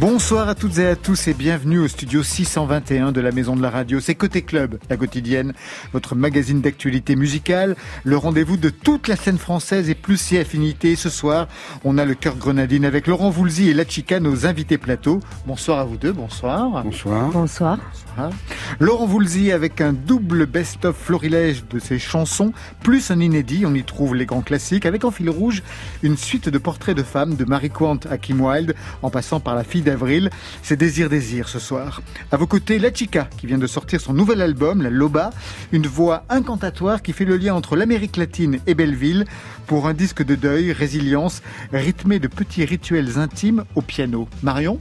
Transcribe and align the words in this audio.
Bonsoir 0.00 0.48
à 0.48 0.54
toutes 0.54 0.78
et 0.78 0.86
à 0.86 0.94
tous 0.94 1.26
et 1.26 1.34
bienvenue 1.34 1.80
au 1.80 1.88
studio 1.88 2.22
621 2.22 3.10
de 3.10 3.20
la 3.20 3.32
Maison 3.32 3.56
de 3.56 3.62
la 3.62 3.68
Radio. 3.68 3.98
C'est 3.98 4.14
Côté 4.14 4.42
Club, 4.42 4.78
la 4.88 4.96
quotidienne, 4.96 5.54
votre 5.92 6.14
magazine 6.14 6.60
d'actualité 6.60 7.16
musicale, 7.16 7.74
le 8.04 8.16
rendez-vous 8.16 8.56
de 8.56 8.70
toute 8.70 9.08
la 9.08 9.16
scène 9.16 9.38
française 9.38 9.90
et 9.90 9.96
plus 9.96 10.16
si 10.16 10.38
affinité. 10.38 10.94
Ce 10.94 11.10
soir, 11.10 11.48
on 11.82 11.98
a 11.98 12.04
le 12.04 12.14
cœur 12.14 12.36
grenadine 12.36 12.84
avec 12.84 13.08
Laurent 13.08 13.30
Voulzy 13.30 13.70
et 13.70 13.74
La 13.74 13.84
Chica, 13.84 14.20
nos 14.20 14.46
invités 14.46 14.78
plateau. 14.78 15.18
Bonsoir 15.48 15.80
à 15.80 15.84
vous 15.84 15.96
deux, 15.96 16.12
bonsoir. 16.12 16.84
Bonsoir. 16.84 17.30
Bonsoir. 17.30 17.78
Laurent 18.80 19.06
Voulzy 19.06 19.52
avec 19.52 19.80
un 19.80 19.92
double 19.92 20.46
best-of 20.46 20.96
florilège 20.96 21.64
de 21.68 21.78
ses 21.78 21.98
chansons, 21.98 22.52
plus 22.82 23.10
un 23.10 23.20
inédit, 23.20 23.64
on 23.66 23.74
y 23.74 23.84
trouve 23.84 24.14
les 24.14 24.26
grands 24.26 24.42
classiques, 24.42 24.86
avec 24.86 25.04
en 25.04 25.10
fil 25.10 25.30
rouge 25.30 25.62
une 26.02 26.16
suite 26.16 26.48
de 26.48 26.58
portraits 26.58 26.96
de 26.96 27.02
femmes 27.02 27.34
de 27.34 27.44
Marie 27.44 27.70
Quant 27.70 27.98
à 28.10 28.18
Kim 28.18 28.40
Wilde, 28.40 28.74
en 29.02 29.10
passant 29.10 29.40
par 29.40 29.54
la 29.54 29.64
fille 29.64 29.82
d'avril. 29.88 30.28
C'est 30.62 30.76
Désir 30.76 31.08
Désir 31.08 31.48
ce 31.48 31.58
soir. 31.58 32.02
À 32.30 32.36
vos 32.36 32.46
côtés, 32.46 32.78
La 32.78 32.92
Chica, 32.92 33.30
qui 33.38 33.46
vient 33.46 33.56
de 33.56 33.66
sortir 33.66 34.02
son 34.02 34.12
nouvel 34.12 34.42
album, 34.42 34.82
La 34.82 34.90
Loba, 34.90 35.30
une 35.72 35.86
voix 35.86 36.24
incantatoire 36.28 37.00
qui 37.00 37.14
fait 37.14 37.24
le 37.24 37.38
lien 37.38 37.54
entre 37.54 37.74
l'Amérique 37.74 38.18
latine 38.18 38.58
et 38.66 38.74
Belleville 38.74 39.24
pour 39.66 39.86
un 39.86 39.94
disque 39.94 40.22
de 40.22 40.34
deuil, 40.34 40.72
résilience, 40.72 41.40
rythmé 41.72 42.18
de 42.18 42.28
petits 42.28 42.66
rituels 42.66 43.18
intimes 43.18 43.64
au 43.76 43.80
piano. 43.80 44.28
Marion 44.42 44.78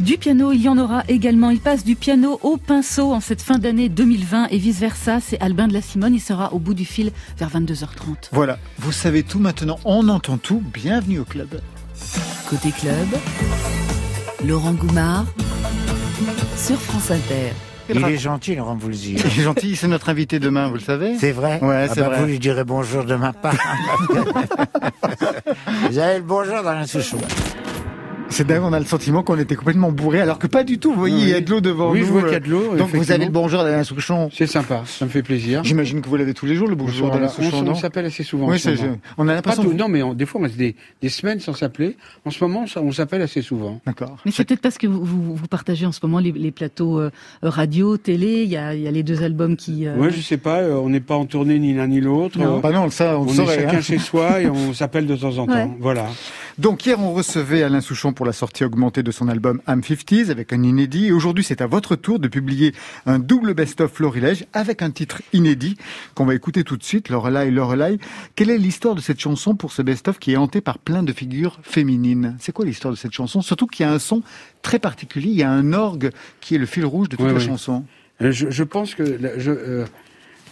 Du 0.00 0.18
piano, 0.18 0.50
il 0.50 0.60
y 0.62 0.68
en 0.68 0.76
aura 0.76 1.04
également. 1.06 1.50
Il 1.50 1.60
passe 1.60 1.84
du 1.84 1.94
piano 1.94 2.40
au 2.42 2.56
pinceau 2.56 3.12
en 3.12 3.20
cette 3.20 3.42
fin 3.42 3.58
d'année 3.58 3.88
2020 3.88 4.48
et 4.50 4.58
vice-versa. 4.58 5.20
C'est 5.20 5.40
Albin 5.40 5.68
de 5.68 5.72
la 5.72 5.82
Simone. 5.82 6.14
Il 6.14 6.20
sera 6.20 6.52
au 6.52 6.58
bout 6.58 6.74
du 6.74 6.84
fil 6.84 7.12
vers 7.38 7.50
22h30. 7.50 8.30
Voilà, 8.32 8.58
vous 8.78 8.92
savez 8.92 9.22
tout 9.22 9.38
maintenant, 9.38 9.78
on 9.84 10.08
entend 10.08 10.36
tout. 10.36 10.62
Bienvenue 10.74 11.20
au 11.20 11.24
club. 11.24 11.60
Côté 12.48 12.72
club, 12.72 13.08
Laurent 14.46 14.72
Goumard 14.72 15.24
sur 16.56 16.78
France 16.80 17.10
Inter. 17.10 17.52
Il 17.92 18.04
est 18.04 18.18
gentil, 18.18 18.54
Laurent 18.54 18.76
Voulzy. 18.76 19.14
Il 19.14 19.40
est 19.40 19.42
gentil, 19.42 19.74
c'est 19.74 19.88
notre 19.88 20.10
invité 20.10 20.38
demain, 20.38 20.68
vous 20.68 20.74
le 20.74 20.80
savez 20.80 21.16
C'est 21.18 21.32
vrai 21.32 21.58
Ouais, 21.62 21.86
Ah 21.88 21.94
c'est 21.94 22.00
bah, 22.00 22.08
vrai. 22.08 22.20
Vous 22.20 22.26
lui 22.26 22.38
direz 22.38 22.64
bonjour 22.64 23.04
de 23.04 23.14
ma 23.14 23.32
part. 23.32 23.54
vous 25.90 25.98
avez 25.98 26.18
le 26.18 26.24
bonjour 26.24 26.62
dans 26.62 26.74
la 26.74 26.86
Souchon. 26.86 27.18
C'est 28.30 28.46
dingue, 28.46 28.62
on 28.62 28.72
a 28.72 28.78
le 28.78 28.84
sentiment 28.84 29.22
qu'on 29.22 29.38
était 29.38 29.56
complètement 29.56 29.90
bourré, 29.90 30.20
alors 30.20 30.38
que 30.38 30.46
pas 30.46 30.62
du 30.62 30.78
tout. 30.78 30.92
Vous 30.92 30.98
voyez, 30.98 31.16
il 31.22 31.28
y 31.30 31.34
a 31.34 31.40
de 31.40 31.50
l'eau 31.50 31.60
devant 31.60 31.90
Oui, 31.90 32.00
nous. 32.00 32.06
je 32.06 32.10
vois 32.12 32.20
euh, 32.20 32.24
qu'il 32.24 32.32
y 32.34 32.36
a 32.36 32.40
de 32.40 32.48
l'eau, 32.50 32.76
Donc 32.76 32.90
vous 32.90 33.10
avez 33.10 33.24
le 33.24 33.30
bonjour 33.30 33.62
d'Alain 33.64 33.82
Souchon. 33.84 34.28
C'est 34.32 34.46
sympa, 34.46 34.82
ça 34.86 35.06
me 35.06 35.10
fait 35.10 35.22
plaisir. 35.22 35.64
J'imagine 35.64 36.02
que 36.02 36.08
vous 36.08 36.16
l'avez 36.16 36.34
tous 36.34 36.44
les 36.46 36.54
jours, 36.54 36.68
le 36.68 36.74
bonjour 36.74 37.08
Bonjour, 37.08 37.10
d'Alain 37.14 37.26
on, 37.38 37.42
Souchon, 37.42 37.64
on 37.66 37.74
s'appelle 37.74 38.04
assez 38.04 38.22
souvent. 38.22 38.48
Oui, 38.48 38.62
on 39.16 39.22
a 39.24 39.26
Pas 39.26 39.34
l'impression. 39.34 39.62
tout, 39.64 39.70
que- 39.70 39.74
non, 39.76 39.88
mais 39.88 40.02
on- 40.02 40.14
des 40.14 40.26
fois, 40.26 40.40
on 40.40 40.44
reste 40.44 40.56
des, 40.56 40.76
des 41.02 41.08
semaines 41.08 41.40
sans 41.40 41.54
s'appeler. 41.54 41.96
En 42.26 42.30
ce 42.30 42.44
moment, 42.44 42.64
on 42.76 42.92
s'appelle 42.92 43.22
assez 43.22 43.40
souvent. 43.42 43.80
D'accord. 43.86 44.18
Mais 44.26 44.30
c'est 44.30 44.44
peut-être 44.44 44.60
parce 44.60 44.78
que 44.78 44.86
vous, 44.86 45.02
vous, 45.04 45.34
vous 45.34 45.46
partagez 45.48 45.86
en 45.86 45.92
ce 45.92 46.00
moment 46.02 46.18
les, 46.18 46.32
les 46.32 46.50
plateaux 46.50 47.00
euh, 47.00 47.10
radio, 47.42 47.96
télé. 47.96 48.42
Il 48.44 48.50
y 48.50 48.56
a, 48.58 48.74
il 48.74 48.82
y 48.82 48.88
a 48.88 48.90
les 48.90 49.02
deux 49.02 49.22
albums 49.22 49.56
qui. 49.56 49.86
euh, 49.86 49.96
Ouais, 49.96 50.10
je 50.10 50.20
sais 50.20 50.36
pas, 50.36 50.58
euh, 50.58 50.74
on 50.74 50.90
n'est 50.90 51.00
pas 51.00 51.16
en 51.16 51.24
tournée 51.24 51.58
ni 51.58 51.72
l'un 51.74 51.86
ni 51.86 52.00
l'autre. 52.00 52.38
Non. 52.38 52.58
Euh, 52.58 52.60
Bah 52.60 52.72
non, 52.72 52.90
ça, 52.90 53.18
on, 53.18 53.22
on 53.22 53.26
est 53.28 53.46
chacun 53.56 53.78
hein. 53.78 53.80
chez 53.80 53.98
soi 53.98 54.42
et 54.42 54.48
on 54.50 54.72
s'appelle 54.74 55.06
de 55.06 55.16
temps 55.16 55.38
en 55.38 55.46
temps. 55.46 55.52
Ouais. 55.54 55.68
Voilà. 55.80 56.04
Donc 56.58 56.84
hier, 56.84 56.98
on 56.98 57.12
recevait 57.12 57.62
Alain 57.62 57.80
Souchon 57.80 58.12
pour 58.12 58.26
la 58.26 58.32
sortie 58.32 58.64
augmentée 58.64 59.04
de 59.04 59.12
son 59.12 59.28
album 59.28 59.62
Am 59.68 59.80
50s 59.80 60.28
avec 60.30 60.52
un 60.52 60.64
inédit. 60.64 61.06
Et 61.06 61.12
aujourd'hui, 61.12 61.44
c'est 61.44 61.60
à 61.60 61.68
votre 61.68 61.94
tour 61.94 62.18
de 62.18 62.26
publier 62.26 62.74
un 63.06 63.20
double 63.20 63.54
best-of 63.54 63.92
florilège 63.92 64.44
avec 64.52 64.82
un 64.82 64.90
titre 64.90 65.22
inédit 65.32 65.76
qu'on 66.16 66.24
va 66.26 66.34
écouter 66.34 66.64
tout 66.64 66.76
de 66.76 66.82
suite, 66.82 67.10
Lorelai, 67.10 67.52
Lorelai. 67.52 67.98
Quelle 68.34 68.50
est 68.50 68.58
l'histoire 68.58 68.96
de 68.96 69.00
cette 69.00 69.20
chanson 69.20 69.54
pour 69.54 69.70
ce 69.70 69.82
best-of 69.82 70.18
qui 70.18 70.32
est 70.32 70.36
hanté 70.36 70.60
par 70.60 70.78
plein 70.78 71.04
de 71.04 71.12
figures 71.12 71.60
féminines? 71.62 72.36
C'est 72.40 72.50
quoi 72.50 72.64
l'histoire 72.64 72.92
de 72.92 72.98
cette 72.98 73.12
chanson? 73.12 73.40
Surtout 73.40 73.68
qu'il 73.68 73.86
y 73.86 73.88
a 73.88 73.92
un 73.92 74.00
son 74.00 74.22
très 74.62 74.80
particulier, 74.80 75.28
il 75.30 75.36
y 75.36 75.44
a 75.44 75.50
un 75.52 75.72
orgue 75.72 76.10
qui 76.40 76.56
est 76.56 76.58
le 76.58 76.66
fil 76.66 76.84
rouge 76.84 77.08
de 77.08 77.14
toute 77.16 77.30
la 77.30 77.38
chanson. 77.38 77.84
Euh, 78.20 78.32
Je, 78.32 78.50
je 78.50 78.64
pense 78.64 78.96
que 78.96 79.04
je, 79.38 79.50
euh, 79.52 79.84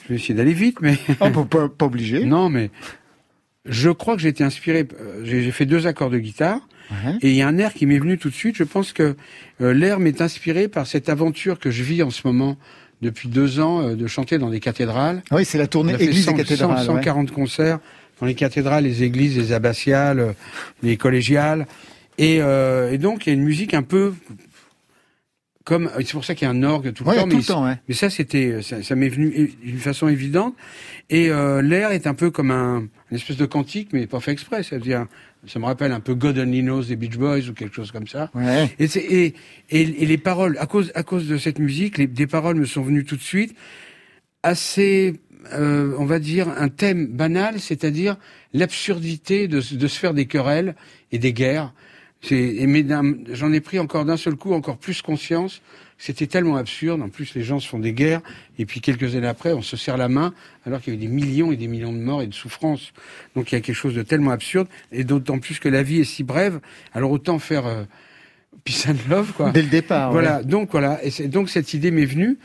je 0.05 0.09
vais 0.11 0.15
essayer 0.15 0.34
d'aller 0.34 0.53
vite, 0.55 0.77
mais 0.81 0.97
pas, 1.19 1.31
pas- 1.31 1.69
pas 1.69 1.87
obligé. 1.87 2.25
non, 2.27 2.49
mais 2.49 2.71
je 3.69 3.91
crois 3.91 4.16
que 4.16 4.22
j'ai 4.22 4.28
été 4.28 4.44
inspiré. 4.44 4.87
euh, 5.00 5.21
J'ai 5.25 5.50
fait 5.50 5.66
deux 5.66 5.87
accords 5.87 6.10
de 6.10 6.19
guitare. 6.19 6.60
Ouais. 6.91 7.15
Et 7.22 7.31
il 7.31 7.37
y 7.37 7.43
a 7.43 7.49
un 7.49 7.59
air 7.59 7.75
qui 7.75 7.84
m'est 7.87 7.99
venu 7.99 8.16
tout 8.16 8.31
de 8.31 8.34
suite. 8.34 8.56
Je 8.56 8.62
pense 8.65 8.93
que 8.93 9.16
euh, 9.60 9.75
l'air 9.75 9.99
m'est 9.99 10.21
inspiré 10.21 10.69
par 10.69 10.87
cette 10.87 11.09
aventure 11.09 11.59
que 11.59 11.71
je 11.71 11.82
vis 11.82 12.03
en 12.03 12.10
ce 12.10 12.22
moment 12.25 12.56
depuis 13.03 13.28
deux 13.28 13.59
ans 13.60 13.81
euh, 13.82 13.94
de 13.97 14.06
chanter 14.06 14.38
dans 14.38 14.50
des 14.50 14.60
cathédrales. 14.60 15.22
Ah 15.31 15.37
Oui, 15.37 15.44
c'est 15.44 15.59
la 15.59 15.66
tournée 15.66 15.94
Église 15.94 16.25
100, 16.27 16.32
et 16.32 16.37
cathédrale. 16.37 16.78
100, 16.84 16.93
ouais. 16.93 16.99
140 17.03 17.31
concerts 17.32 17.81
dans 18.21 18.27
les 18.27 18.34
cathédrales, 18.34 18.84
les 18.84 19.03
églises, 19.03 19.37
les 19.37 19.53
abbatiales, 19.53 20.21
euh, 20.21 20.33
les 20.83 20.97
collégiales. 20.97 21.66
Et, 22.19 22.38
euh, 22.41 22.93
et 22.93 22.98
donc, 22.98 23.27
il 23.27 23.31
y 23.31 23.33
a 23.33 23.34
une 23.34 23.44
musique 23.44 23.75
un 23.75 23.83
peu 23.83 24.15
comme... 25.65 25.91
C'est 25.98 26.12
pour 26.12 26.25
ça 26.25 26.34
qu'il 26.34 26.47
y 26.47 26.48
a 26.48 26.54
un 26.54 26.62
orgue 26.62 26.93
tout 26.93 27.03
le 27.04 27.10
Ouais, 27.10 27.16
temps. 27.16 27.22
tout 27.25 27.28
mais 27.31 27.37
le 27.37 27.43
temps, 27.43 27.65
ouais. 27.65 27.75
mais 27.88 27.94
ça, 27.94 28.09
c'était, 28.10 28.62
ça, 28.62 28.83
ça 28.83 28.94
m'est 28.94 29.09
venu 29.09 29.53
d'une 29.62 29.78
façon 29.78 30.09
évidente. 30.09 30.54
Et 31.10 31.31
euh, 31.31 31.60
l'air 31.62 31.91
est 31.91 32.06
un 32.06 32.15
peu 32.15 32.31
comme 32.31 32.50
un, 32.53 32.87
une 33.11 33.17
espèce 33.17 33.37
de 33.37 33.47
cantique, 33.47 33.91
mais 33.93 34.06
pas 34.06 34.21
fait 34.21 34.33
exprès. 34.33 34.62
C'est-à-dire, 34.62 35.06
ça 35.47 35.59
me 35.59 35.65
rappelle 35.65 35.93
un 35.93 36.00
peu 36.00 36.15
God 36.15 36.39
Only 36.39 36.62
Knows 36.62 36.84
des 36.84 36.97
Beach 36.97 37.17
Boys 37.17 37.49
ou 37.49 37.53
quelque 37.53 37.75
chose 37.75 37.93
comme 37.93 38.06
ça. 38.09 38.31
Ouais. 38.34 38.69
Et, 38.78 38.84
et, 38.97 39.34
et, 39.71 39.81
et 39.81 40.06
les 40.06 40.19
paroles, 40.19 40.56
à 40.59 40.67
cause, 40.67 40.91
à 40.94 41.03
cause 41.03 41.28
de 41.28 41.39
cette 41.39 41.59
musique, 41.59 41.99
les, 41.99 42.06
des 42.06 42.27
paroles 42.27 42.56
me 42.56 42.65
sont 42.66 42.83
venues 42.83 43.05
tout 43.05 43.16
de 43.16 43.22
suite 43.22 43.55
assez, 44.43 45.21
euh, 45.53 45.95
on 45.99 46.05
va 46.05 46.19
dire, 46.19 46.49
un 46.56 46.69
thème 46.69 47.06
banal, 47.06 47.61
c'est-à-dire 47.61 48.16
l'absurdité 48.53 49.49
de, 49.49 49.61
se- 49.61 49.75
de 49.75 49.87
se 49.87 49.99
faire 49.99 50.15
des 50.15 50.27
querelles 50.27 50.75
et 51.12 51.19
des 51.19 51.33
guerres. 51.33 51.72
J'en 52.22 53.53
ai 53.53 53.61
pris 53.61 53.78
encore 53.78 54.05
d'un 54.05 54.16
seul 54.16 54.34
coup 54.37 54.53
encore 54.53 54.78
plus 54.78 55.00
conscience. 55.03 55.62
C'était 55.99 56.27
tellement 56.27 56.57
absurde. 56.57 57.01
En 57.01 57.09
plus, 57.09 57.34
les 57.34 57.43
gens 57.43 57.59
se 57.59 57.69
font 57.69 57.79
des 57.79 57.93
guerres 57.93 58.21
et 58.59 58.67
puis 58.67 58.81
quelques 58.81 59.15
années 59.15 59.27
après, 59.27 59.53
on 59.53 59.62
se 59.62 59.77
serre 59.77 59.97
la 59.97 60.09
main 60.09 60.34
alors 60.65 60.81
qu'il 60.81 60.93
y 60.93 60.97
a 60.97 60.99
eu 60.99 61.03
des 61.03 61.12
millions 61.12 61.53
et 61.53 61.57
des 61.57 61.69
millions 61.69 61.93
de 61.93 61.99
morts 61.99 62.23
et 62.23 62.27
de 62.27 62.34
souffrances. 62.34 62.93
Donc 63.34 63.53
il 63.53 63.55
y 63.55 63.59
a 63.59 63.61
quelque 63.61 63.77
chose 63.77 63.95
de 63.95 64.03
tellement 64.03 64.31
absurde 64.31 64.69
et 64.93 65.05
d'autant 65.05 65.39
plus 65.39 65.59
que 65.59 65.69
la 65.69 65.83
vie 65.83 66.01
est 66.01 66.05
si 66.05 66.23
brève. 66.23 66.61
Alors 66.93 67.11
autant 67.11 67.39
faire 67.39 67.67
euh, 67.67 67.84
peace 68.65 68.87
and 68.89 69.09
love, 69.09 69.33
quoi. 69.33 69.51
Dès 69.51 69.62
le 69.62 69.69
départ. 69.69 70.12
Voilà, 70.12 70.39
ouais. 70.39 70.45
donc 70.45 70.71
voilà, 70.73 71.01
et 71.03 71.29
donc 71.29 71.49
cette 71.49 71.73
idée 71.73 71.91
m'est 71.91 72.05
venue. 72.05 72.39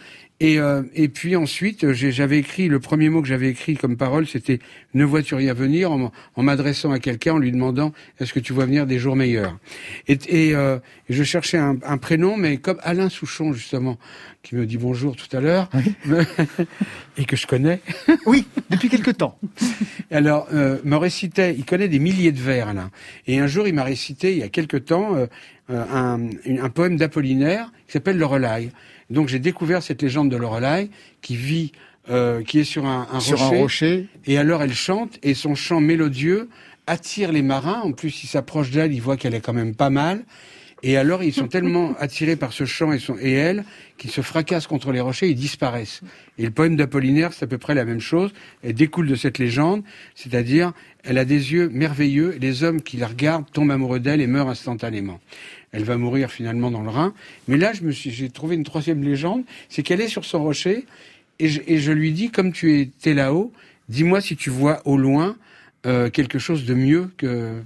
Et, 0.44 0.58
euh, 0.58 0.82
et 0.96 1.08
puis 1.08 1.36
ensuite, 1.36 1.92
j'avais 1.92 2.40
écrit, 2.40 2.68
le 2.68 2.80
premier 2.80 3.10
mot 3.10 3.22
que 3.22 3.28
j'avais 3.28 3.48
écrit 3.50 3.76
comme 3.78 3.96
parole, 3.96 4.26
c'était 4.26 4.58
«Ne 4.96 5.06
vois-tu 5.06 5.36
rien 5.36 5.54
venir?» 5.54 5.92
en, 5.92 6.12
m'adressant 6.38 6.92
à 6.92 6.98
quelqu'un, 6.98 7.34
en 7.34 7.38
lui 7.38 7.52
demandant 7.52 7.94
«Est-ce 8.20 8.34
que 8.34 8.40
tu 8.40 8.52
vois 8.52 8.66
venir 8.66 8.88
des 8.88 8.98
jours 8.98 9.16
meilleurs?» 9.16 9.60
Et, 10.08 10.18
et, 10.30 10.56
euh, 10.56 10.80
je 11.10 11.22
cherchais 11.22 11.60
un, 11.60 11.78
un 11.86 11.98
prénom, 12.00 12.38
mais 12.38 12.58
comme 12.58 12.80
Alain 12.82 13.08
Souchon, 13.10 13.54
justement, 13.54 14.00
qui 14.42 14.56
me 14.56 14.66
dit 14.66 14.78
bonjour 14.78 15.16
tout 15.16 15.28
à 15.38 15.42
l'heure, 15.42 15.70
me- 16.06 16.26
et 17.20 17.26
que 17.26 17.36
je 17.36 17.46
connais, 17.46 17.80
Oui, 18.26 18.48
depuis 18.72 18.90
quelque 18.90 19.12
temps. 19.12 19.38
alors, 20.12 20.48
euh, 20.54 20.80
me 20.84 20.96
récitait, 20.96 21.54
il 21.56 21.66
connaît 21.66 21.88
des 21.88 22.00
milliers 22.00 22.32
de 22.32 22.40
vers, 22.42 22.70
Alain. 22.70 22.90
Et 23.28 23.38
un 23.38 23.46
jour, 23.46 23.68
il 23.68 23.76
m'a 23.76 23.84
récité, 23.84 24.32
il 24.32 24.40
y 24.40 24.44
a 24.44 24.50
quelque 24.50 24.78
temps, 24.78 25.16
euh, 25.16 25.28
euh, 25.70 25.84
un, 25.94 26.20
un 26.48 26.70
poème 26.70 26.98
d'Apollinaire 26.98 27.72
qui 27.86 27.94
s'appelle 27.94 28.18
Lorelai. 28.18 28.72
Donc, 29.12 29.28
j'ai 29.28 29.40
découvert 29.40 29.84
cette 29.84 30.02
légende 30.02 30.30
de 30.32 30.38
Lorelai 30.38 30.90
qui 31.22 31.36
vit, 31.36 31.72
euh, 32.10 32.42
qui 32.44 32.60
est 32.60 32.64
sur 32.64 32.86
un, 32.86 33.08
un 33.12 33.20
Sur 33.20 33.38
rocher. 33.40 33.56
un 33.56 33.60
rocher. 33.60 34.08
Et 34.26 34.38
alors, 34.38 34.64
elle 34.64 34.74
chante, 34.74 35.20
et 35.24 35.34
son 35.34 35.54
chant 35.56 35.80
mélodieux 35.82 36.50
attire 36.88 37.32
les 37.32 37.42
marins. 37.42 37.82
En 37.84 37.92
plus, 37.92 38.24
il 38.24 38.28
s'approche 38.28 38.72
d'elle, 38.72 38.94
il 38.94 39.02
voit 39.02 39.18
qu'elle 39.18 39.36
est 39.36 39.42
quand 39.42 39.54
même 39.54 39.76
pas 39.76 39.90
mal. 39.90 40.24
Et 40.84 40.98
alors, 40.98 41.24
ils 41.24 41.34
sont 41.34 41.48
tellement 41.48 41.94
attirés 42.00 42.36
par 42.36 42.54
ce 42.54 42.66
chant 42.66 42.92
et, 42.92 42.98
son, 42.98 43.16
et 43.20 43.32
elle 43.34 43.64
qu'ils 43.98 44.10
se 44.10 44.22
fracassent 44.22 44.66
contre 44.66 44.92
les 44.92 45.00
rochers, 45.00 45.30
ils 45.30 45.36
disparaissent. 45.36 46.02
Et 46.40 46.44
le 46.44 46.50
poème 46.50 46.76
d'Apollinaire, 46.76 47.34
c'est 47.34 47.46
à 47.46 47.48
peu 47.48 47.60
près 47.60 47.76
la 47.76 47.86
même 47.86 48.00
chose. 48.00 48.32
Elle 48.64 48.74
découle 48.74 49.08
de 49.08 49.14
cette 49.14 49.38
légende, 49.38 49.84
c'est-à-dire, 50.16 50.74
elle 51.04 51.20
a 51.20 51.26
des 51.26 51.54
yeux 51.54 51.70
merveilleux, 51.70 52.36
et 52.36 52.40
les 52.40 52.64
hommes 52.64 52.82
qui 52.82 52.98
la 52.98 53.08
regardent 53.08 53.50
tombent 53.52 53.70
amoureux 53.70 54.00
d'elle 54.00 54.22
et 54.22 54.28
meurent 54.28 54.50
instantanément. 54.50 55.20
Elle 55.72 55.84
va 55.84 55.98
mourir 55.98 56.32
finalement 56.32 56.72
dans 56.72 56.82
le 56.82 56.90
Rhin. 56.90 57.14
Mais 57.48 57.58
là, 57.58 57.74
je 57.74 57.84
me 57.84 57.92
suis, 57.92 58.10
j'ai 58.10 58.30
trouvé 58.30 58.56
une 58.56 58.64
troisième 58.64 59.04
légende, 59.04 59.44
c'est 59.70 59.84
qu'elle 59.84 60.02
est 60.02 60.08
sur 60.08 60.26
son 60.26 60.42
rocher, 60.44 60.86
et 61.38 61.48
je, 61.48 61.62
et 61.68 61.78
je 61.78 61.92
lui 61.92 62.12
dis, 62.12 62.32
comme 62.32 62.52
tu 62.52 62.80
étais 62.80 63.14
là-haut, 63.14 63.54
dis-moi 63.88 64.20
si 64.20 64.36
tu 64.36 64.50
vois 64.50 64.82
au 64.86 64.98
loin 64.98 65.36
euh, 65.86 66.10
quelque 66.10 66.40
chose 66.40 66.66
de 66.66 66.74
mieux 66.74 67.12
que 67.18 67.62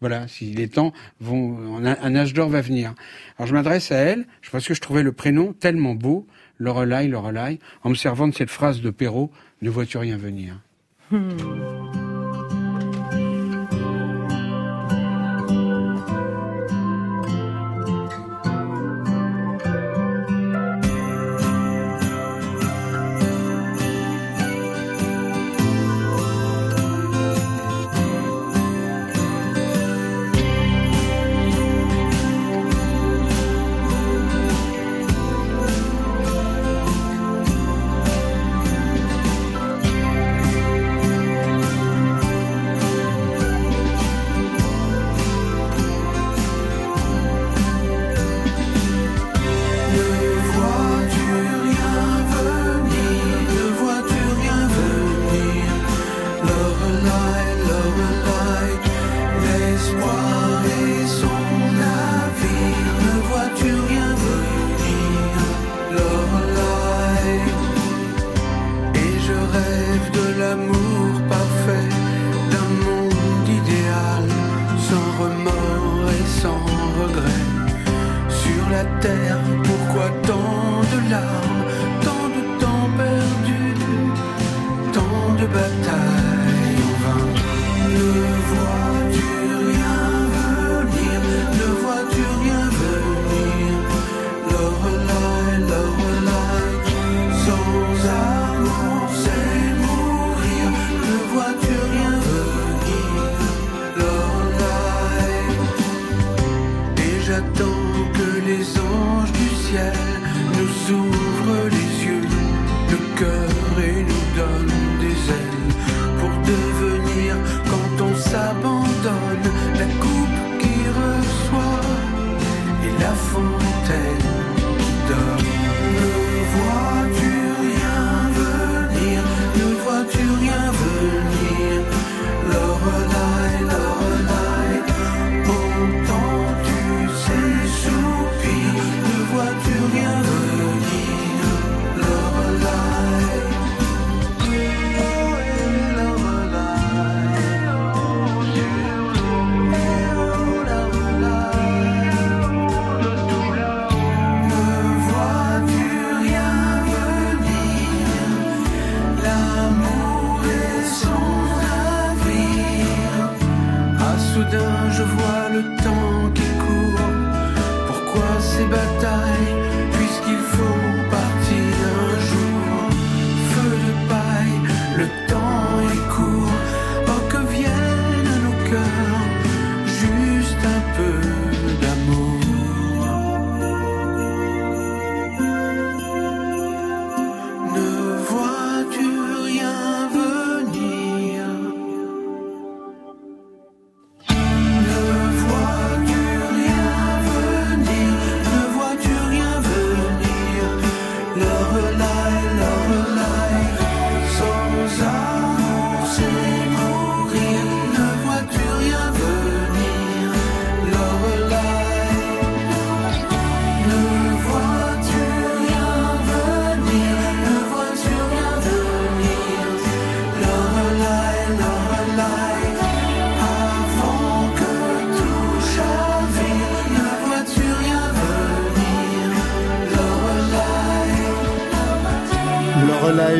voilà, 0.00 0.28
si 0.28 0.46
les 0.52 0.68
temps 0.68 0.92
vont, 1.20 1.78
un, 1.84 2.14
âge 2.16 2.34
d'or 2.34 2.48
va 2.48 2.60
venir. 2.60 2.94
Alors 3.38 3.48
je 3.48 3.54
m'adresse 3.54 3.92
à 3.92 3.96
elle, 3.96 4.26
parce 4.52 4.66
que 4.66 4.74
je 4.74 4.80
trouvais 4.80 5.02
le 5.02 5.12
prénom 5.12 5.52
tellement 5.52 5.94
beau, 5.94 6.26
Lorelai, 6.58 7.08
Lorelai, 7.08 7.58
en 7.82 7.90
me 7.90 7.94
servant 7.94 8.28
de 8.28 8.34
cette 8.34 8.50
phrase 8.50 8.80
de 8.80 8.90
Perrault, 8.90 9.30
ne 9.62 9.70
vois-tu 9.70 9.98
rien 9.98 10.16
venir? 10.16 10.58
Bataille 11.10 12.15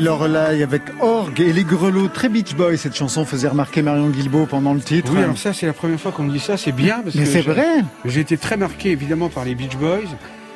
Lorelai, 0.07 0.63
avec 0.63 0.83
Orgue 1.01 1.41
et 1.41 1.53
les 1.53 1.65
grelots, 1.65 2.07
très 2.07 2.29
Beach 2.29 2.55
Boy. 2.55 2.79
Cette 2.79 2.95
chanson 2.95 3.25
faisait 3.25 3.49
remarquer 3.49 3.83
Marion 3.83 4.09
Guilbault 4.09 4.47
pendant 4.47 4.73
le 4.73 4.79
titre. 4.81 5.11
Oui, 5.13 5.21
alors 5.21 5.37
ça, 5.37 5.53
c'est 5.53 5.67
la 5.67 5.73
première 5.73 5.99
fois 5.99 6.13
qu'on 6.13 6.23
me 6.23 6.31
dit 6.33 6.39
ça, 6.39 6.57
c'est 6.57 6.71
bien. 6.71 7.01
Parce 7.03 7.17
Mais 7.17 7.25
c'est 7.25 7.41
vrai. 7.41 7.83
J'ai 8.05 8.21
été 8.21 8.37
très 8.37 8.57
marqué, 8.57 8.91
évidemment, 8.93 9.29
par 9.29 9.45
les 9.45 9.57
Beach 9.57 9.77
Boys. 9.77 10.05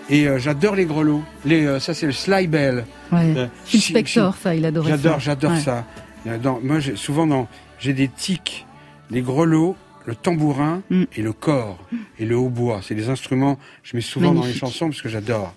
Et 0.09 0.29
euh, 0.29 0.39
j'adore 0.39 0.77
les 0.77 0.85
grelots. 0.85 1.25
Les, 1.45 1.67
euh, 1.67 1.81
ça, 1.81 1.95
c'est 1.95 2.07
le 2.07 2.13
Sly 2.13 2.47
Bell. 2.47 2.85
Ouais. 3.11 3.35
Euh, 3.37 3.47
Phil 3.65 3.81
chi- 3.81 3.91
Spector, 3.91 4.37
ça, 4.41 4.55
il 4.55 4.65
adorait 4.65 4.91
ça. 4.93 4.97
J'adore, 4.97 5.19
j'adore 5.21 5.51
Ouais. 5.53 5.61
ça. 5.61 5.85
Euh, 6.29 6.39
Dans, 6.39 6.61
moi, 6.63 6.79
j'ai- 6.79 6.95
souvent, 6.95 7.27
dans, 7.27 7.49
j'ai 7.81 7.93
des 7.93 8.07
tics, 8.07 8.67
les 9.11 9.21
grelots, 9.23 9.75
le 10.07 10.15
tambourin 10.15 10.83
Mm. 10.91 11.05
et 11.17 11.23
le 11.23 11.33
corps 11.33 11.79
et 12.21 12.25
le 12.25 12.37
hautbois. 12.37 12.83
C'est 12.87 12.95
des 12.95 13.09
instruments 13.09 13.57
que 13.57 13.61
je 13.83 13.97
mets 13.97 14.01
souvent 14.01 14.33
dans 14.33 14.45
les 14.45 14.55
chansons 14.55 14.89
parce 14.91 15.03
que 15.03 15.09
j'adore. 15.09 15.55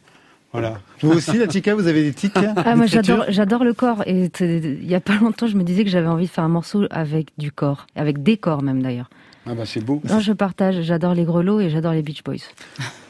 Voilà. 0.54 0.80
Vous 1.02 1.12
aussi, 1.12 1.38
la 1.38 1.50
chica, 1.50 1.74
vous 1.76 1.88
avez 1.88 2.04
des 2.04 2.14
tics 2.14 2.32
Ah, 2.64 2.76
moi 2.76 2.86
j'adore, 2.86 3.26
j'adore 3.28 3.64
le 3.64 3.74
corps. 3.74 4.04
Et 4.06 4.30
il 4.40 4.86
y 4.88 4.96
a 4.96 5.00
pas 5.02 5.16
longtemps, 5.18 5.48
je 5.48 5.58
me 5.58 5.64
disais 5.64 5.84
que 5.84 5.90
j'avais 5.90 6.08
envie 6.08 6.28
de 6.28 6.32
faire 6.32 6.44
un 6.44 6.50
morceau 6.50 6.86
avec 6.92 7.30
du 7.38 7.52
corps, 7.52 7.88
avec 7.96 8.22
des 8.24 8.38
corps 8.38 8.62
même 8.64 8.82
d'ailleurs. 8.82 9.10
Ah 9.46 9.56
bah 9.56 9.64
c'est 9.66 9.84
beau. 9.84 10.02
Non, 10.08 10.20
je 10.22 10.32
partage. 10.32 10.84
J'adore 10.84 11.14
les 11.16 11.26
grelots 11.26 11.60
et 11.60 11.70
j'adore 11.70 11.92
les 11.92 12.02
Beach 12.02 12.24
Boys. 12.24 12.36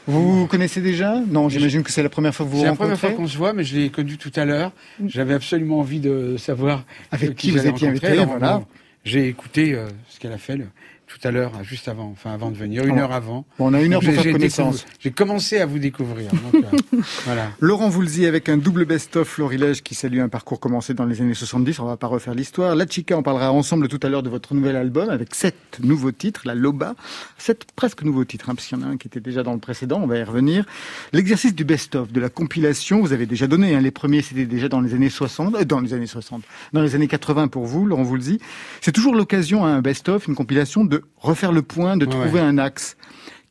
Vous 0.08 0.40
vous 0.40 0.46
connaissez 0.48 0.80
déjà? 0.80 1.20
Non, 1.28 1.48
j'imagine 1.48 1.82
que 1.84 1.92
c'est 1.92 2.02
la 2.02 2.08
première 2.08 2.34
fois 2.34 2.44
que 2.44 2.50
vous 2.50 2.56
vous 2.56 2.62
C'est 2.64 2.68
la 2.70 2.74
première 2.74 2.96
rencontrez. 2.96 3.08
fois 3.14 3.16
qu'on 3.24 3.28
se 3.28 3.36
voit, 3.38 3.52
mais 3.52 3.62
je 3.62 3.76
l'ai 3.76 3.90
connu 3.90 4.16
tout 4.18 4.32
à 4.34 4.44
l'heure. 4.44 4.72
J'avais 5.06 5.34
absolument 5.34 5.78
envie 5.78 6.00
de 6.00 6.36
savoir 6.36 6.82
Avec 7.12 7.30
euh, 7.30 7.32
qui 7.34 7.50
vous 7.52 7.64
étiez 7.66 7.88
invité, 7.88 8.24
voilà. 8.24 8.62
J'ai 9.04 9.28
écouté 9.28 9.74
euh, 9.74 9.86
ce 10.08 10.18
qu'elle 10.18 10.32
a 10.32 10.38
fait 10.38 10.56
le- 10.56 10.66
tout 11.14 11.28
à 11.28 11.30
l'heure, 11.30 11.52
juste 11.62 11.86
avant, 11.86 12.10
enfin 12.10 12.32
avant 12.32 12.50
de 12.50 12.56
venir, 12.56 12.84
une 12.84 12.98
heure 12.98 13.12
avant. 13.12 13.46
Bon, 13.58 13.70
on 13.70 13.74
a 13.74 13.80
une 13.80 13.94
heure 13.94 14.00
pour 14.00 14.12
faire 14.12 14.32
connaissance. 14.32 14.84
J'ai 14.98 15.12
commencé 15.12 15.58
à 15.60 15.66
vous 15.66 15.78
découvrir. 15.78 16.28
donc, 16.30 16.64
euh, 16.64 16.98
voilà. 17.24 17.50
Laurent 17.60 17.88
Voulzy 17.88 18.26
avec 18.26 18.48
un 18.48 18.56
double 18.56 18.84
best-of 18.84 19.28
Florilège 19.28 19.82
qui 19.82 19.94
salue 19.94 20.18
un 20.18 20.28
parcours 20.28 20.58
commencé 20.58 20.92
dans 20.92 21.04
les 21.04 21.20
années 21.20 21.34
70. 21.34 21.78
On 21.78 21.84
va 21.84 21.96
pas 21.96 22.08
refaire 22.08 22.34
l'histoire. 22.34 22.74
La 22.74 22.86
Chica, 22.86 23.16
on 23.16 23.22
parlera 23.22 23.52
ensemble 23.52 23.86
tout 23.86 24.00
à 24.02 24.08
l'heure 24.08 24.24
de 24.24 24.28
votre 24.28 24.54
nouvel 24.54 24.74
album 24.74 25.08
avec 25.08 25.34
sept 25.36 25.78
nouveaux 25.80 26.10
titres. 26.10 26.42
La 26.44 26.56
Loba, 26.56 26.96
sept 27.38 27.64
presque 27.76 28.02
nouveaux 28.02 28.24
titres, 28.24 28.50
hein, 28.50 28.56
parce 28.56 28.66
qu'il 28.66 28.76
y 28.76 28.82
en 28.82 28.84
a 28.84 28.90
un 28.90 28.96
qui 28.96 29.06
était 29.06 29.20
déjà 29.20 29.44
dans 29.44 29.52
le 29.52 29.60
précédent. 29.60 30.00
On 30.02 30.08
va 30.08 30.18
y 30.18 30.24
revenir. 30.24 30.64
L'exercice 31.12 31.54
du 31.54 31.64
best-of, 31.64 32.10
de 32.10 32.20
la 32.20 32.28
compilation, 32.28 33.00
vous 33.00 33.12
avez 33.12 33.26
déjà 33.26 33.46
donné. 33.46 33.76
Hein, 33.76 33.80
les 33.80 33.92
premiers, 33.92 34.22
c'était 34.22 34.46
déjà 34.46 34.68
dans 34.68 34.80
les 34.80 34.94
années 34.94 35.10
60, 35.10 35.54
euh, 35.54 35.64
dans 35.64 35.80
les 35.80 35.94
années 35.94 36.08
60, 36.08 36.42
dans 36.72 36.82
les 36.82 36.96
années 36.96 37.08
80 37.08 37.46
pour 37.48 37.66
vous, 37.66 37.86
Laurent 37.86 38.02
Voulzy. 38.02 38.40
C'est 38.80 38.92
toujours 38.92 39.14
l'occasion 39.14 39.64
à 39.64 39.68
un 39.68 39.80
best-of, 39.80 40.26
une 40.26 40.34
compilation, 40.34 40.84
de 40.84 41.03
refaire 41.16 41.52
le 41.52 41.62
point, 41.62 41.96
de 41.96 42.06
trouver 42.06 42.34
ouais. 42.34 42.40
un 42.40 42.58
axe. 42.58 42.96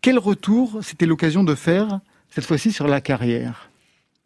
Quel 0.02 0.18
retour 0.20 0.80
c'était 0.82 1.06
l'occasion 1.06 1.44
de 1.44 1.56
faire 1.56 2.00
cette 2.30 2.46
fois-ci 2.46 2.72
sur 2.72 2.88
la 2.88 3.02
carrière? 3.02 3.70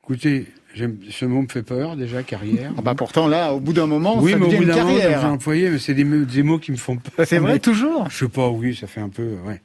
Écoutez, 0.04 0.48
ce 0.76 1.26
mot 1.26 1.42
me 1.42 1.48
fait 1.48 1.64
peur 1.64 1.96
déjà, 1.96 2.24
carrière. 2.24 2.72
Ah 2.78 2.82
bah 2.82 2.96
pourtant 2.96 3.28
là, 3.28 3.54
au 3.54 3.60
bout 3.60 3.74
d'un 3.74 3.88
moment, 3.88 4.18
oui, 4.20 4.32
ça 4.32 4.38
mais 4.38 4.46
au 4.46 4.48
devient 4.48 4.58
bout 4.58 4.64
une 4.64 4.70
d'un 4.70 4.84
moment, 4.84 4.98
carrière. 5.00 5.26
employé, 5.26 5.70
mais 5.70 5.80
c'est 5.80 5.94
des, 5.94 6.04
mots- 6.04 6.26
des 6.26 6.44
mots 6.44 6.60
qui 6.60 6.72
me 6.72 6.78
font 6.78 6.98
peur. 6.98 7.26
C'est 7.28 7.40
vrai 7.40 7.54
Mais- 7.54 7.60
toujours. 7.60 8.10
Je 8.10 8.18
sais 8.18 8.30
pas, 8.30 8.48
oui, 8.50 8.76
ça 8.76 8.88
fait 8.88 9.02
un 9.02 9.10
peu, 9.10 9.36
ouais. 9.46 9.62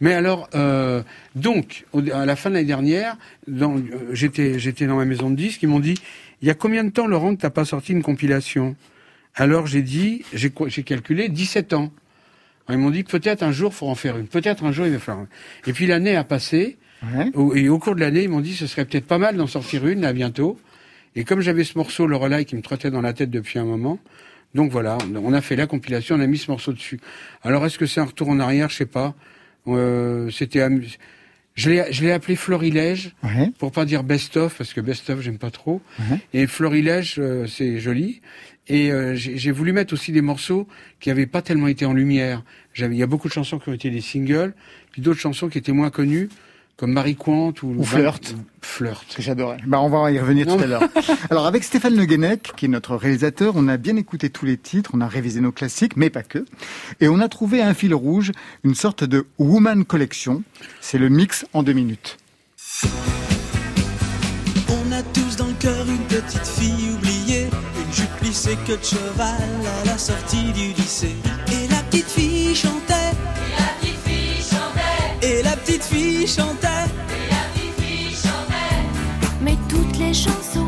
Mais 0.00 0.12
alors, 0.14 0.48
euh, 0.54 1.02
donc, 1.34 1.84
au- 1.92 2.02
à 2.12 2.24
la 2.26 2.36
fin 2.36 2.50
de 2.50 2.54
l'année 2.54 2.66
dernière, 2.66 3.16
euh, 3.50 3.78
j'étais, 4.12 4.58
j'étais 4.60 4.86
dans 4.86 4.96
ma 4.96 5.04
maison 5.04 5.28
de 5.30 5.34
disques, 5.36 5.62
ils 5.62 5.68
m'ont 5.68 5.80
dit, 5.80 5.94
il 6.40 6.46
y 6.46 6.50
a 6.50 6.54
combien 6.54 6.84
de 6.84 6.90
temps, 6.90 7.06
Laurent, 7.08 7.34
que 7.34 7.40
t'as 7.40 7.50
pas 7.50 7.64
sorti 7.64 7.92
une 7.92 8.02
compilation? 8.02 8.76
Alors 9.34 9.66
j'ai 9.66 9.82
dit, 9.82 10.22
j'ai 10.34 10.50
calculé 10.84 11.28
17 11.28 11.72
ans. 11.72 11.90
Ils 12.70 12.78
m'ont 12.78 12.90
dit 12.90 13.04
que 13.04 13.10
peut-être 13.10 13.42
un 13.42 13.52
jour, 13.52 13.74
faut 13.74 13.88
en 13.88 13.94
faire 13.94 14.16
une. 14.18 14.26
Peut-être 14.26 14.64
un 14.64 14.72
jour, 14.72 14.86
il 14.86 14.92
va 14.92 14.98
falloir. 14.98 15.26
Et 15.66 15.72
puis 15.72 15.86
l'année 15.86 16.16
a 16.16 16.24
passé, 16.24 16.76
et 17.54 17.68
au 17.68 17.78
cours 17.78 17.94
de 17.94 18.00
l'année, 18.00 18.24
ils 18.24 18.28
m'ont 18.28 18.40
dit, 18.40 18.54
ce 18.54 18.66
serait 18.66 18.84
peut-être 18.84 19.06
pas 19.06 19.18
mal 19.18 19.36
d'en 19.36 19.46
sortir 19.46 19.86
une, 19.86 20.00
là, 20.02 20.12
bientôt. 20.12 20.58
Et 21.16 21.24
comme 21.24 21.40
j'avais 21.40 21.64
ce 21.64 21.78
morceau, 21.78 22.06
le 22.06 22.16
relais, 22.16 22.44
qui 22.44 22.56
me 22.56 22.62
trottait 22.62 22.90
dans 22.90 23.00
la 23.00 23.12
tête 23.12 23.30
depuis 23.30 23.58
un 23.58 23.64
moment, 23.64 23.98
donc 24.54 24.70
voilà, 24.70 24.98
on- 25.14 25.32
a 25.32 25.40
fait 25.40 25.56
la 25.56 25.66
compilation, 25.66 26.16
on 26.16 26.20
a 26.20 26.26
mis 26.26 26.38
ce 26.38 26.50
morceau 26.50 26.72
dessus. 26.72 27.00
Alors 27.42 27.64
est-ce 27.66 27.78
que 27.78 27.86
c'est 27.86 28.00
un 28.00 28.04
retour 28.04 28.28
en 28.28 28.40
arrière? 28.40 28.68
Je 28.70 28.76
sais 28.76 28.86
pas. 28.86 29.14
Euh, 29.66 30.30
C'était, 30.30 30.66
je 31.54 31.70
l'ai, 31.70 31.84
je 31.92 32.02
l'ai 32.02 32.12
appelé 32.12 32.36
Florilège 32.36 33.14
Ouais. 33.22 33.50
pour 33.58 33.72
pas 33.72 33.84
dire 33.84 34.04
best 34.04 34.36
of 34.36 34.56
parce 34.56 34.72
que 34.72 34.80
best 34.80 35.10
of 35.10 35.20
j'aime 35.20 35.38
pas 35.38 35.50
trop. 35.50 35.82
Ouais. 35.98 36.18
Et 36.32 36.46
Florilège 36.46 37.16
euh, 37.18 37.46
c'est 37.46 37.78
joli. 37.78 38.20
Et 38.68 38.92
euh, 38.92 39.14
j'ai 39.14 39.38
j'ai 39.38 39.50
voulu 39.50 39.72
mettre 39.72 39.94
aussi 39.94 40.12
des 40.12 40.20
morceaux 40.20 40.66
qui 41.00 41.10
avaient 41.10 41.26
pas 41.26 41.42
tellement 41.42 41.68
été 41.68 41.86
en 41.86 41.92
lumière. 41.92 42.42
J'avais, 42.74 42.94
il 42.94 42.98
y 42.98 43.02
a 43.02 43.06
beaucoup 43.06 43.28
de 43.28 43.32
chansons 43.32 43.58
qui 43.58 43.68
ont 43.68 43.72
été 43.72 43.90
des 43.90 44.00
singles, 44.00 44.54
puis 44.92 45.02
d'autres 45.02 45.20
chansons 45.20 45.48
qui 45.48 45.58
étaient 45.58 45.72
moins 45.72 45.90
connues 45.90 46.28
comme 46.78 46.92
Marie 46.92 47.16
Quant 47.16 47.52
ou, 47.62 47.74
Ou 47.76 47.84
Flirt. 47.84 48.36
Flirt. 48.62 49.04
que 49.16 49.20
j'adorais. 49.20 49.58
Bah, 49.66 49.80
on 49.80 49.88
va 49.88 50.12
y 50.12 50.20
revenir 50.20 50.46
tout 50.46 50.62
à 50.62 50.66
l'heure. 50.66 50.88
Alors, 51.30 51.46
avec 51.46 51.64
Stéphane 51.64 51.96
Le 51.96 52.04
Guenec, 52.04 52.52
qui 52.56 52.66
est 52.66 52.68
notre 52.68 52.94
réalisateur, 52.94 53.54
on 53.56 53.66
a 53.66 53.76
bien 53.76 53.96
écouté 53.96 54.30
tous 54.30 54.46
les 54.46 54.56
titres, 54.56 54.92
on 54.94 55.00
a 55.00 55.08
révisé 55.08 55.40
nos 55.40 55.50
classiques, 55.50 55.96
mais 55.96 56.08
pas 56.08 56.22
que. 56.22 56.46
Et 57.00 57.08
on 57.08 57.18
a 57.18 57.28
trouvé 57.28 57.62
un 57.62 57.74
fil 57.74 57.92
rouge, 57.94 58.30
une 58.62 58.76
sorte 58.76 59.02
de 59.02 59.26
Woman 59.38 59.84
Collection. 59.84 60.44
C'est 60.80 60.98
le 60.98 61.08
mix 61.08 61.44
en 61.52 61.64
deux 61.64 61.72
minutes. 61.72 62.16
On 64.68 64.92
a 64.92 65.02
tous 65.02 65.36
dans 65.36 65.48
le 65.48 65.54
cœur 65.54 65.84
une 65.88 65.98
petite 66.06 66.46
fille 66.46 66.90
plissée 68.28 68.58
que 68.66 68.72
de 68.72 68.84
cheval 68.84 69.50
à 69.80 69.86
la 69.86 69.96
sortie 69.96 70.52
du 70.52 70.74
lycée. 70.74 71.16
Et 71.50 71.66
la 71.68 71.82
petite 71.84 72.10
fille 72.10 72.54
chantait. 72.54 73.14
Et 73.22 73.58
la 73.58 73.72
petite 73.72 74.00
fille 74.06 74.42
chantait. 74.42 75.26
Et 75.26 75.42
la 75.42 75.56
petite 75.56 75.82
fille 75.84 76.26
chantait. 76.26 76.90
Mais 79.40 79.56
toutes 79.70 79.96
les 79.98 80.12
chansons 80.12 80.67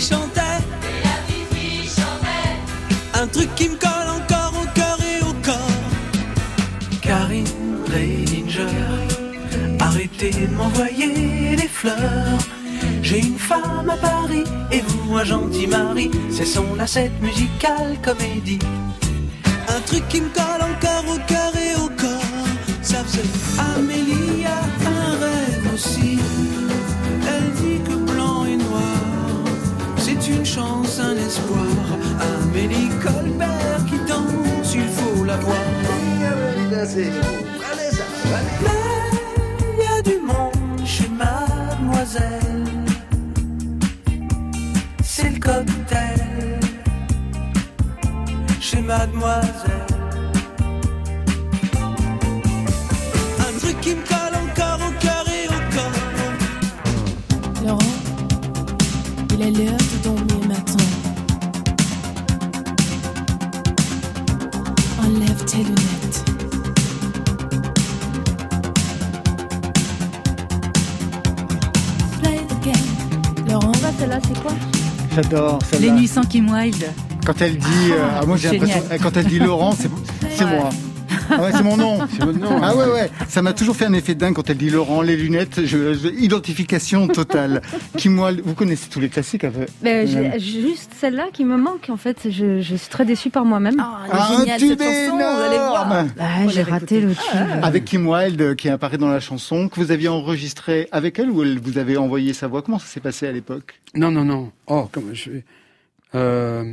chantait. 0.00 0.40
Un 3.14 3.26
truc 3.26 3.52
qui 3.56 3.68
me 3.68 3.76
colle 3.76 4.10
encore 4.16 4.54
au 4.62 4.66
cœur 4.74 4.98
et 5.00 5.22
au 5.22 5.32
corps. 5.44 5.90
Karine 7.02 7.46
Reininger, 7.90 8.60
arrêtez 9.80 10.30
de 10.30 10.54
m'envoyer 10.54 11.56
des 11.56 11.68
fleurs. 11.68 12.38
J'ai 13.02 13.20
une 13.20 13.38
femme 13.38 13.90
à 13.90 13.96
Paris 13.96 14.44
et 14.70 14.80
vous 14.80 15.16
un 15.16 15.24
gentil 15.24 15.66
mari. 15.66 16.10
C'est 16.30 16.46
son 16.46 16.74
lacette 16.76 17.20
musicale 17.20 17.98
comédie. 18.02 18.60
Un 19.68 19.80
truc 19.80 20.06
qui 20.08 20.20
me 20.20 20.28
colle 20.28 20.62
encore 20.62 21.04
au 21.14 21.18
cœur 21.26 21.52
et 21.56 21.74
au 21.76 21.88
corps. 21.88 22.46
Ça 22.82 23.02
faisait 23.04 23.22
Amélie 23.76 24.27
chance, 30.58 30.98
un 31.00 31.16
espoir. 31.16 31.86
Amélie 32.30 32.90
Colbert 33.02 33.82
qui 33.88 33.98
danse, 34.10 34.74
il 34.74 34.88
faut 34.96 35.24
la 35.24 35.36
voir. 35.36 35.56
Mais 35.84 37.10
il 39.72 39.84
y 39.84 39.88
a 39.96 40.02
du 40.02 40.18
monde 40.30 40.80
chez 40.84 41.08
Mademoiselle. 41.22 42.64
C'est 45.02 45.30
le 45.34 45.40
cocktail 45.40 46.60
chez 48.60 48.80
Mademoiselle. 48.80 49.86
Un 53.46 53.52
truc 53.60 53.76
qui 53.80 53.92
me 53.98 54.04
colle 54.12 54.36
encore 54.46 54.80
au 54.88 54.92
cœur 55.04 55.24
et 55.38 55.46
au 55.56 55.60
corps. 55.74 56.02
Laurent, 57.64 57.98
il 59.34 59.42
est 59.42 59.50
l'heure 59.58 59.87
J'adore 75.22 75.58
Les 75.72 75.78
celle-là. 75.78 75.92
nuits 75.94 76.06
sans 76.06 76.22
Kim 76.22 76.48
Wilde. 76.48 76.84
Quand 77.26 77.40
elle 77.40 77.58
dit, 77.58 77.66
euh, 77.90 78.08
ah, 78.20 78.24
moi 78.24 78.36
j'ai 78.36 78.52
l'impression, 78.52 78.82
eh, 78.92 78.98
quand 78.98 79.16
elle 79.16 79.26
dit 79.26 79.40
Laurent, 79.40 79.72
c'est 79.76 79.90
moi. 80.44 80.70
Ah 81.30 81.42
ouais, 81.42 81.52
c'est 81.52 81.62
mon 81.62 81.76
nom. 81.76 81.98
C'est 82.10 82.24
votre 82.24 82.38
nom. 82.38 82.60
Ah 82.62 82.74
ouais, 82.76 82.86
ouais. 82.86 83.10
Ça 83.28 83.42
m'a 83.42 83.52
toujours 83.52 83.76
fait 83.76 83.84
un 83.86 83.92
effet 83.92 84.14
dingue 84.14 84.34
quand 84.34 84.48
elle 84.50 84.56
dit 84.56 84.70
Laurent, 84.70 85.02
les 85.02 85.16
lunettes, 85.16 85.60
je, 85.64 85.94
je- 85.94 86.08
identification 86.08 87.06
totale. 87.08 87.62
Qui 87.96 88.08
moi, 88.08 88.30
vous 88.44 88.54
connaissez 88.54 88.88
tous 88.88 89.00
les 89.00 89.08
classiques 89.08 89.44
un 89.44 89.50
peu. 89.50 89.66
Mais 89.82 90.06
j'ai 90.06 90.38
juste 90.38 90.92
celle-là 90.98 91.26
qui 91.32 91.44
me 91.44 91.56
manque, 91.56 91.88
en 91.90 91.96
fait. 91.96 92.30
Je, 92.30 92.60
je 92.60 92.74
suis 92.76 92.88
très 92.88 93.04
déçue 93.04 93.30
par 93.30 93.44
moi-même. 93.44 93.76
Ah, 93.78 94.06
est 94.06 94.10
Ah, 94.12 94.28
cette 94.46 94.58
tube 94.58 94.78
chanson, 94.82 95.16
vous 95.16 95.22
allez 95.42 95.56
voir. 95.58 95.86
énorme 95.86 96.10
Ah, 96.18 96.24
Faut 96.44 96.50
j'ai 96.50 96.62
raté 96.62 97.00
le 97.00 97.12
tube. 97.14 97.48
Avec 97.62 97.84
Kim 97.84 98.06
Wilde 98.08 98.40
euh, 98.40 98.54
qui 98.54 98.68
apparaît 98.68 98.98
dans 98.98 99.08
la 99.08 99.20
chanson, 99.20 99.68
que 99.68 99.80
vous 99.80 99.90
aviez 99.90 100.08
enregistré 100.08 100.88
avec 100.92 101.18
elle 101.18 101.30
ou 101.30 101.42
elle 101.42 101.58
vous 101.60 101.78
avez 101.78 101.96
envoyé 101.96 102.32
sa 102.32 102.46
voix? 102.46 102.62
Comment 102.62 102.78
ça 102.78 102.86
s'est 102.86 103.00
passé 103.00 103.26
à 103.26 103.32
l'époque? 103.32 103.80
Non, 103.94 104.10
non, 104.10 104.24
non. 104.24 104.50
Oh, 104.66 104.88
comme 104.90 105.10
je. 105.14 105.30
Euh, 106.14 106.64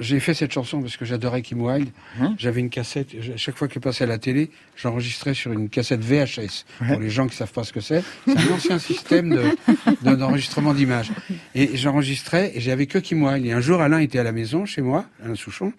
j'ai 0.00 0.20
fait 0.20 0.34
cette 0.34 0.52
chanson 0.52 0.80
parce 0.80 0.96
que 0.96 1.04
j'adorais 1.04 1.42
Kim 1.42 1.60
Wilde. 1.62 1.88
Hein 2.20 2.34
J'avais 2.38 2.60
une 2.60 2.70
cassette. 2.70 3.08
chaque 3.36 3.56
fois 3.56 3.68
qu'elle 3.68 3.82
passait 3.82 4.04
à 4.04 4.06
la 4.06 4.18
télé, 4.18 4.50
j'enregistrais 4.76 5.34
sur 5.34 5.52
une 5.52 5.68
cassette 5.68 6.00
VHS. 6.00 6.64
Pour 6.86 7.00
les 7.00 7.10
gens 7.10 7.26
qui 7.26 7.36
savent 7.36 7.52
pas 7.52 7.64
ce 7.64 7.72
que 7.72 7.80
c'est, 7.80 8.02
c'est 8.26 8.36
un 8.38 8.54
ancien 8.54 8.78
système 8.78 9.30
de- 9.30 9.42
de- 10.10 10.14
d'enregistrement 10.16 10.74
d'images. 10.74 11.10
Et 11.54 11.76
j'enregistrais 11.76 12.52
et 12.54 12.60
j'avais 12.60 12.86
que 12.86 12.98
Kim 12.98 13.22
Wilde. 13.22 13.46
Et 13.46 13.52
un 13.52 13.60
jour, 13.60 13.80
Alain 13.80 13.98
était 14.00 14.18
à 14.18 14.24
la 14.24 14.32
maison 14.32 14.66
chez 14.66 14.82
moi, 14.82 15.06
Alain 15.24 15.34
Souchon, 15.34 15.72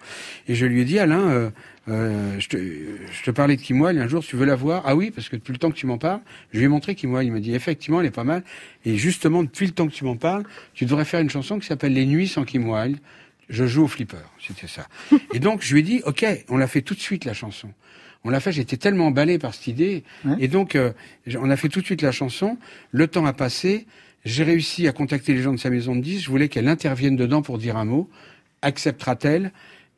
et 0.47 0.55
je 0.55 0.65
lui 0.65 0.81
ai 0.81 0.85
dit, 0.85 0.99
Alain, 0.99 1.19
euh, 1.29 1.49
euh, 1.87 2.35
je, 2.39 2.47
te, 2.49 2.57
je 2.57 3.23
te 3.23 3.31
parlais 3.31 3.55
de 3.55 3.61
Kim 3.61 3.81
Wilde. 3.81 3.99
Un 3.99 4.07
jour, 4.07 4.23
tu 4.23 4.35
veux 4.35 4.45
la 4.45 4.55
voir? 4.55 4.83
Ah 4.85 4.95
oui, 4.95 5.11
parce 5.11 5.27
que 5.29 5.35
depuis 5.35 5.53
le 5.53 5.57
temps 5.57 5.71
que 5.71 5.75
tu 5.77 5.87
m'en 5.87 5.97
parles, 5.97 6.21
je 6.53 6.59
lui 6.59 6.65
ai 6.65 6.67
montré 6.67 6.93
Kim 6.95 7.13
Wilde. 7.13 7.27
Il 7.27 7.31
m'a 7.33 7.39
dit, 7.39 7.53
effectivement, 7.55 7.99
elle 7.99 8.07
est 8.07 8.11
pas 8.11 8.23
mal. 8.23 8.43
Et 8.85 8.95
justement, 8.97 9.43
depuis 9.43 9.65
le 9.65 9.71
temps 9.71 9.87
que 9.87 9.93
tu 9.93 10.03
m'en 10.05 10.15
parles, 10.15 10.43
tu 10.73 10.85
devrais 10.85 11.05
faire 11.05 11.19
une 11.19 11.29
chanson 11.29 11.57
qui 11.59 11.67
s'appelle 11.67 11.93
Les 11.93 12.05
Nuits 12.05 12.27
sans 12.27 12.43
Kim 12.45 12.69
Wilde. 12.69 12.97
Je 13.49 13.65
joue 13.65 13.83
au 13.83 13.87
flipper, 13.87 14.17
c'était 14.39 14.67
ça. 14.67 14.87
Et 15.33 15.39
donc, 15.39 15.61
je 15.63 15.73
lui 15.73 15.79
ai 15.79 15.83
dit, 15.83 16.01
OK, 16.05 16.23
on 16.49 16.57
l'a 16.57 16.67
fait 16.67 16.81
tout 16.81 16.93
de 16.93 16.99
suite, 16.99 17.25
la 17.25 17.33
chanson. 17.33 17.69
On 18.23 18.29
l'a 18.29 18.39
fait, 18.39 18.51
j'étais 18.51 18.77
tellement 18.77 19.07
emballé 19.07 19.39
par 19.39 19.53
cette 19.53 19.67
idée. 19.67 20.03
Et 20.39 20.47
donc, 20.47 20.75
euh, 20.75 20.91
on 21.39 21.49
a 21.49 21.55
fait 21.55 21.69
tout 21.69 21.79
de 21.81 21.85
suite 21.85 22.01
la 22.01 22.11
chanson. 22.11 22.57
Le 22.91 23.07
temps 23.07 23.25
a 23.25 23.33
passé. 23.33 23.87
J'ai 24.25 24.43
réussi 24.43 24.87
à 24.87 24.91
contacter 24.91 25.33
les 25.33 25.41
gens 25.41 25.53
de 25.53 25.57
sa 25.57 25.69
maison 25.69 25.95
de 25.95 26.01
10. 26.01 26.21
Je 26.23 26.29
voulais 26.29 26.49
qu'elle 26.49 26.67
intervienne 26.67 27.15
dedans 27.15 27.41
pour 27.41 27.57
dire 27.57 27.77
un 27.77 27.85
mot. 27.85 28.09
Acceptera-t-elle? 28.61 29.51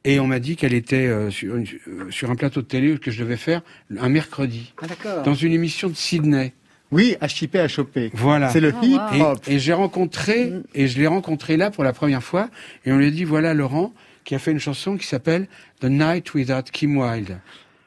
Et 0.03 0.19
on 0.19 0.27
m'a 0.27 0.39
dit 0.39 0.55
qu'elle 0.55 0.73
était 0.73 1.07
euh, 1.07 1.29
sur, 1.29 1.55
une- 1.55 1.67
euh, 1.87 2.09
sur 2.09 2.31
un 2.31 2.35
plateau 2.35 2.61
de 2.61 2.67
télé 2.67 2.97
que 2.97 3.11
je 3.11 3.19
devais 3.23 3.37
faire 3.37 3.61
un 3.99 4.09
mercredi. 4.09 4.73
Ah. 5.05 5.21
Dans 5.23 5.35
une 5.35 5.51
émission 5.53 5.89
de 5.89 5.95
Sydney. 5.95 6.53
Oui, 6.91 7.15
à 7.21 7.27
chipper, 7.27 7.59
à 7.59 7.67
choper. 7.67 8.11
Voilà. 8.13 8.49
C'est 8.49 8.59
le 8.59 8.73
Ah, 8.75 8.85
hip 8.85 8.99
wow. 9.19 9.25
hop. 9.31 9.39
Et, 9.47 9.55
et 9.55 9.59
j'ai 9.59 9.73
rencontré, 9.73 10.51
et 10.75 10.87
je 10.87 10.99
l'ai 10.99 11.07
rencontré 11.07 11.55
là 11.57 11.71
pour 11.71 11.83
la 11.83 11.93
première 11.93 12.23
fois, 12.23 12.49
et 12.85 12.91
on 12.91 12.97
lui 12.97 13.07
a 13.07 13.11
dit, 13.11 13.23
voilà 13.23 13.53
Laurent, 13.53 13.93
qui 14.25 14.35
a 14.35 14.39
fait 14.39 14.51
une 14.51 14.59
chanson 14.59 14.97
qui 14.97 15.07
s'appelle 15.07 15.47
The 15.79 15.85
Night 15.85 16.33
Without 16.33 16.63
Kim 16.71 16.97
Wilde. 16.97 17.39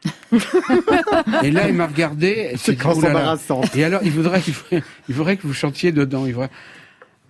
et 1.43 1.51
là, 1.51 1.69
il 1.69 1.75
m'a 1.75 1.87
regardé. 1.87 2.53
C'est 2.57 2.77
quand 2.77 3.01
là. 3.01 3.11
embarrassant. 3.11 3.63
Et 3.75 3.85
alors, 3.85 4.01
il 4.05 4.11
voudrait, 4.11 4.43
il 4.47 4.53
voudrait, 4.53 4.83
il 5.09 5.15
voudrait 5.15 5.37
que 5.37 5.47
vous 5.47 5.55
chantiez 5.55 5.93
dedans. 5.93 6.27
Il 6.27 6.33
voudrait... 6.35 6.51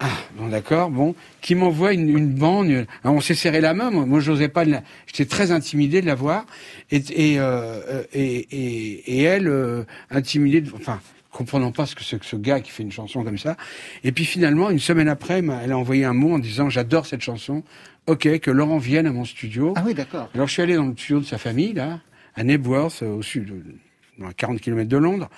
Ah, 0.01 0.09
bon, 0.37 0.49
d'accord, 0.49 0.91
bon. 0.91 1.15
Qui 1.41 1.55
m'envoie 1.55 1.93
une, 1.93 2.09
une 2.09 2.35
bande. 2.35 2.85
Alors, 3.05 3.17
on 3.17 3.21
s'est 3.21 3.35
serré 3.37 3.61
la 3.61 3.75
main. 3.75 3.91
Moi, 3.91 4.07
moi 4.07 4.21
j'osais 4.21 4.49
pas. 4.49 4.65
la- 4.65 4.83
J'étais 5.07 5.25
très 5.25 5.53
intimidé 5.53 6.01
de 6.01 6.07
la 6.07 6.17
voir. 6.17 6.47
Et, 6.91 6.97
et, 7.15 7.39
euh, 7.39 8.03
et, 8.13 8.35
et, 8.51 9.19
et 9.19 9.23
elle, 9.23 9.47
euh, 9.47 9.85
intimidée. 10.11 10.61
de- 10.63 10.73
Enfin, 10.75 11.01
comprenant 11.35 11.73
pas 11.73 11.85
ce 11.85 11.95
que 11.95 12.05
c'est 12.05 12.19
que 12.19 12.25
ce 12.25 12.37
gars 12.37 12.61
qui 12.61 12.71
fait 12.71 12.85
une 12.85 12.93
chanson 12.93 13.25
comme 13.25 13.39
ça. 13.39 13.57
Et 14.05 14.13
puis 14.13 14.25
finalement, 14.25 14.71
une 14.71 14.79
semaine 14.79 15.09
après, 15.09 15.43
elle 15.63 15.73
a 15.73 15.77
envoyé 15.77 16.05
un 16.05 16.15
mot 16.15 16.35
en 16.35 16.39
disant 16.39 16.71
j'adore 16.71 17.07
cette 17.07 17.21
chanson. 17.21 17.63
Ok, 18.07 18.39
que 18.39 18.51
Laurent 18.51 18.79
vienne 18.79 19.07
à 19.07 19.13
mon 19.13 19.25
studio. 19.25 19.75
Ah 19.77 19.83
oui, 19.85 19.95
d'accord. 19.95 20.31
Alors 20.35 20.47
je 20.47 20.53
suis 20.53 20.63
allé 20.63 20.75
dans 20.75 20.87
le 20.87 20.93
studio 20.93 21.21
de 21.21 21.25
sa 21.25 21.39
famille, 21.39 21.73
là, 21.73 22.01
à 22.37 22.45
Nebworth, 22.45 23.03
euh, 23.03 23.15
au 23.15 23.23
sud, 23.23 23.51
euh, 23.51 24.27
à 24.27 24.33
40 24.33 24.61
km 24.61 24.89
de 24.89 24.97
Londres. 24.97 25.29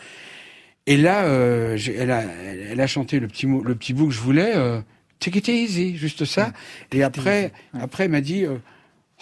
Et 0.86 0.96
là, 0.96 1.24
euh, 1.24 1.78
elle, 1.96 2.10
a, 2.10 2.22
elle, 2.22 2.66
elle 2.72 2.80
a 2.80 2.86
chanté 2.86 3.18
le 3.18 3.28
petit, 3.28 3.46
mot, 3.46 3.62
le 3.62 3.74
petit 3.74 3.94
bout 3.94 4.08
que 4.08 4.14
je 4.14 4.20
voulais, 4.20 4.52
euh, 4.54 4.80
Take 5.18 5.38
it 5.38 5.48
easy, 5.48 5.96
juste 5.96 6.26
ça. 6.26 6.52
Et 6.92 7.02
après, 7.02 7.52
après, 7.72 8.04
elle 8.04 8.10
m'a 8.10 8.20
dit, 8.20 8.44
euh, 8.44 8.58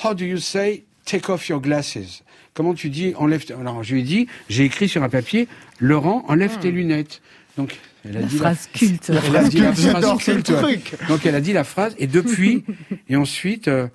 How 0.02 0.14
do 0.14 0.25
you 0.25 0.38
say 0.38 0.85
take 1.04 1.31
off 1.31 1.49
your 1.49 1.61
glasses? 1.61 2.24
Comment 2.54 2.75
tu 2.75 2.88
dis 2.88 3.12
enlève 3.16 3.44
tes- 3.44 3.54
Alors 3.54 3.82
je 3.82 3.94
lui 3.94 4.00
ai 4.00 4.04
dit, 4.04 4.26
j'ai 4.49 4.64
écrit 4.64 4.88
sur 4.88 5.02
un 5.02 5.08
papier, 5.08 5.49
Laurent, 5.80 6.25
enlève 6.28 6.58
tes 6.58 6.70
lunettes. 6.70 7.20
Donc 7.56 7.76
elle 8.04 8.16
a 8.16 8.20
La 8.20 8.26
dit 8.26 8.37
phrase 8.37 8.68
culte. 8.73 9.11
elle 9.11 9.37
a 9.37 9.44
dit 9.49 9.58
la 9.58 9.73
phrase 9.73 10.18
culte, 10.18 10.52
truc. 10.54 10.94
donc 11.08 11.25
elle 11.26 11.34
a 11.34 11.40
dit 11.40 11.52
la 11.52 11.64
phrase 11.64 11.94
et 11.99 12.06
depuis 12.06 12.64
et 13.08 13.16
ensuite 13.16 13.68
euh, 13.68 13.88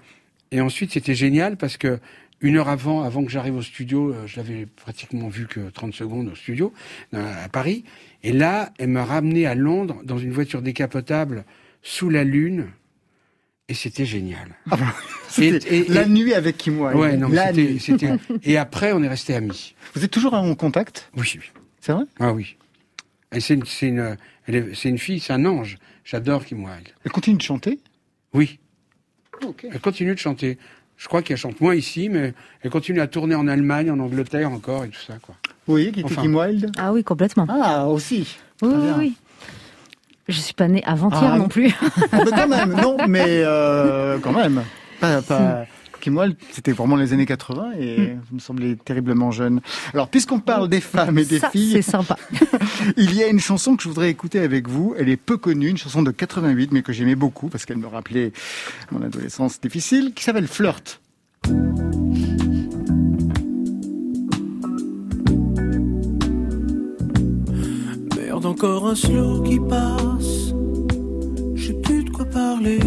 Et 0.52 0.62
ensuite, 0.62 0.92
c'était 0.94 1.14
génial 1.16 1.58
parce 1.58 1.78
que 1.78 2.00
une 2.42 2.56
heure 2.58 2.70
avant, 2.70 3.04
avant 3.04 3.24
que 3.26 3.30
j'arrive 3.30 3.56
au 3.58 3.62
studio, 3.62 4.12
euh, 4.14 4.26
je 4.26 4.38
l'avais 4.38 4.66
pratiquement 4.66 5.28
vu 5.28 5.46
que 5.46 5.70
30 5.70 5.94
secondes 5.94 6.30
au 6.30 6.36
studio, 6.36 6.74
euh, 7.14 7.46
à 7.46 7.50
Paris. 7.50 7.84
Et 8.24 8.32
là, 8.32 8.72
elle 8.80 8.90
m'a 8.90 9.04
ramené 9.06 9.46
à 9.46 9.56
Londres 9.56 9.98
dans 10.06 10.18
une 10.18 10.32
voiture 10.32 10.62
décapotable 10.62 11.44
sous 11.84 12.10
la 12.10 12.24
lune. 12.24 12.68
Et 13.70 13.74
c'était 13.76 14.06
génial. 14.06 14.50
C'était 15.30 15.58
Et- 15.76 15.82
et- 15.82 15.88
la 15.90 16.04
et- 16.04 16.10
nuit 16.10 16.34
avec 16.34 16.58
Kim 16.58 16.82
Wilde. 16.82 16.96
Ouais, 16.98 17.16
non, 17.16 17.30
la 17.30 17.54
nuit. 17.54 17.80
Et 18.44 18.58
après, 18.58 18.92
on 18.94 19.04
est 19.04 19.08
resté 19.08 19.36
amis. 19.36 19.76
Vous 19.94 20.04
êtes 20.04 20.10
toujours 20.12 20.34
en 20.34 20.56
contact? 20.56 21.10
Oui, 21.16 21.32
oui. 21.36 21.42
C'est 21.80 21.94
vrai? 21.94 22.04
Ah 22.20 22.34
oui. 22.34 22.58
C'est 23.38 23.54
une, 23.54 23.64
c'est 23.66 23.88
une, 23.90 24.18
une 24.48 24.98
fille, 24.98 25.20
c'est 25.20 25.34
un 25.34 25.46
ange. 25.46 25.78
J'adore 26.04 26.44
Kim 26.46 26.64
Wilde. 26.64 26.90
Elle 27.06 27.12
continue 27.12 27.38
de 27.38 27.44
chanter? 27.44 27.80
Oui. 28.34 28.58
Ok. 29.46 29.68
Elle 29.72 29.80
continue 29.80 30.16
de 30.16 30.20
chanter. 30.20 30.58
Je 30.98 31.08
crois 31.08 31.22
qu'elle 31.22 31.38
chante 31.38 31.62
moins 31.62 31.76
ici, 31.76 32.10
mais 32.10 32.34
elle 32.62 32.72
continue 32.72 33.00
à 33.02 33.08
tourner 33.08 33.36
en 33.36 33.48
Allemagne, 33.48 33.92
en 33.92 34.00
Angleterre 34.00 34.52
encore 34.52 34.84
et 34.84 34.90
tout 34.90 35.00
ça, 35.00 35.18
quoi. 35.22 35.36
Oui, 35.68 35.92
qui 35.92 36.00
était 36.00 36.06
Enfin. 36.12 36.24
Kim 36.24 36.36
Wilde? 36.36 36.72
Ah 36.78 36.92
oui, 36.92 37.04
complètement. 37.04 37.46
Ah, 37.48 37.88
aussi. 37.88 38.36
Oui, 38.64 38.70
oui, 38.74 38.90
oui. 38.98 39.18
Je 40.30 40.40
suis 40.40 40.54
pas 40.54 40.68
née 40.68 40.84
avant-hier 40.86 41.32
Ah, 41.34 41.38
non 41.38 41.48
plus. 41.48 41.74
Ah, 42.12 42.22
mais 42.24 42.32
quand 42.32 42.48
même, 42.48 42.74
non, 42.82 42.98
mais 43.08 43.26
euh, 43.28 44.18
quand 44.22 44.32
même. 44.32 44.64
Pas, 45.00 45.22
pas... 45.22 45.66
Kim 46.00 46.18
c'était 46.52 46.72
vraiment 46.72 46.96
les 46.96 47.12
années 47.12 47.26
80 47.26 47.72
et 47.78 48.16
vous 48.30 48.36
me 48.36 48.40
semblez 48.40 48.78
terriblement 48.78 49.32
jeune. 49.32 49.60
Alors, 49.94 50.08
puisqu'on 50.08 50.40
parle 50.40 50.70
des 50.70 50.80
femmes 50.80 51.18
et 51.18 51.26
des 51.26 51.40
Ça, 51.40 51.50
filles, 51.50 51.74
c'est 51.74 51.82
sympa. 51.82 52.16
il 52.98 53.14
y 53.16 53.22
a 53.24 53.28
une 53.28 53.40
chanson 53.40 53.76
que 53.76 53.84
je 53.84 53.90
voudrais 53.90 54.10
écouter 54.10 54.40
avec 54.40 54.70
vous. 54.70 54.96
Elle 54.98 55.10
est 55.10 55.18
peu 55.18 55.38
connue, 55.38 55.68
une 55.68 55.78
chanson 55.78 56.02
de 56.02 56.12
88, 56.12 56.72
mais 56.72 56.84
que 56.84 56.94
j'aimais 56.94 57.16
beaucoup 57.16 57.50
parce 57.50 57.66
qu'elle 57.66 57.78
me 57.78 57.88
rappelait 57.88 58.32
mon 58.92 59.02
adolescence 59.02 59.60
difficile, 59.60 60.14
qui 60.16 60.24
s'appelle 60.24 60.48
Flirt. 60.48 61.02
Encore 68.46 68.88
un 68.88 68.96
slow 68.96 69.42
qui 69.42 69.60
passe. 69.60 70.54
J'ai 71.56 71.74
plus 71.74 72.04
de 72.04 72.10
quoi 72.10 72.26
parler. 72.26 72.80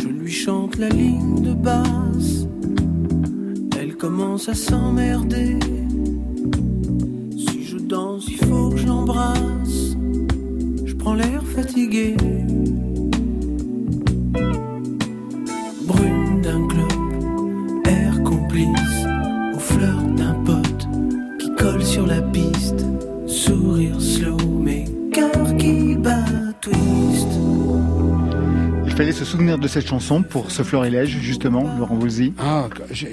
Je 0.00 0.08
lui 0.08 0.30
chante 0.30 0.78
la 0.78 0.88
ligne 0.88 1.42
de 1.42 1.52
basse. 1.52 2.46
Elle 3.78 3.96
commence 3.96 4.48
à 4.48 4.54
s'emmerder. 4.54 5.58
Si 7.36 7.64
je 7.64 7.76
danse, 7.76 8.26
il 8.28 8.38
faut 8.46 8.70
que 8.70 8.76
je 8.78 8.86
l'embrasse. 8.86 9.96
Je 10.84 10.94
prends 10.94 11.14
l'air 11.14 11.42
fatigué. 11.44 12.16
Brune 15.86 16.40
d'un 16.40 16.66
club, 16.68 17.86
air 17.86 18.22
complice. 18.22 19.09
Sourire 23.50 24.00
slow, 24.00 24.36
mais 24.62 24.84
cœur 25.12 25.56
qui 25.56 25.96
bat 25.96 26.24
twist. 26.60 27.26
Il 28.86 28.92
fallait 28.92 29.10
se 29.10 29.24
souvenir 29.24 29.58
de 29.58 29.66
cette 29.66 29.88
chanson 29.88 30.22
pour 30.22 30.52
ce 30.52 30.62
florilège, 30.62 31.18
justement, 31.18 31.64
Laurent 31.76 31.96
Voulzy. 31.96 32.32
Ah, 32.38 32.68
j'ai, 32.92 33.10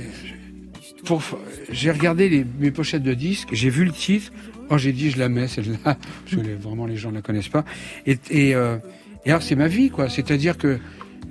regardé 1.91 2.29
les, 2.29 2.45
mes 2.59 2.69
pochettes 2.69 3.01
de 3.01 3.15
disques, 3.15 3.47
j'ai 3.51 3.71
vu 3.71 3.83
le 3.83 3.91
titre, 3.91 4.31
oh, 4.69 4.77
j'ai 4.77 4.93
dit 4.93 5.09
je 5.09 5.17
la 5.17 5.27
mets 5.27 5.47
celle-là, 5.47 5.77
parce 5.95 5.97
que 6.29 6.35
les- 6.39 6.53
vraiment 6.53 6.85
les 6.85 6.97
gens 6.97 7.09
ne 7.09 7.15
la 7.15 7.23
connaissent 7.23 7.49
pas. 7.49 7.65
Et, 8.05 8.19
et, 8.29 8.53
euh, 8.53 8.77
et 9.25 9.31
alors 9.31 9.41
c'est 9.41 9.55
ma 9.55 9.67
vie, 9.67 9.89
quoi. 9.89 10.07
C'est-à-dire 10.07 10.59
que 10.59 10.77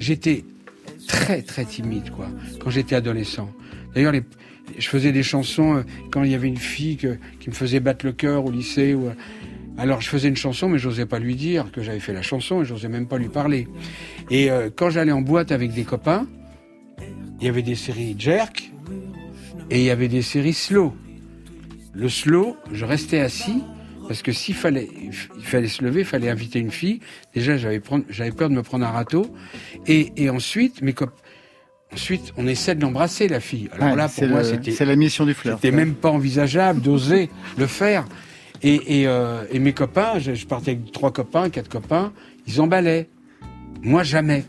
j'étais 0.01 0.45
très 1.07 1.42
très 1.42 1.64
timide, 1.64 2.11
quoi, 2.11 2.27
quand 2.59 2.71
j'étais 2.71 2.97
adolescent. 2.97 3.49
D'ailleurs, 3.95 4.11
les, 4.11 4.25
je 4.79 4.88
faisais 4.88 5.12
des 5.12 5.22
chansons 5.22 5.76
euh, 5.76 5.83
quand 6.11 6.22
il 6.22 6.31
y 6.31 6.35
avait 6.35 6.48
une 6.48 6.57
fille 6.57 6.96
qui 6.96 7.48
me 7.50 7.55
faisait 7.55 7.81
battre 7.81 8.05
le 8.07 8.12
cœur 8.12 8.44
au 8.44 8.50
lycée. 8.50 8.92
Euh, 8.92 9.11
alors 9.79 10.00
je 10.00 10.09
faisais 10.09 10.29
une 10.29 10.37
chanson, 10.37 10.68
mais 10.68 10.79
j'osais 10.79 11.07
pas 11.07 11.18
lui 11.18 11.35
dire 11.35 11.70
que 11.70 11.83
j'avais 11.83 12.00
fait 12.00 12.12
la 12.12 12.22
chanson 12.22 12.62
et 12.62 12.64
j'osais 12.64 12.88
même 12.88 13.07
pas 13.07 13.18
lui 13.18 13.29
parler. 13.29 13.68
Et 14.31 14.50
euh, 14.50 14.70
quand 14.74 14.90
j'allais 14.90 15.12
en 15.12 15.20
boîte 15.20 15.52
avec 15.52 15.72
des 15.72 15.85
copains, 15.85 16.26
il 17.40 17.46
y 17.46 17.48
avait 17.48 17.62
des 17.62 17.74
séries 17.74 18.14
jerk 18.18 18.70
et 19.70 19.81
il 19.81 19.85
y 19.85 19.90
avait 19.90 20.09
des 20.09 20.22
séries 20.22 20.55
slow. 20.55 20.94
Le 21.92 22.09
slow, 22.09 22.57
je 22.72 22.85
restais 22.85 23.20
assis 23.20 23.62
parce 24.09 24.22
que 24.22 24.31
s'il 24.31 24.55
fallait, 24.55 24.88
il 25.02 25.44
fallait 25.44 25.66
se 25.66 25.83
lever, 25.83 26.00
il 26.00 26.07
fallait 26.07 26.31
inviter 26.31 26.59
une 26.61 26.70
fille. 26.70 27.00
Déjà, 27.35 27.57
j'avais 27.57 27.81
peur 27.81 28.48
de 28.48 28.55
me 28.55 28.62
prendre 28.62 28.87
un 28.87 28.90
râteau. 28.90 29.35
Et, 29.88 30.31
ensuite, 30.31 30.81
mes 30.81 30.92
cop- 30.92 31.11
ensuite, 31.92 32.33
on 32.37 32.46
essaie 32.46 32.75
de 32.75 32.83
l'embrasser 32.83 33.29
la 33.29 33.40
fille. 33.40 33.68
Alors 33.72 33.90
Ouais, 33.90 33.96
là, 33.96 34.09
pour 34.09 34.27
moi, 34.29 34.44
c'était 34.44 34.70
c'est 34.72 34.85
la 34.85 34.96
mission 34.96 35.25
du 35.25 35.35
flirt. 35.35 35.59
c'était 35.61 35.75
même 35.77 35.94
pas 35.94 36.11
envisageable 36.11 36.81
d'oser 36.81 37.31
le 37.59 37.66
faire. 37.66 38.05
Et, 38.62 39.01
et, 39.03 39.07
euh, 39.07 39.44
et 39.53 39.59
mes 39.59 39.72
copains, 39.72 40.18
je, 40.18 40.35
je 40.35 40.46
partais 40.46 40.72
avec 40.72 40.90
trois 40.92 41.12
copains, 41.12 41.51
quatre 41.51 41.68
copains, 41.68 42.12
ils 42.46 42.61
emballaient. 42.61 43.09
Moi, 43.83 44.03
jamais. 44.03 44.44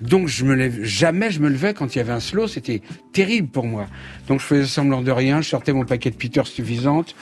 Donc, 0.00 0.28
je 0.28 0.44
me 0.44 0.54
lève, 0.54 0.84
jamais 0.84 1.30
je 1.30 1.40
me 1.40 1.48
levais 1.48 1.72
quand 1.72 1.94
il 1.94 1.98
y 1.98 2.00
avait 2.02 2.12
un 2.12 2.20
slow, 2.20 2.46
c'était 2.48 2.82
terrible 3.12 3.48
pour 3.48 3.64
moi. 3.64 3.86
Donc, 4.28 4.40
je 4.40 4.44
faisais 4.44 4.66
semblant 4.66 5.00
de 5.00 5.10
rien, 5.10 5.40
je 5.40 5.48
sortais 5.48 5.72
mon 5.72 5.84
paquet 5.86 6.10
de 6.10 6.16
Peter 6.16 6.42
suffisante, 6.44 7.16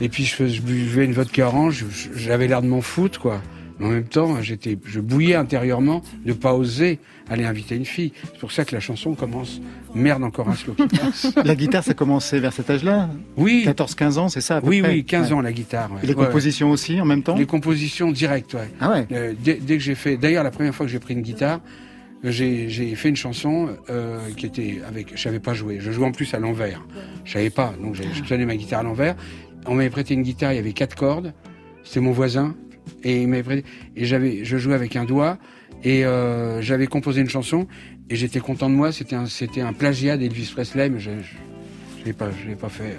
et 0.00 0.08
puis 0.08 0.24
je, 0.24 0.34
faisais, 0.34 0.54
je 0.56 0.62
buvais 0.62 1.04
une 1.04 1.12
vodka 1.12 1.46
orange, 1.46 1.84
j'avais 2.16 2.48
l'air 2.48 2.60
de 2.60 2.66
m'en 2.66 2.80
foutre, 2.80 3.20
quoi. 3.20 3.40
Mais 3.78 3.86
en 3.86 3.90
même 3.90 4.04
temps, 4.08 4.42
j'étais, 4.42 4.76
je 4.84 4.98
bouillais 5.00 5.36
intérieurement 5.36 6.02
de 6.26 6.32
pas 6.32 6.54
oser 6.54 6.98
aller 7.32 7.44
inviter 7.44 7.74
une 7.76 7.84
fille. 7.84 8.12
C'est 8.22 8.38
pour 8.38 8.52
ça 8.52 8.64
que 8.64 8.74
la 8.74 8.80
chanson 8.80 9.14
commence 9.14 9.60
Merde, 9.94 10.22
encore 10.24 10.48
un 10.48 10.54
slow 10.54 10.74
qui 10.74 10.86
passe. 10.86 11.32
La 11.44 11.54
guitare, 11.54 11.84
ça 11.84 11.94
commençait 11.94 12.38
vers 12.40 12.52
cet 12.52 12.70
âge-là 12.70 13.10
Oui, 13.36 13.64
14-15 13.66 14.18
ans, 14.18 14.28
c'est 14.28 14.40
ça 14.40 14.56
à 14.56 14.60
peu 14.60 14.68
oui, 14.68 14.80
près 14.80 14.92
oui, 14.92 15.04
15 15.04 15.28
Ouais. 15.28 15.32
ans 15.34 15.40
la 15.42 15.52
guitare. 15.52 15.92
ouais. 15.92 15.98
Et 16.02 16.06
les 16.06 16.14
Ouais, 16.14 16.24
compositions 16.26 16.70
aussi, 16.70 17.00
en 17.00 17.04
même 17.04 17.22
temps. 17.22 17.36
Les 17.36 17.44
compositions 17.46 18.10
directes, 18.12 18.54
ouais. 18.54 18.70
Ah 18.80 18.90
ouais 18.90 19.06
Euh, 19.12 19.34
dès, 19.38 19.54
dès 19.54 19.76
que 19.76 19.82
j'ai 19.82 19.94
fait, 19.94 20.16
d'ailleurs 20.16 20.44
la 20.44 20.50
première 20.50 20.74
fois 20.74 20.86
que 20.86 20.92
j'ai 20.92 20.98
pris 21.00 21.14
une 21.14 21.22
guitare, 21.22 21.60
j'ai 22.24 22.68
fait 22.94 23.08
une 23.08 23.16
chanson 23.16 23.70
euh, 23.90 24.18
qui 24.36 24.46
était 24.46 24.80
avec, 24.86 25.16
je 25.16 25.20
savais 25.20 25.40
pas 25.40 25.54
jouer, 25.54 25.78
je 25.80 25.90
jouais 25.90 26.06
en 26.06 26.12
plus 26.12 26.32
à 26.34 26.38
l'envers, 26.38 26.80
je 27.24 27.32
savais 27.32 27.50
pas, 27.50 27.74
donc 27.82 27.94
j'ai- 27.96 28.04
je 28.14 28.22
tenais 28.22 28.46
ma 28.46 28.56
guitare 28.56 28.80
à 28.80 28.82
l'envers. 28.84 29.16
On 29.66 29.74
m'avait 29.74 29.90
prêté 29.90 30.14
une 30.14 30.22
guitare, 30.22 30.52
il 30.52 30.56
y 30.56 30.58
avait 30.58 30.72
quatre 30.72 30.94
cordes, 30.96 31.32
c'était 31.84 32.00
mon 32.00 32.12
voisin 32.12 32.54
et 33.02 33.22
il 33.22 33.28
m'avait 33.28 33.42
prêté, 33.42 33.64
et 33.96 34.04
j'avais, 34.04 34.44
je 34.44 34.56
jouais 34.56 34.74
avec 34.74 34.94
un 34.96 35.04
doigt 35.04 35.38
et 35.84 36.04
euh, 36.04 36.60
j'avais 36.62 36.86
composé 36.86 37.20
une 37.20 37.28
chanson 37.28 37.66
et 38.10 38.16
j'étais 38.16 38.40
content 38.40 38.70
de 38.70 38.74
moi. 38.74 38.92
C'était 38.92 39.16
un, 39.16 39.72
plagiat 39.72 40.16
d'Elvis 40.16 40.50
Presley, 40.52 40.88
mais 40.88 41.00
je, 41.00 41.10
je, 41.10 41.34
je 42.00 42.04
l'ai 42.04 42.12
pas, 42.12 42.30
je 42.30 42.48
l'ai 42.48 42.56
pas 42.56 42.68
fait, 42.68 42.98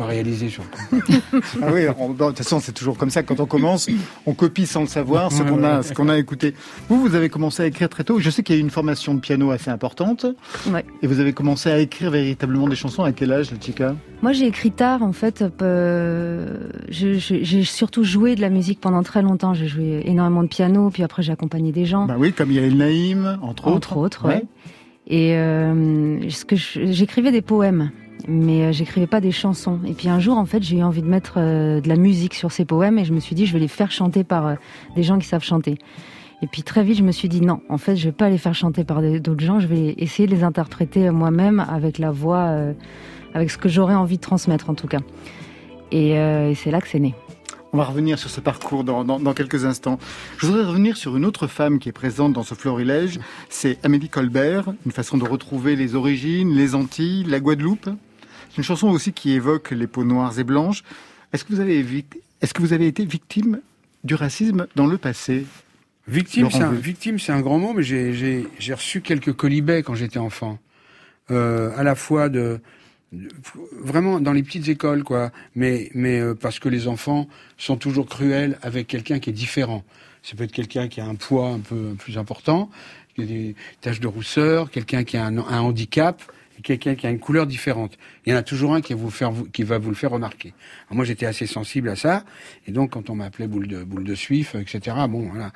pas 0.00 0.06
réalisé 0.06 0.48
sur 0.48 0.62
le 0.62 0.68
coup. 0.70 1.40
Ah 1.62 1.66
oui, 1.74 1.82
on- 1.98 2.08
de 2.14 2.24
toute 2.28 2.38
façon, 2.38 2.58
c'est 2.58 2.72
toujours 2.72 2.96
comme 2.96 3.10
ça. 3.10 3.22
Quand 3.22 3.38
on 3.38 3.44
commence, 3.46 3.86
on 4.24 4.32
copie 4.32 4.66
sans 4.66 4.80
le 4.80 4.86
savoir 4.86 5.30
ce 5.30 5.42
qu'on 5.42 5.62
a, 5.62 5.82
ce 5.82 5.92
qu'on 5.92 6.08
a 6.08 6.16
écouté. 6.16 6.54
Vous, 6.88 6.98
vous 7.00 7.14
avez 7.14 7.28
commencé 7.28 7.62
à 7.62 7.66
écrire 7.66 7.90
très 7.90 8.02
tôt. 8.02 8.18
Je 8.18 8.30
sais 8.30 8.42
qu'il 8.42 8.54
y 8.54 8.58
a 8.58 8.60
eu 8.60 8.64
une 8.64 8.70
formation 8.70 9.14
de 9.14 9.20
piano 9.20 9.50
assez 9.50 9.70
importante. 9.70 10.24
Ouais. 10.72 10.86
Et 11.02 11.06
vous 11.06 11.20
avez 11.20 11.34
commencé 11.34 11.70
à 11.70 11.78
écrire 11.78 12.10
véritablement 12.10 12.66
des 12.66 12.76
chansons 12.76 13.02
à 13.04 13.12
quel 13.12 13.30
âge, 13.30 13.50
la 13.50 13.60
chica 13.60 13.94
Moi, 14.22 14.32
j'ai 14.32 14.46
écrit 14.46 14.70
tard, 14.72 15.02
en 15.02 15.12
fait. 15.12 15.44
euh, 15.60 16.70
j'ai 16.88 17.64
surtout 17.64 18.02
joué 18.02 18.36
de 18.36 18.40
la 18.40 18.48
musique 18.48 18.80
pendant 18.80 19.02
très 19.02 19.20
longtemps. 19.20 19.52
J'ai 19.52 19.68
joué 19.68 20.00
énormément 20.06 20.42
de 20.42 20.48
piano, 20.48 20.88
puis 20.88 21.02
après, 21.02 21.22
j'ai 21.22 21.32
accompagné 21.32 21.72
des 21.72 21.84
gens. 21.84 22.06
Bah 22.06 22.16
oui, 22.18 22.32
comme 22.32 22.50
Yael 22.50 22.74
Naïm, 22.76 23.38
entre 23.42 23.66
autres. 23.66 23.76
entre 23.76 23.96
autres, 23.98 24.26
ouais. 24.28 24.44
Et 25.06 25.34
euh, 25.34 26.28
ce 26.30 26.44
que 26.44 26.54
je- 26.56 26.86
j'écrivais 26.92 27.32
des 27.32 27.42
poèmes, 27.42 27.90
mais 28.28 28.64
euh, 28.64 28.72
j'écrivais 28.72 29.06
pas 29.06 29.20
des 29.20 29.32
chansons. 29.32 29.80
Et 29.86 29.92
puis 29.92 30.08
un 30.08 30.20
jour, 30.20 30.38
en 30.38 30.46
fait, 30.46 30.62
j'ai 30.62 30.78
eu 30.78 30.82
envie 30.82 31.02
de 31.02 31.08
mettre 31.08 31.34
euh, 31.36 31.80
de 31.80 31.88
la 31.88 31.96
musique 31.96 32.34
sur 32.34 32.52
ces 32.52 32.64
poèmes, 32.64 32.98
et 32.98 33.04
je 33.04 33.12
me 33.12 33.20
suis 33.20 33.34
dit, 33.34 33.46
je 33.46 33.52
vais 33.52 33.58
les 33.58 33.68
faire 33.68 33.90
chanter 33.90 34.24
par 34.24 34.46
euh, 34.46 34.54
des 34.96 35.02
gens 35.02 35.18
qui 35.18 35.26
savent 35.26 35.44
chanter. 35.44 35.76
Et 36.42 36.46
puis 36.46 36.62
très 36.62 36.82
vite, 36.82 36.96
je 36.96 37.02
me 37.02 37.12
suis 37.12 37.28
dit 37.28 37.42
non, 37.42 37.60
en 37.68 37.76
fait, 37.76 37.96
je 37.96 38.06
vais 38.06 38.12
pas 38.12 38.30
les 38.30 38.38
faire 38.38 38.54
chanter 38.54 38.84
par 38.84 39.02
d'autres 39.02 39.44
gens. 39.44 39.60
Je 39.60 39.66
vais 39.66 39.94
essayer 39.98 40.26
de 40.26 40.34
les 40.34 40.42
interpréter 40.42 41.10
moi-même 41.10 41.60
avec 41.60 41.98
la 41.98 42.10
voix, 42.10 42.56
avec 43.34 43.50
ce 43.50 43.58
que 43.58 43.68
j'aurais 43.68 43.94
envie 43.94 44.16
de 44.16 44.22
transmettre 44.22 44.70
en 44.70 44.74
tout 44.74 44.86
cas. 44.86 45.00
Et, 45.92 46.14
c'est 46.54 46.70
là 46.70 46.80
que 46.80 46.88
c'est 46.88 46.98
né. 46.98 47.14
On 47.74 47.76
va 47.76 47.84
revenir 47.84 48.18
sur 48.18 48.30
ce 48.30 48.40
parcours 48.40 48.84
dans 48.84 49.34
quelques 49.34 49.66
instants. 49.66 49.98
Je 50.38 50.46
voudrais 50.46 50.64
revenir 50.64 50.96
sur 50.96 51.14
une 51.14 51.26
autre 51.26 51.46
femme 51.46 51.78
qui 51.78 51.90
est 51.90 51.92
présente 51.92 52.32
dans 52.32 52.42
ce 52.42 52.54
florilège. 52.54 53.20
C'est 53.50 53.78
Amélie 53.84 54.08
Colbert, 54.08 54.72
une 54.86 54.92
façon 54.92 55.18
de 55.18 55.24
retrouver 55.24 55.76
les 55.76 55.94
origines, 55.94 56.54
les 56.54 56.74
Antilles, 56.74 57.24
la 57.24 57.38
Guadeloupe. 57.38 57.90
C'est 58.50 58.58
une 58.58 58.64
chanson 58.64 58.88
aussi 58.88 59.12
qui 59.12 59.32
évoque 59.32 59.70
les 59.70 59.86
peaux 59.86 60.04
noires 60.04 60.38
et 60.38 60.44
blanches. 60.44 60.82
Est-ce 61.32 61.44
que 61.44 61.52
vous 61.52 61.60
avez, 61.60 61.82
vic- 61.82 62.18
est-ce 62.40 62.52
que 62.52 62.60
vous 62.62 62.72
avez 62.72 62.86
été 62.86 63.04
victime 63.04 63.60
du 64.04 64.14
racisme 64.14 64.66
dans 64.74 64.86
le 64.86 64.98
passé? 64.98 65.46
Victime, 66.08 66.50
c'est 66.50 66.62
un, 66.62 66.70
Veu. 66.70 66.78
victime, 66.78 67.18
c'est 67.18 67.30
un 67.32 67.40
grand 67.40 67.58
mot, 67.58 67.72
mais 67.72 67.82
j'ai, 67.84 68.46
reçu 68.72 69.00
quelques 69.00 69.32
colibets 69.32 69.82
quand 69.82 69.94
j'étais 69.94 70.18
enfant. 70.18 70.58
Euh, 71.30 71.70
à 71.76 71.84
la 71.84 71.94
fois 71.94 72.28
de, 72.28 72.58
de- 73.12 73.28
vraiment 73.78 74.18
dans 74.18 74.32
les 74.32 74.42
petites 74.42 74.66
écoles, 74.68 75.04
quoi. 75.04 75.30
Mais, 75.54 75.90
mais 75.94 76.18
euh, 76.18 76.34
parce 76.34 76.58
que 76.58 76.68
les 76.68 76.88
enfants 76.88 77.28
sont 77.56 77.76
toujours 77.76 78.06
cruels 78.06 78.58
avec 78.62 78.88
quelqu'un 78.88 79.20
qui 79.20 79.30
est 79.30 79.34
différent. 79.34 79.84
Ça 80.24 80.34
peut 80.36 80.42
être 80.44 80.52
quelqu'un 80.52 80.88
qui 80.88 81.00
a 81.00 81.06
un 81.06 81.14
poids 81.14 81.50
un 81.50 81.60
peu 81.60 81.94
plus 81.96 82.18
important, 82.18 82.68
qui 83.14 83.22
a 83.22 83.26
des 83.26 83.54
taches 83.80 84.00
de 84.00 84.08
rousseur, 84.08 84.70
quelqu'un 84.72 85.04
qui 85.04 85.16
a 85.16 85.24
un, 85.24 85.38
un 85.38 85.60
handicap, 85.60 86.20
quelqu'un 86.62 86.94
qui 86.94 87.06
a 87.06 87.10
une 87.10 87.18
couleur 87.18 87.46
différente. 87.46 87.96
Il 88.26 88.32
y 88.32 88.34
en 88.34 88.38
a 88.38 88.42
toujours 88.42 88.74
un 88.74 88.80
qui 88.80 88.94
va 88.94 89.00
vous, 89.00 89.10
faire, 89.10 89.32
qui 89.52 89.62
va 89.62 89.78
vous 89.78 89.90
le 89.90 89.96
faire 89.96 90.10
remarquer. 90.10 90.52
Alors 90.88 90.96
moi, 90.96 91.04
j'étais 91.04 91.26
assez 91.26 91.46
sensible 91.46 91.88
à 91.88 91.96
ça, 91.96 92.24
et 92.66 92.72
donc 92.72 92.90
quand 92.90 93.10
on 93.10 93.14
m'appelait 93.14 93.46
boule 93.48 93.66
de, 93.68 93.82
boule 93.84 94.04
de 94.04 94.14
suif, 94.14 94.54
etc., 94.54 94.96
bon, 95.08 95.28
voilà. 95.32 95.52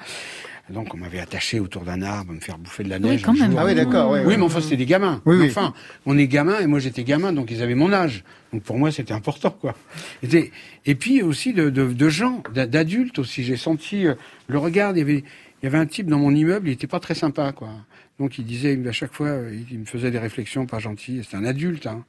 Donc 0.71 0.95
on 0.95 0.97
m'avait 0.97 1.19
attaché 1.21 1.61
autour 1.61 1.83
d'un 1.83 2.01
arbre, 2.01 2.33
me 2.33 2.41
faire 2.41 2.57
bouffer 2.57 2.85
de 2.85 2.89
la 2.89 2.97
Oui, 2.97 3.03
neige. 3.03 3.23
quand 3.23 3.33
un 3.33 3.35
même. 3.39 3.51
jour. 3.51 3.61
Ah 3.61 3.67
oui, 3.67 3.75
d'accord. 3.75 4.11
Oui, 4.13 4.35
mais 4.39 4.43
enfin, 4.43 4.63
c'était 4.63 4.79
des 4.79 4.87
gamins. 4.87 5.21
Oui, 5.27 5.37
oui. 5.39 5.47
Enfin, 5.51 5.75
on 6.07 6.17
est 6.17 6.27
gamin 6.27 6.59
et 6.61 6.67
moi 6.67 6.79
j'étais 6.79 7.05
gamin, 7.05 7.35
donc 7.35 7.51
ils 7.51 7.63
avaient 7.63 7.75
mon 7.75 7.93
âge. 7.93 8.25
Donc 8.51 8.63
pour 8.63 8.79
moi, 8.79 8.91
c'était 8.91 9.13
important, 9.13 9.51
quoi. 9.51 9.75
Et, 10.23 10.95
puis 10.95 11.23
aussi 11.23 11.53
de, 11.53 11.69
de, 11.69 11.93
de 11.93 12.09
gens, 12.09 12.43
d'a- 12.55 12.67
d'adultes 12.67 13.19
aussi. 13.19 13.45
J'ai 13.45 13.57
senti 13.59 14.07
euh, 14.07 14.15
le 14.47 14.57
regard. 14.57 14.93
Il 14.93 14.99
y 14.99 15.03
avait, 15.03 15.25
il 15.65 15.69
y 15.69 15.69
avait 15.69 15.79
un 15.79 15.87
type 15.87 16.09
dans 16.09 16.19
mon 16.19 16.35
immeuble, 16.35 16.69
il 16.69 16.73
était 16.73 16.87
pas 16.87 17.01
très 17.01 17.15
sympa, 17.15 17.53
quoi. 17.53 17.71
Donc 18.19 18.37
il 18.37 18.45
disait 18.45 18.79
à 18.87 18.93
chaque 18.93 19.15
fois, 19.15 19.31
il 19.71 19.79
me 19.79 19.87
faisait 19.87 20.11
des 20.11 20.19
réflexions 20.19 20.67
pas 20.67 20.79
gentilles. 20.79 21.23
C'était 21.25 21.39
un 21.39 21.45
adulte. 21.47 21.87
Hein. 21.87 22.05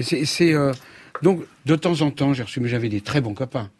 Et 0.00 0.24
c'est, 0.24 0.52
euh, 0.52 0.72
donc 1.22 1.44
de 1.66 1.76
temps 1.76 2.00
en 2.00 2.10
temps, 2.10 2.34
j'ai 2.34 2.42
reçu, 2.42 2.58
mais 2.58 2.68
j'avais 2.68 2.88
des 2.88 3.00
très 3.00 3.20
bons 3.20 3.32
copains. 3.32 3.70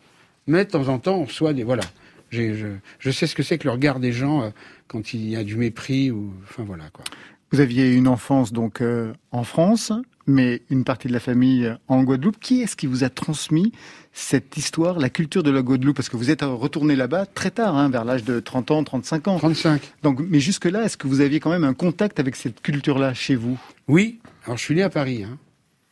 Mais 0.47 0.65
de 0.65 0.71
temps 0.71 0.87
en 0.87 1.01
temps, 1.01 1.17
on 1.17 1.25
reçoit 1.25 1.55
des 1.55 1.65
voilà. 1.65 1.83
Je 2.31 3.11
sais 3.11 3.27
ce 3.27 3.35
que 3.35 3.43
c'est 3.43 3.59
que 3.59 3.65
le 3.65 3.73
regard 3.73 3.99
des 3.99 4.13
gens 4.13 4.45
euh, 4.45 4.51
quand 4.87 5.13
il 5.13 5.29
y 5.29 5.35
a 5.35 5.43
du 5.43 5.57
mépris 5.57 6.13
ou, 6.13 6.33
enfin 6.45 6.63
voilà 6.63 6.85
quoi. 6.93 7.05
Vous 7.53 7.61
aviez 7.61 7.93
une 7.95 8.09
enfance 8.09 8.53
donc 8.53 8.81
euh, 8.81 9.13
en 9.31 9.45
France, 9.45 9.93
mais 10.27 10.63
une 10.71 10.83
partie 10.85 11.07
de 11.09 11.13
la 11.13 11.21
famille 11.21 11.67
euh, 11.67 11.75
en 11.89 12.03
Guadeloupe. 12.03 12.39
Qui 12.41 12.63
est-ce 12.63 12.75
qui 12.75 12.87
vous 12.89 13.05
a 13.05 13.09
transmis 13.09 13.73
cette 14.13 14.57
histoire, 14.57 14.99
la 14.99 15.11
culture 15.11 15.43
de 15.45 15.51
la 15.51 15.63
Guadeloupe? 15.63 15.95
Parce 15.97 16.09
que 16.09 16.17
vous 16.17 16.31
êtes 16.31 16.43
retourné 16.43 16.97
là-bas 16.97 17.25
très 17.27 17.51
tard, 17.53 17.77
hein, 17.77 17.89
vers 17.89 18.05
l'âge 18.05 18.25
de 18.25 18.41
30 18.41 18.71
ans, 18.73 18.83
35 18.85 19.29
ans. 19.29 19.39
35. 19.39 19.81
Donc, 20.03 20.21
mais 20.29 20.41
jusque-là, 20.41 20.85
est-ce 20.85 20.97
que 20.97 21.07
vous 21.07 21.21
aviez 21.21 21.39
quand 21.39 21.51
même 21.51 21.65
un 21.65 21.75
contact 21.75 22.19
avec 22.19 22.35
cette 22.35 22.61
culture-là 22.61 23.15
chez 23.15 23.37
vous? 23.37 23.59
Oui. 23.87 24.19
Alors 24.45 24.59
je 24.59 24.65
suis 24.65 24.75
né 24.75 24.83
à 24.83 24.91
Paris. 24.91 25.23
Hein. 25.25 25.39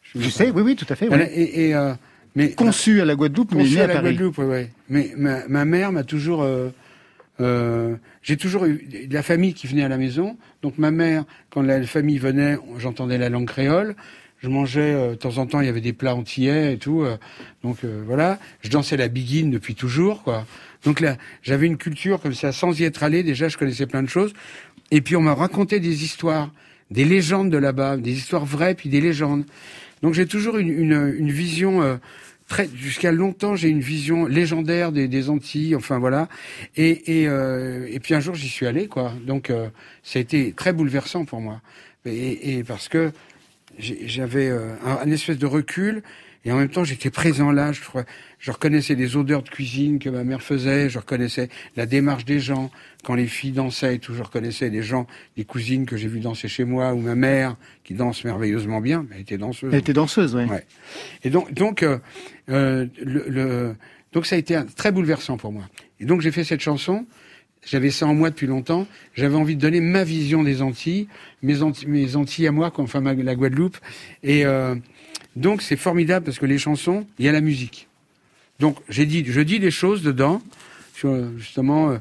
Je 0.03 0.19
à 0.27 0.31
sais, 0.31 0.45
Paris. 0.47 0.53
oui, 0.57 0.63
oui, 0.63 0.77
tout 0.77 0.87
à 0.89 0.97
fait. 0.97 1.09
oui. 1.09 1.21
Et, 1.33 1.69
et, 1.69 1.75
euh, 1.77 1.95
mais 2.35 2.51
Conçu 2.53 3.01
à 3.01 3.05
la 3.05 3.15
Guadeloupe, 3.15 3.53
mais 3.55 3.63
né 3.65 3.81
à, 3.81 3.85
à 3.85 3.87
la 3.87 3.95
Paris. 3.95 4.11
Guadeloupe, 4.15 4.39
ouais, 4.39 4.45
ouais. 4.47 4.71
Mais 4.89 5.13
ma, 5.17 5.47
ma 5.47 5.65
mère 5.65 5.93
m'a 5.93 6.03
toujours. 6.03 6.43
euh, 6.43 6.71
euh, 7.41 7.97
j'ai 8.23 8.37
toujours 8.37 8.65
eu 8.65 9.07
de 9.09 9.15
la 9.15 9.23
famille 9.23 9.55
qui 9.55 9.67
venait 9.67 9.85
à 9.85 9.89
la 9.89 9.99
maison. 9.99 10.37
Donc 10.63 10.79
ma 10.79 10.91
mère, 10.91 11.25
quand 11.51 11.63
la 11.63 11.83
famille 11.85 12.19
venait, 12.19 12.57
j'entendais 12.79 13.19
la 13.19 13.29
langue 13.29 13.47
créole. 13.47 13.97
Je 14.43 14.49
mangeais 14.49 14.93
euh, 14.93 15.11
de 15.11 15.15
temps 15.15 15.39
en 15.39 15.47
temps, 15.47 15.61
il 15.61 15.67
y 15.67 15.71
avait 15.71 15.81
des 15.81 15.95
plats 15.95 16.15
antillais 16.15 16.75
et 16.75 16.79
tout. 16.79 17.03
euh, 17.03 17.17
donc 17.63 17.79
euh, 17.85 18.03
voilà, 18.07 18.39
je 18.61 18.69
dansais 18.69 18.97
la 18.97 19.09
biguine 19.09 19.51
depuis 19.51 19.75
toujours, 19.75 20.23
quoi. 20.23 20.47
Donc 20.85 21.01
là, 21.01 21.17
j'avais 21.43 21.67
une 21.67 21.79
culture 21.79 22.21
comme 22.21 22.35
ça, 22.35 22.53
sans 22.53 22.79
y 22.79 22.85
être 22.85 23.03
allé. 23.03 23.23
Déjà, 23.23 23.49
je 23.49 23.57
connaissais 23.57 23.87
plein 23.87 24.03
de 24.03 24.09
choses. 24.09 24.35
Et 24.91 25.01
puis 25.01 25.17
on 25.17 25.23
m'a 25.23 25.35
raconté 25.35 25.81
des 25.81 26.05
histoires, 26.05 26.53
des 26.91 27.07
légendes 27.07 27.49
de 27.51 27.57
là-bas, 27.57 27.97
des 27.97 28.13
histoires 28.13 28.45
vraies, 28.45 28.75
puis 28.75 28.91
des 28.91 29.01
légendes. 29.01 29.45
Donc 30.03 30.13
j'ai 30.13 30.27
toujours 30.27 30.59
une, 30.59 30.69
une, 30.69 31.15
une 31.17 31.31
vision 31.31 31.81
euh, 31.81 31.97
très 32.49 32.69
jusqu'à 32.75 33.13
longtemps 33.13 33.57
j'ai 33.57 33.69
une 33.69 33.81
vision 33.81 34.27
légendaire 34.27 34.93
des, 34.93 35.09
des 35.09 35.31
Antilles. 35.31 35.75
Enfin 35.77 35.99
voilà. 35.99 36.29
Et 36.77 37.21
et, 37.21 37.29
euh, 37.29 37.87
et 37.91 38.01
puis 38.01 38.15
un 38.15 38.21
jour 38.21 38.35
j'y 38.35 38.49
suis 38.49 38.67
allé 38.67 38.89
quoi. 38.89 39.13
Donc 39.27 39.51
euh, 39.51 39.69
ça 40.03 40.19
a 40.19 40.23
été 40.23 40.53
très 40.53 40.73
bouleversant 40.73 41.25
pour 41.25 41.41
moi. 41.41 41.61
Et, 42.07 42.59
et 42.59 42.65
parce 42.65 42.89
que 42.89 43.13
j'avais 43.79 44.49
euh, 44.49 44.75
un, 44.85 45.11
espèce 45.11 45.39
de 45.39 45.47
recul 45.47 46.03
et 46.45 46.53
en 46.53 46.57
même 46.59 46.69
temps 46.69 46.85
j'étais 46.85 47.11
présent 47.11 47.51
là. 47.51 47.73
Je, 47.73 48.51
reconnaissais 48.51 48.95
les 48.95 49.17
odeurs 49.17 49.43
de 49.43 49.49
cuisine 49.49 49.99
que 49.99 50.09
ma 50.11 50.23
mère 50.25 50.43
faisait. 50.43 50.89
Je 50.91 50.99
reconnaissais 50.99 51.49
la 51.77 51.87
démarche 51.87 52.25
des 52.25 52.39
gens 52.41 52.71
quand 53.03 53.15
les 53.15 53.27
filles 53.27 53.53
dansaient 53.53 53.97
et 53.97 53.99
tout. 53.99 54.15
Je 54.15 54.23
reconnaissais 54.23 54.69
les 54.69 54.83
gens, 54.83 55.07
les 55.37 55.45
cousines 55.45 55.87
que 55.87 55.97
j'ai 55.97 56.09
vues 56.09 56.21
danser 56.21 56.47
chez 56.49 56.65
moi 56.65 56.93
ou 56.95 57.01
ma 57.01 57.15
mère 57.15 57.57
qui 57.83 57.95
danse 57.95 58.23
merveilleusement 58.25 58.81
bien. 58.81 59.07
Elle 59.13 59.23
était 59.23 59.39
danseuse. 59.39 59.73
Elle 59.73 59.81
était 59.81 59.93
danseuse, 59.95 60.35
oui. 60.37 60.45
Ouais. 60.45 60.65
Et 61.23 61.31
donc, 61.31 61.53
donc, 61.55 61.83
euh, 61.83 61.99
euh, 62.51 62.87
le, 63.03 63.25
le- 63.29 63.77
donc 64.13 64.27
ça 64.27 64.37
a 64.37 64.39
été 64.39 64.55
un- 64.55 64.67
très 64.67 64.93
bouleversant 64.93 65.39
pour 65.39 65.51
moi. 65.53 65.65
Et 65.99 66.05
donc 66.05 66.21
j'ai 66.21 66.31
fait 66.31 66.45
cette 66.45 66.61
chanson. 66.61 67.07
J'avais 67.67 67.91
ça 67.91 68.07
en 68.07 68.15
moi 68.15 68.31
depuis 68.31 68.47
longtemps. 68.47 68.87
J'avais 69.15 69.37
envie 69.37 69.57
de 69.57 69.61
donner 69.61 69.81
ma 69.81 70.05
vision 70.05 70.43
des 70.43 70.63
Antilles, 70.63 71.09
mes, 71.43 71.63
Antilles, 71.63 72.47
à 72.47 72.53
moi, 72.53 72.73
enfin 72.77 73.01
la 73.01 73.35
Guadeloupe. 73.35 73.79
Et 74.23 74.45
euh, 74.45 74.75
donc 75.37 75.63
c'est 75.63 75.77
formidable 75.77 76.25
parce 76.25 76.39
que 76.39 76.47
les 76.47 76.59
chansons, 76.59 77.07
il 77.19 77.25
y 77.25 77.29
a 77.29 77.33
la 77.33 77.41
musique. 77.41 77.89
Donc 78.61 78.79
j'ai 78.89 79.07
dit, 79.07 79.25
je 79.27 79.41
dis 79.41 79.59
des 79.59 79.71
choses 79.71 80.03
dedans 80.03 80.41
sur 80.95 81.37
justement 81.39 81.91
euh, 81.91 81.99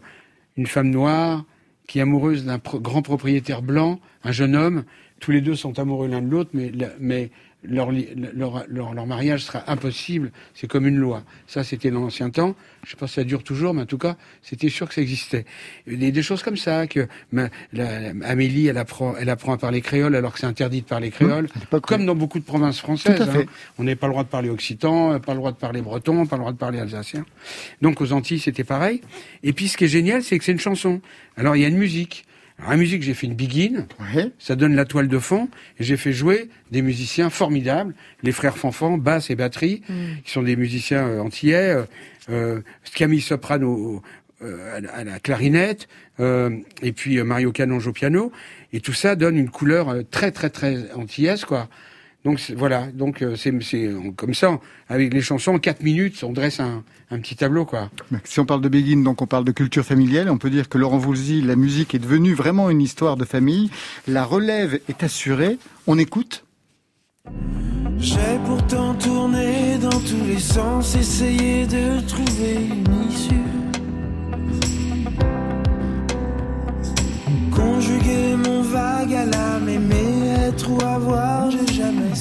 une 0.58 0.68
femme 0.68 0.90
noire 0.90 1.46
qui 1.88 2.00
est 2.00 2.02
amoureuse 2.02 2.46
d'un 2.46 2.58
grand 2.58 3.02
propriétaire 3.02 3.62
blanc, 3.62 4.00
un 4.24 4.32
jeune 4.32 4.56
homme. 4.56 4.84
Tous 5.20 5.32
les 5.32 5.42
deux 5.42 5.56
sont 5.56 5.80
amoureux 5.80 6.08
l'un 6.08 6.22
de 6.22 6.30
l'autre, 6.30 6.50
mais, 6.54 6.72
mais 7.00 7.32
leur, 7.64 7.92
leur, 7.92 8.66
leur, 8.68 8.94
leur 8.94 9.06
mariage 9.06 9.44
sera 9.44 9.64
impossible. 9.72 10.32
C'est 10.54 10.68
comme 10.68 10.88
une 10.88 10.98
loi. 10.98 11.24
Ça, 11.48 11.64
c'était 11.64 11.92
dans 11.92 12.02
l'ancien 12.02 12.30
temps. 12.30 12.56
Je 12.84 12.92
sais 12.92 12.98
pas 12.98 13.08
si 13.08 13.14
ça 13.14 13.24
dure 13.24 13.44
toujours, 13.44 13.74
mais 13.74 13.84
en 13.84 13.86
tout 13.86 13.98
cas, 13.98 14.18
c'était 14.42 14.70
sûr 14.70 14.88
que 14.90 14.94
ça 14.94 15.02
existait. 15.02 15.46
Des, 15.88 16.12
des 16.12 16.22
choses 16.24 16.44
comme 16.44 16.58
ça, 16.58 16.86
que 16.88 17.08
ma- 17.32 17.50
la- 17.72 18.12
la- 18.14 18.28
Amélie, 18.28 18.68
elle 18.68 18.78
apprend, 18.78 19.16
elle 19.18 19.30
apprend 19.30 19.54
à 19.54 19.58
parler 19.58 19.82
créole 19.82 20.16
alors 20.16 20.34
que 20.34 20.40
c'est 20.40 20.46
interdit 20.46 20.82
de 20.82 20.86
parler 20.88 21.10
créole, 21.10 21.48
l'époque, 21.60 21.86
comme 21.86 22.06
dans 22.06 22.16
beaucoup 22.16 22.40
de 22.40 22.44
provinces 22.44 22.80
françaises. 22.80 23.22
Hein. 23.22 23.46
On 23.78 23.84
n'a 23.86 23.96
pas 23.96 24.08
le 24.08 24.14
droit 24.14 24.24
de 24.24 24.30
parler 24.30 24.50
occitan, 24.50 25.14
euh, 25.14 25.20
pas 25.20 25.32
le 25.34 25.38
droit 25.40 25.52
de 25.52 25.58
parler 25.58 25.82
breton, 25.82 26.26
pas 26.26 26.36
le 26.36 26.42
droit 26.42 26.52
de 26.52 26.58
parler 26.58 26.80
alsacien. 26.80 27.26
Donc 27.82 28.02
aux 28.02 28.12
Antilles, 28.12 28.40
c'était 28.40 28.64
pareil. 28.66 29.02
Et 29.44 29.54
puis 29.54 29.70
ce 29.70 29.78
qui 29.78 29.86
est 29.86 29.88
génial, 29.88 30.22
c'est 30.24 30.38
que 30.38 30.44
c'est 30.44 30.52
une 30.52 30.60
chanson. 30.60 31.00
Alors 31.38 31.56
il 31.56 31.62
y 31.62 31.66
a 31.66 31.70
une 31.70 31.78
musique. 31.78 32.26
Alors 32.64 32.72
la 32.72 32.78
musique, 32.78 33.04
j'ai 33.04 33.14
fait 33.14 33.28
une 33.28 33.36
Ouais. 34.16 34.32
ça 34.40 34.56
donne 34.56 34.74
la 34.74 34.86
toile 34.86 35.10
de 35.10 35.20
fond, 35.20 35.50
et 35.80 35.84
j'ai 35.84 35.98
fait 35.98 36.14
jouer 36.14 36.50
des 36.72 36.82
musiciens 36.82 37.30
formidables, 37.30 37.94
les 38.24 38.32
frères 38.32 38.58
Fanfan, 38.58 38.98
basse 38.98 39.30
et 39.30 39.36
batterie, 39.36 39.82
qui 40.24 40.32
sont 40.32 40.44
des 40.44 40.56
musiciens 40.56 41.06
euh, 41.06 41.20
antillais, 41.20 41.72
euh, 41.76 41.84
euh, 42.30 42.62
Camille 42.96 43.20
Soprano 43.20 44.02
euh, 44.42 44.80
à, 44.94 45.04
la- 45.04 45.20
clarinette, 45.20 45.90
euh, 46.22 46.52
et 46.82 46.94
puis 46.94 47.18
euh, 47.20 47.26
Mario 47.26 47.52
Canonge 47.52 47.88
au 47.88 47.92
piano, 47.92 48.32
et 48.72 48.80
tout 48.80 48.94
ça 48.94 49.16
donne 49.18 49.38
une 49.38 49.50
couleur 49.50 49.90
euh, 49.90 50.02
très 50.10 50.32
très 50.32 50.50
très 50.50 50.90
antillaise, 50.94 51.44
quoi. 51.44 51.68
Donc 52.24 52.40
voilà, 52.56 52.88
donc 52.94 53.22
euh, 53.22 53.36
c'est 53.36 53.54
c'est 53.62 53.92
comme 54.16 54.34
ça, 54.34 54.60
avec 54.88 55.14
les 55.14 55.22
chansons, 55.22 55.56
en 55.56 55.60
quatre 55.60 55.84
minutes, 55.84 56.24
on 56.24 56.32
dresse 56.32 56.62
un, 56.62 56.84
un 57.12 57.20
petit 57.20 57.36
tableau, 57.36 57.66
quoi. 57.66 57.90
Si 58.24 58.40
on 58.40 58.46
parle 58.46 58.62
de 58.62 58.70
Begin, 58.70 59.04
donc 59.04 59.22
on 59.22 59.28
parle 59.28 59.44
de 59.44 59.52
culture 59.52 59.84
familiale. 59.84 60.30
On 60.30 60.38
peut 60.38 60.50
dire 60.50 60.70
que 60.70 60.78
Laurent 60.78 60.98
Voulzy, 60.98 61.42
la 61.42 61.56
musique 61.56 61.94
est 61.94 62.00
devenue 62.00 62.34
vraiment 62.34 62.70
une 62.70 62.82
histoire 62.82 63.18
de 63.18 63.26
famille. 63.26 63.70
La 64.08 64.24
relève 64.24 64.80
est 64.88 65.04
assurée. 65.04 65.58
On 65.86 65.98
écoute. 65.98 66.46
J'ai 67.98 68.40
pourtant 68.46 68.96
tourné 68.96 69.78
dans 69.78 69.90
tous 69.90 70.26
les 70.28 70.40
sens, 70.40 70.96
essayé 70.96 71.66
de 71.68 72.02
trouver 72.08 72.56
une 72.56 73.10
issue. 73.10 73.36
Conjuguer 77.52 78.36
mon 78.36 78.62
vague 78.62 79.14
à 79.14 79.26
l'âme, 79.26 79.70
aimer, 79.70 80.34
être 80.48 80.70
ou 80.70 80.82
avoir, 80.82 81.52
j'ai 81.52 81.74
jamais 81.74 82.13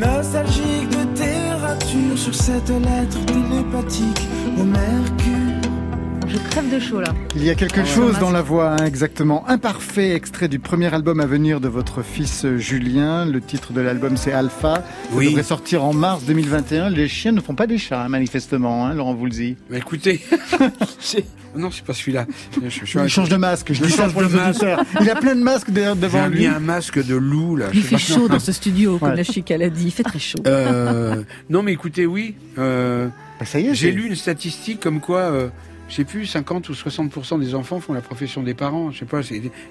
Nostalgique 0.00 0.88
de 0.88 1.04
tes 1.14 1.52
ratures 1.60 2.16
sur 2.18 2.34
cette 2.34 2.68
lettre 2.70 3.24
télépathique 3.26 4.26
au 4.58 4.64
mercure. 4.64 5.70
Je 6.26 6.38
crève 6.50 6.72
de 6.72 6.78
chaud 6.78 7.00
là. 7.00 7.08
Il 7.36 7.44
y 7.44 7.50
a 7.50 7.54
quelque 7.54 7.80
Ah 7.80 7.82
ouais. 7.82 7.88
chose 7.88 8.18
dans 8.18 8.30
la 8.30 8.40
voix, 8.40 8.70
hein, 8.70 8.84
exactement. 8.86 9.46
Imparfait, 9.48 10.14
extrait 10.14 10.48
du 10.48 10.58
premier 10.58 10.92
album 10.94 11.20
à 11.20 11.26
venir 11.26 11.60
de 11.60 11.68
votre 11.68 12.02
fils 12.02 12.44
euh, 12.44 12.56
Julien. 12.56 13.26
Le 13.26 13.40
titre 13.40 13.72
de 13.72 13.80
l'album, 13.80 14.16
c'est 14.16 14.32
Alpha. 14.32 14.84
Oui. 15.12 15.26
devrait 15.26 15.42
sortir 15.42 15.84
en 15.84 15.92
mars 15.92 16.24
2021. 16.24 16.88
Les 16.90 17.08
chiens 17.08 17.32
ne 17.32 17.40
font 17.40 17.54
pas 17.56 17.66
des 17.66 17.78
chats, 17.78 18.02
hein, 18.04 18.08
manifestement, 18.08 18.86
hein, 18.86 18.94
Laurent 18.94 19.14
Voulzy. 19.14 19.56
Bah, 19.70 19.78
écoutez, 19.78 20.20
non, 21.56 21.70
c'est 21.70 21.84
pas 21.84 21.92
celui-là. 21.94 22.26
Je, 22.62 22.68
je 22.68 22.84
suis 22.84 22.98
Il 22.98 23.08
change 23.08 23.28
de 23.28 23.36
masque, 23.36 23.72
je 23.72 23.82
dis 23.82 23.90
ça 23.90 24.08
pour 24.08 24.22
les 24.22 24.34
auditeurs. 24.34 24.82
Il 25.00 25.10
a 25.10 25.16
plein 25.16 25.34
de 25.34 25.42
masques 25.42 25.70
derrière- 25.70 25.94
J'ai 25.94 26.00
devant 26.00 26.28
mis 26.28 26.36
lui. 26.36 26.46
un 26.46 26.60
masque 26.60 27.04
de 27.04 27.14
loup 27.14 27.56
là. 27.56 27.66
Il 27.74 27.82
fait 27.82 27.96
pas. 27.96 27.98
chaud 27.98 28.28
dans 28.28 28.38
ce 28.38 28.52
studio, 28.52 28.98
comme 28.98 29.10
Ouais. 29.10 29.16
la 29.16 29.24
chic 29.24 29.50
elle 29.50 29.62
a 29.62 29.68
dit. 29.70 29.86
Il 29.86 29.90
fait 29.92 30.02
très 30.02 30.18
chaud. 30.18 30.38
Euh, 30.46 31.22
non, 31.48 31.62
mais 31.62 31.72
écoutez, 31.72 32.06
oui. 32.06 32.34
euh, 32.58 33.08
Bah, 33.38 33.46
ça 33.46 33.58
y 33.58 33.66
est, 33.68 33.74
J'ai 33.74 33.90
lu 33.92 34.06
une 34.06 34.16
statistique 34.16 34.80
comme 34.80 35.00
quoi, 35.00 35.20
euh, 35.20 35.48
je 35.90 35.96
sais 35.96 36.04
plus, 36.04 36.24
50 36.24 36.68
ou 36.68 36.72
60% 36.72 37.40
des 37.40 37.54
enfants 37.54 37.80
font 37.80 37.92
la 37.92 38.00
profession 38.00 38.42
des 38.42 38.54
parents. 38.54 38.92
Je 38.92 39.00
sais 39.00 39.04
pas, 39.04 39.20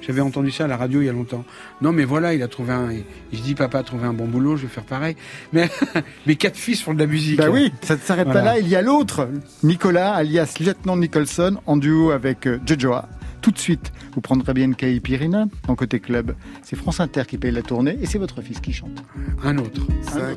j'avais 0.01 0.21
entendu 0.21 0.51
ça 0.51 0.65
à 0.65 0.67
la 0.67 0.75
radio 0.75 1.01
il 1.01 1.05
y 1.05 1.09
a 1.09 1.13
longtemps. 1.13 1.45
Non, 1.81 1.93
mais 1.93 2.03
voilà, 2.03 2.33
il 2.33 2.43
a 2.43 2.49
trouvé 2.49 2.73
un. 2.73 2.91
Il, 2.91 3.05
il 3.31 3.39
se 3.39 3.43
dit, 3.43 3.55
papa 3.55 3.79
a 3.79 3.83
trouvé 3.83 4.05
un 4.05 4.13
bon 4.13 4.27
boulot, 4.27 4.57
je 4.57 4.63
vais 4.63 4.67
faire 4.67 4.83
pareil. 4.83 5.15
Mais 5.53 5.69
mes 6.27 6.35
quatre 6.35 6.57
fils 6.57 6.81
font 6.81 6.93
de 6.93 6.99
la 6.99 7.07
musique. 7.07 7.37
Bah 7.37 7.49
oui, 7.49 7.71
ça 7.81 7.95
ne 7.95 8.01
s'arrête 8.01 8.27
pas 8.27 8.43
là. 8.43 8.59
Il 8.59 8.67
y 8.67 8.75
a 8.75 8.81
l'autre, 8.81 9.29
Nicolas, 9.63 10.13
alias 10.13 10.55
Lieutenant 10.59 10.97
Nicholson, 10.97 11.57
en 11.65 11.77
duo 11.77 12.11
avec 12.11 12.45
euh, 12.47 12.59
Jojoa. 12.65 13.07
Tout 13.41 13.51
de 13.51 13.57
suite, 13.57 13.93
vous 14.13 14.19
prendrez 14.19 14.53
bien 14.53 14.73
Kay 14.73 14.99
Pirina 14.99 15.45
dans 15.67 15.75
Côté 15.75 16.01
Club. 16.01 16.35
C'est 16.61 16.75
France 16.75 16.99
Inter 16.99 17.23
qui 17.25 17.37
paye 17.37 17.51
la 17.51 17.61
tournée 17.61 17.97
et 18.01 18.05
c'est 18.05 18.17
votre 18.17 18.41
fils 18.41 18.59
qui 18.59 18.73
chante. 18.73 19.01
Un 19.41 19.57
autre. 19.57 19.87
Sa 20.01 20.35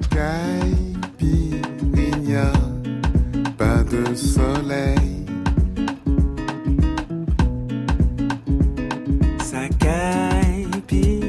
caipirinha 1.18 2.53
pas 3.57 3.83
de 3.85 4.14
soleil. 4.14 5.22
happy. 10.92 11.22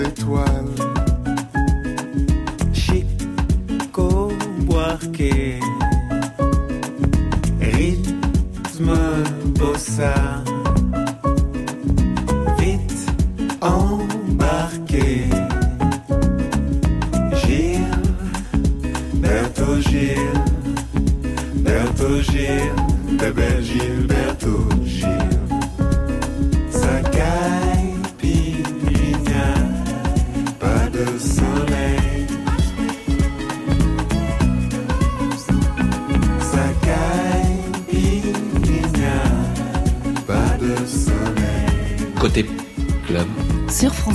Étoiles. 0.00 0.67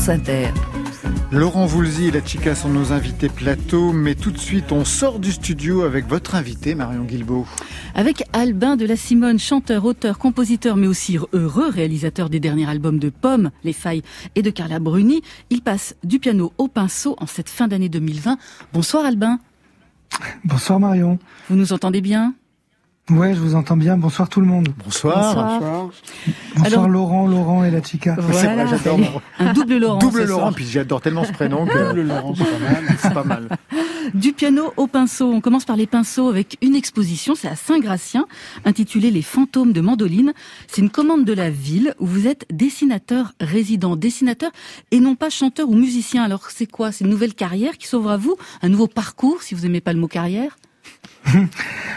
France 0.03 0.19
Inter. 0.19 0.49
Laurent 1.31 1.65
Voulzy 1.65 2.07
et 2.07 2.11
la 2.11 2.25
Chica 2.25 2.55
sont 2.55 2.67
nos 2.67 2.91
invités 2.91 3.29
plateau, 3.29 3.93
mais 3.93 4.15
tout 4.15 4.31
de 4.31 4.37
suite 4.37 4.73
on 4.73 4.83
sort 4.83 5.17
du 5.17 5.31
studio 5.31 5.83
avec 5.83 6.07
votre 6.07 6.35
invité 6.35 6.75
Marion 6.75 7.05
Guilbault. 7.05 7.47
Avec 7.95 8.25
Albin 8.33 8.75
de 8.75 8.85
la 8.85 8.97
Simone, 8.97 9.39
chanteur, 9.39 9.85
auteur, 9.85 10.17
compositeur, 10.17 10.75
mais 10.75 10.87
aussi 10.87 11.17
heureux 11.31 11.69
réalisateur 11.69 12.29
des 12.29 12.41
derniers 12.41 12.67
albums 12.69 12.99
de 12.99 13.09
Pomme, 13.09 13.49
Les 13.63 13.71
Failles 13.71 14.03
et 14.35 14.41
de 14.41 14.49
Carla 14.49 14.79
Bruni, 14.79 15.21
il 15.49 15.61
passe 15.61 15.95
du 16.03 16.19
piano 16.19 16.51
au 16.57 16.67
pinceau 16.67 17.15
en 17.19 17.25
cette 17.25 17.47
fin 17.47 17.69
d'année 17.69 17.87
2020. 17.87 18.37
Bonsoir 18.73 19.05
Albin, 19.05 19.39
Bonsoir 20.43 20.81
Marion. 20.81 21.17
vous 21.49 21.55
nous 21.55 21.71
entendez 21.71 22.01
bien? 22.01 22.33
Ouais, 23.09 23.33
je 23.33 23.39
vous 23.39 23.53
entends 23.55 23.75
bien. 23.75 23.97
Bonsoir 23.97 24.29
tout 24.29 24.39
le 24.39 24.45
monde. 24.47 24.69
Bonsoir. 24.85 25.35
Bonsoir. 25.35 25.89
Bonsoir 26.55 26.65
Alors- 26.65 26.87
Laurent, 26.87 27.27
Laurent 27.27 27.63
et 27.65 27.69
la 27.69 27.83
chica. 27.83 28.15
C'est 28.31 28.47
vrai, 28.47 28.65
j'adore 28.65 29.21
Un 29.39 29.51
double 29.51 29.77
Laurent. 29.77 29.97
Double 29.99 30.21
ce 30.21 30.27
Laurent, 30.27 30.39
soir. 30.43 30.53
puis 30.55 30.65
j'adore 30.65 31.01
tellement 31.01 31.25
ce 31.25 31.33
prénom 31.33 31.65
que 31.65 31.89
Double 31.89 32.03
Laurent, 32.07 32.33
c'est 32.33 32.43
pas 32.45 32.59
mal. 32.59 32.95
c'est 32.97 33.13
pas 33.13 33.23
mal. 33.23 33.49
Du 34.13 34.33
piano 34.33 34.73
au 34.77 34.87
pinceau. 34.87 35.31
On 35.31 35.39
commence 35.41 35.63
par 35.65 35.77
les 35.77 35.87
pinceaux 35.87 36.27
avec 36.29 36.57
une 36.61 36.75
exposition, 36.75 37.35
c'est 37.35 37.47
à 37.47 37.55
Saint-Gratien, 37.55 38.25
intitulée 38.65 39.11
Les 39.11 39.21
fantômes 39.21 39.71
de 39.71 39.79
Mandoline. 39.81 40.33
C'est 40.67 40.81
une 40.81 40.89
commande 40.89 41.23
de 41.23 41.31
la 41.33 41.49
ville 41.49 41.95
où 41.99 42.05
vous 42.05 42.27
êtes 42.27 42.45
dessinateur 42.51 43.31
résident, 43.39 43.95
dessinateur 43.95 44.51
et 44.91 44.99
non 44.99 45.15
pas 45.15 45.29
chanteur 45.29 45.69
ou 45.69 45.75
musicien. 45.75 46.21
Alors 46.23 46.51
c'est 46.51 46.67
quoi? 46.69 46.91
C'est 46.91 47.05
une 47.05 47.11
nouvelle 47.11 47.33
carrière 47.33 47.77
qui 47.77 47.87
s'ouvre 47.87 48.11
à 48.11 48.17
vous? 48.17 48.35
Un 48.61 48.67
nouveau 48.69 48.87
parcours, 48.87 49.41
si 49.41 49.55
vous 49.55 49.65
aimez 49.65 49.81
pas 49.81 49.93
le 49.93 49.99
mot 49.99 50.07
carrière? 50.09 50.57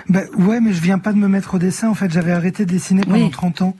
Ben, 0.09 0.25
ouais, 0.37 0.61
mais 0.61 0.73
je 0.73 0.81
viens 0.81 0.99
pas 0.99 1.12
de 1.12 1.19
me 1.19 1.27
mettre 1.27 1.55
au 1.55 1.59
dessin. 1.59 1.89
En 1.89 1.95
fait, 1.95 2.12
j'avais 2.12 2.31
arrêté 2.31 2.65
de 2.65 2.71
dessiner 2.71 3.01
pendant 3.03 3.17
Oui. 3.25 3.31
30 3.31 3.62
ans. 3.62 3.77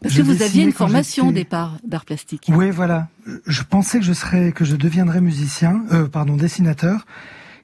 Parce 0.00 0.14
Je 0.14 0.22
que 0.22 0.26
vous 0.26 0.42
aviez 0.42 0.62
une 0.64 0.72
formation 0.72 1.28
au 1.28 1.32
départ 1.32 1.76
d'art 1.84 2.04
plastique. 2.04 2.46
Oui, 2.48 2.70
voilà. 2.70 3.08
Je 3.46 3.62
pensais 3.62 3.98
que 3.98 4.04
je 4.04 4.12
serais, 4.12 4.52
que 4.52 4.64
je 4.64 4.76
deviendrais 4.76 5.20
musicien, 5.20 5.82
euh, 5.92 6.06
pardon, 6.06 6.36
dessinateur. 6.36 7.04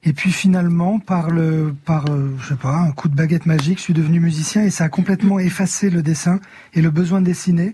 Et 0.03 0.13
puis 0.13 0.31
finalement, 0.31 0.99
par 0.99 1.31
le, 1.31 1.73
par, 1.85 2.05
euh, 2.11 2.35
je 2.39 2.49
sais 2.49 2.55
pas, 2.55 2.75
un 2.75 2.91
coup 2.91 3.09
de 3.09 3.15
baguette 3.15 3.47
magique, 3.47 3.79
je 3.79 3.83
suis 3.83 3.93
devenu 3.93 4.19
musicien 4.19 4.63
et 4.63 4.69
ça 4.69 4.83
a 4.83 4.89
complètement 4.89 5.39
effacé 5.39 5.89
le 5.89 6.03
dessin 6.03 6.39
et 6.75 6.81
le 6.83 6.91
besoin 6.91 7.21
de 7.21 7.25
dessiner. 7.25 7.73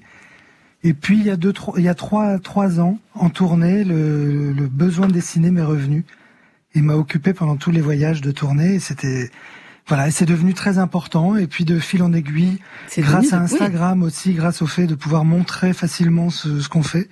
Et 0.84 0.94
puis 0.94 1.18
il 1.20 1.26
y 1.26 1.30
a 1.30 1.36
deux, 1.36 1.52
trois, 1.52 1.74
il 1.78 1.84
y 1.84 1.90
a 1.90 1.94
trois, 1.94 2.40
trois 2.40 2.80
ans, 2.80 3.00
en 3.16 3.30
tournée, 3.30 3.84
le, 3.84 4.54
le 4.54 4.68
besoin 4.68 5.08
de 5.08 5.12
dessiner 5.12 5.52
m'est 5.52 5.62
revenu 5.62 6.06
et 6.76 6.82
m'a 6.82 6.96
occupé 6.96 7.34
pendant 7.34 7.56
tous 7.58 7.72
les 7.72 7.82
voyages 7.82 8.22
de 8.22 8.32
tournée. 8.32 8.80
C'était, 8.80 9.30
voilà, 9.88 10.10
c'est 10.12 10.26
devenu 10.26 10.54
très 10.54 10.78
important. 10.78 11.36
Et 11.36 11.48
puis 11.48 11.66
de 11.66 11.80
fil 11.80 12.02
en 12.04 12.14
aiguille, 12.14 12.60
C'est 12.88 13.02
grâce 13.02 13.26
devenu- 13.26 13.34
à 13.36 13.38
oui. 13.40 13.44
Instagram 13.54 14.04
aussi, 14.04 14.34
grâce 14.34 14.62
au 14.62 14.68
fait 14.68 14.88
de 14.88 14.96
pouvoir 14.96 15.26
montrer 15.26 15.74
facilement 15.74 16.30
ce, 16.30 16.60
ce 16.62 16.70
qu'on 16.70 16.84
fait, 16.84 17.10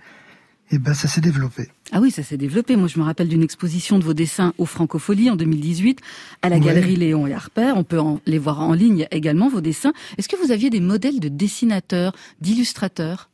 et 0.71 0.77
ben 0.77 0.93
ça 0.93 1.07
s'est 1.07 1.19
développé. 1.21 1.69
Ah 1.91 1.99
oui, 1.99 2.11
ça 2.11 2.21
s'est 2.21 2.37
développé. 2.37 2.75
Moi, 2.75 2.87
je 2.87 2.99
me 2.99 3.03
rappelle 3.03 3.27
d'une 3.27 3.41
exposition 3.41 3.97
de 3.97 4.03
vos 4.03 4.13
dessins 4.13 4.53
au 4.59 4.67
Francofolie 4.67 5.31
en 5.31 5.35
2018 5.35 5.99
à 6.43 6.49
la 6.49 6.59
galerie 6.59 6.95
Léon 6.95 7.25
et 7.25 7.33
Harper. 7.33 7.73
On 7.75 7.83
peut 7.83 7.99
en- 7.99 8.21
les 8.27 8.37
voir 8.37 8.59
en 8.61 8.73
ligne 8.73 9.07
également, 9.09 9.49
vos 9.49 9.61
dessins. 9.61 9.93
Est-ce 10.19 10.29
que 10.29 10.35
vous 10.35 10.51
aviez 10.51 10.69
des 10.69 10.79
modèles 10.79 11.19
de 11.19 11.27
dessinateurs, 11.27 12.13
d'illustrateurs? 12.41 13.29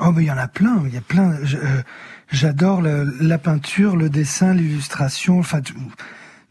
Oh, 0.00 0.10
mais 0.12 0.22
il 0.22 0.26
y 0.26 0.30
en 0.30 0.38
a 0.38 0.48
plein. 0.48 0.82
Il 0.86 0.94
y 0.94 0.96
a 0.96 1.02
plein. 1.02 1.38
je- 1.44 1.58
euh, 1.58 1.82
J'adore 2.30 2.82
la 2.82 3.38
peinture, 3.38 3.96
le 3.96 4.10
dessin, 4.10 4.52
l'illustration, 4.54 5.38
enfin 5.38 5.60
tout- 5.60 5.74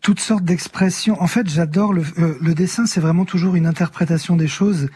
toutes 0.01 0.19
sortes 0.19 0.43
d'expressions. 0.45 1.21
En 1.21 1.27
fait, 1.27 1.49
j'adore 1.49 1.91
le, 1.93 2.03
euh, 2.19 2.37
le 2.41 2.53
dessin. 2.53 2.85
C'est 2.85 3.01
vraiment 3.01 3.25
toujours 3.25 3.55
une 3.55 3.65
interprétation 3.67 4.35
des 4.35 4.47
choses 4.47 4.89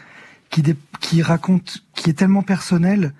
qui 0.50 0.62
dé- 0.62 0.76
qui 1.00 1.22
raconte, 1.22 1.84
qui 1.94 2.10
est 2.10 2.14
tellement 2.14 2.42
personnelle. 2.42 3.12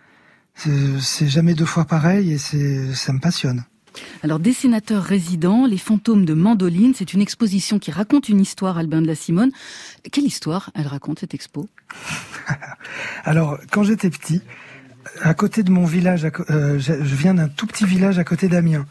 C'est 0.55 1.29
jamais 1.29 1.55
deux 1.55 1.64
fois 1.64 1.85
pareil 1.85 2.33
et 2.33 2.38
c'est 2.38 2.94
ça 2.94 3.12
me 3.12 3.18
passionne. 3.20 3.64
Alors, 4.23 4.38
dessinateur 4.38 5.03
résident, 5.03 5.66
Les 5.66 5.79
fantômes 5.79 6.25
de 6.25 6.35
Mandoline, 6.35 6.92
c'est 6.94 7.12
une 7.12 7.20
exposition 7.20 7.79
qui 7.79 7.90
raconte 7.90 8.29
une 8.29 8.40
histoire, 8.40 8.79
Albin 8.79 9.03
de 9.03 9.07
la 9.07 9.14
Simone. 9.16 9.51
Quelle 10.12 10.25
histoire 10.25 10.70
elle 10.75 10.87
raconte, 10.87 11.20
cette 11.20 11.35
expo? 11.35 11.68
Alors, 13.25 13.59
quand 13.70 13.83
j'étais 13.83 14.11
petit, 14.11 14.42
à 15.22 15.35
côté 15.35 15.62
de 15.62 15.70
mon 15.70 15.85
village, 15.85 16.26
euh, 16.50 16.78
je 16.78 17.14
viens 17.14 17.35
d'un 17.35 17.48
tout 17.48 17.66
petit 17.66 17.85
village 17.85 18.18
à 18.18 18.24
côté 18.24 18.48
d'Amiens. 18.48 18.87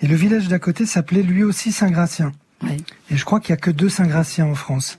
Et 0.00 0.06
le 0.06 0.16
village 0.16 0.48
d'à 0.48 0.58
côté 0.58 0.84
s'appelait 0.86 1.22
lui 1.22 1.44
aussi 1.44 1.72
Saint-Gratien. 1.72 2.32
Ouais, 2.62 2.76
Et 3.10 3.16
je 3.16 3.24
crois 3.24 3.40
qu'il 3.40 3.50
y 3.50 3.52
a 3.54 3.56
que 3.56 3.70
deux 3.70 3.88
Saint-Gratiens 3.88 4.46
en 4.46 4.54
France. 4.54 4.98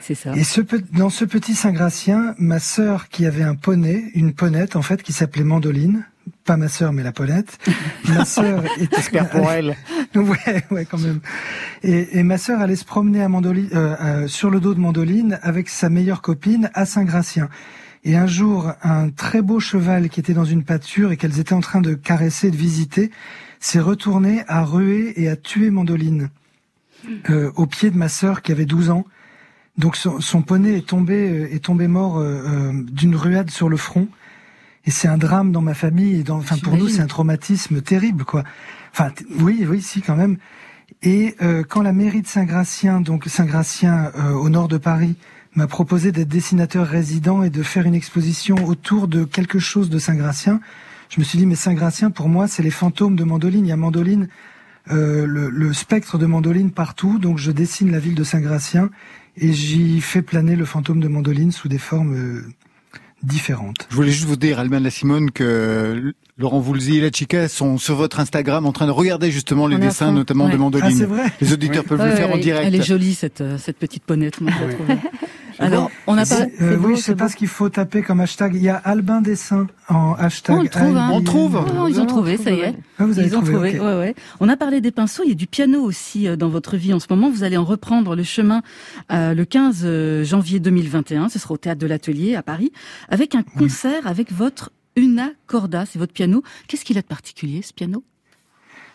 c'est 0.00 0.14
ça. 0.14 0.34
Et 0.34 0.44
ce, 0.44 0.60
dans 0.92 1.10
ce 1.10 1.24
petit 1.24 1.54
Saint-Gratien, 1.54 2.34
ma 2.38 2.58
sœur 2.58 3.08
qui 3.08 3.26
avait 3.26 3.42
un 3.42 3.54
poney, 3.54 4.10
une 4.14 4.32
ponette 4.32 4.76
en 4.76 4.82
fait, 4.82 5.02
qui 5.02 5.12
s'appelait 5.12 5.44
Mandoline, 5.44 6.04
pas 6.44 6.56
ma 6.56 6.68
sœur 6.68 6.92
mais 6.92 7.02
la 7.02 7.12
ponette, 7.12 7.58
ma 8.08 8.24
sœur 8.24 8.64
était... 8.78 8.96
J'espère 8.96 9.28
pour 9.28 9.50
elle. 9.50 9.76
Ouais, 10.14 10.64
ouais, 10.70 10.84
quand 10.84 10.98
même. 10.98 11.20
Et, 11.82 12.18
et 12.18 12.22
ma 12.22 12.38
sœur 12.38 12.60
allait 12.60 12.76
se 12.76 12.84
promener 12.84 13.22
à 13.22 13.28
Mandoline, 13.28 13.68
euh, 13.74 13.94
euh, 14.00 14.26
sur 14.26 14.50
le 14.50 14.58
dos 14.58 14.74
de 14.74 14.80
Mandoline 14.80 15.38
avec 15.42 15.68
sa 15.68 15.90
meilleure 15.90 16.22
copine 16.22 16.70
à 16.74 16.86
Saint-Gratien. 16.86 17.48
Et 18.04 18.16
un 18.16 18.26
jour, 18.26 18.72
un 18.82 19.10
très 19.10 19.42
beau 19.42 19.60
cheval 19.60 20.08
qui 20.08 20.20
était 20.20 20.34
dans 20.34 20.44
une 20.44 20.64
pâture 20.64 21.12
et 21.12 21.16
qu'elles 21.16 21.40
étaient 21.40 21.54
en 21.54 21.60
train 21.60 21.80
de 21.80 21.94
caresser, 21.94 22.50
de 22.50 22.56
visiter, 22.56 23.10
s'est 23.60 23.80
retourné 23.80 24.44
à 24.46 24.64
ruer 24.64 25.20
et 25.20 25.28
à 25.28 25.36
tuer 25.36 25.70
Mandoline 25.70 26.30
euh, 27.30 27.50
au 27.56 27.66
pied 27.66 27.90
de 27.90 27.96
ma 27.96 28.08
sœur 28.08 28.42
qui 28.42 28.52
avait 28.52 28.66
12 28.66 28.90
ans. 28.90 29.04
Donc 29.76 29.96
son, 29.96 30.20
son 30.20 30.42
poney 30.42 30.78
est 30.78 30.86
tombé, 30.86 31.28
euh, 31.28 31.54
est 31.54 31.64
tombé 31.64 31.88
mort 31.88 32.18
euh, 32.18 32.42
euh, 32.46 32.72
d'une 32.90 33.16
ruade 33.16 33.50
sur 33.50 33.68
le 33.68 33.76
front. 33.76 34.08
Et 34.84 34.90
c'est 34.90 35.08
un 35.08 35.18
drame 35.18 35.52
dans 35.52 35.60
ma 35.60 35.74
famille. 35.74 36.20
Et 36.20 36.22
dans, 36.22 36.38
enfin, 36.38 36.56
pour 36.56 36.76
nous, 36.76 36.88
c'est 36.88 37.02
un 37.02 37.06
traumatisme 37.06 37.82
terrible, 37.82 38.24
quoi. 38.24 38.44
Enfin, 38.92 39.12
oui, 39.40 39.66
oui, 39.68 39.82
si, 39.82 40.00
quand 40.00 40.16
même. 40.16 40.38
Et 41.02 41.36
euh, 41.42 41.62
quand 41.62 41.82
la 41.82 41.92
mairie 41.92 42.22
de 42.22 42.26
Saint-Gratien, 42.26 43.00
donc 43.00 43.26
Saint-Gratien 43.26 44.10
euh, 44.16 44.32
au 44.32 44.48
nord 44.48 44.68
de 44.68 44.78
Paris, 44.78 45.16
m'a 45.58 45.66
proposé 45.66 46.12
d'être 46.12 46.28
dessinateur 46.28 46.86
résident 46.86 47.42
et 47.42 47.50
de 47.50 47.62
faire 47.62 47.84
une 47.84 47.94
exposition 47.94 48.54
autour 48.66 49.08
de 49.08 49.24
quelque 49.24 49.58
chose 49.58 49.90
de 49.90 49.98
Saint-Gratien, 49.98 50.60
je 51.10 51.20
me 51.20 51.24
suis 51.24 51.36
dit, 51.38 51.46
mais 51.46 51.56
Saint-Gratien, 51.56 52.10
pour 52.10 52.28
moi, 52.28 52.46
c'est 52.48 52.62
les 52.62 52.70
fantômes 52.70 53.16
de 53.16 53.24
Mandoline. 53.24 53.66
Il 53.66 53.68
y 53.68 53.72
a 53.72 53.76
Mandoline, 53.76 54.28
euh, 54.90 55.26
le, 55.26 55.50
le 55.50 55.72
spectre 55.72 56.16
de 56.16 56.26
Mandoline 56.26 56.70
partout, 56.70 57.18
donc 57.18 57.38
je 57.38 57.50
dessine 57.50 57.90
la 57.90 57.98
ville 57.98 58.14
de 58.14 58.24
Saint-Gratien 58.24 58.90
et 59.36 59.52
j'y 59.52 60.00
fais 60.00 60.22
planer 60.22 60.54
le 60.54 60.64
fantôme 60.64 61.00
de 61.00 61.08
Mandoline 61.08 61.50
sous 61.50 61.68
des 61.68 61.78
formes 61.78 62.14
euh, 62.14 62.42
différentes. 63.22 63.86
Je 63.90 63.96
voulais 63.96 64.12
juste 64.12 64.26
vous 64.26 64.36
dire, 64.36 64.60
Albin 64.60 64.78
de 64.78 64.84
la 64.84 64.90
Simone, 64.90 65.30
que 65.32 66.14
Laurent 66.36 66.60
Voulzy 66.60 66.98
et 66.98 67.00
la 67.00 67.10
Chica 67.10 67.48
sont 67.48 67.78
sur 67.78 67.96
votre 67.96 68.20
Instagram 68.20 68.64
en 68.64 68.72
train 68.72 68.86
de 68.86 68.92
regarder 68.92 69.30
justement 69.32 69.66
les 69.66 69.76
dessins, 69.78 70.06
fond. 70.06 70.12
notamment 70.12 70.48
de. 70.48 70.56
Mandoline. 70.56 70.90
Ah, 70.92 70.96
c'est 70.96 71.04
vrai 71.04 71.24
Les 71.40 71.52
auditeurs 71.52 71.84
peuvent 71.84 71.98
le 71.98 72.10
Ouais, 72.10 72.16
faire 72.16 72.32
en 72.32 72.38
direct. 72.38 72.66
Elle 72.68 72.76
est 72.76 72.82
jolie, 72.82 73.14
cette, 73.14 73.40
euh, 73.40 73.58
cette 73.58 73.78
petite 73.78 74.04
ponette. 74.04 74.40
moi. 74.40 74.52
Alors, 75.58 75.90
on 76.06 76.14
n'a 76.14 76.24
pas... 76.24 76.46
Euh, 76.60 76.76
oui, 76.80 76.96
je 76.96 77.02
sais 77.02 77.14
pas 77.14 77.28
ce 77.28 77.36
qu'il 77.36 77.48
faut 77.48 77.68
taper 77.68 78.02
comme 78.02 78.20
hashtag. 78.20 78.54
Il 78.54 78.62
y 78.62 78.68
a 78.68 78.76
Albin 78.76 79.20
Dessin 79.20 79.66
en 79.88 80.14
hashtag. 80.14 80.56
On 80.56 80.62
le 80.62 80.68
trouve, 80.68 80.96
hein. 80.96 81.10
On 81.12 81.22
trouve. 81.22 81.64
Oh, 81.78 81.88
ils 81.88 82.00
ont 82.00 82.06
trouvé, 82.06 82.36
ça 82.36 82.50
y 82.50 82.60
est. 82.60 82.74
Ah, 82.98 83.06
vous 83.06 83.18
avez 83.18 83.28
Ils 83.28 83.36
ont 83.36 83.42
trouvé, 83.42 83.78
ouais, 83.78 83.94
ouais. 83.94 84.14
On 84.40 84.48
a 84.48 84.56
parlé 84.56 84.80
des 84.80 84.90
pinceaux, 84.90 85.22
il 85.24 85.30
y 85.30 85.32
a 85.32 85.34
du 85.34 85.46
piano 85.46 85.82
aussi 85.82 86.28
euh, 86.28 86.36
dans 86.36 86.48
votre 86.48 86.76
vie 86.76 86.92
en 86.94 87.00
ce 87.00 87.06
moment. 87.10 87.30
Vous 87.30 87.42
allez 87.42 87.56
en 87.56 87.64
reprendre 87.64 88.14
le 88.14 88.22
chemin 88.22 88.62
euh, 89.12 89.34
le 89.34 89.44
15 89.44 89.82
euh, 89.84 90.24
janvier 90.24 90.60
2021. 90.60 91.28
Ce 91.28 91.38
sera 91.38 91.54
au 91.54 91.58
théâtre 91.58 91.80
de 91.80 91.86
l'Atelier 91.86 92.36
à 92.36 92.42
Paris, 92.42 92.72
avec 93.08 93.34
un 93.34 93.42
concert 93.42 94.06
avec 94.06 94.32
votre 94.32 94.70
Una 94.96 95.30
Corda. 95.46 95.86
C'est 95.86 95.98
votre 95.98 96.12
piano. 96.12 96.42
Qu'est-ce 96.66 96.84
qu'il 96.84 96.98
a 96.98 97.02
de 97.02 97.06
particulier, 97.06 97.62
ce 97.62 97.72
piano? 97.72 98.04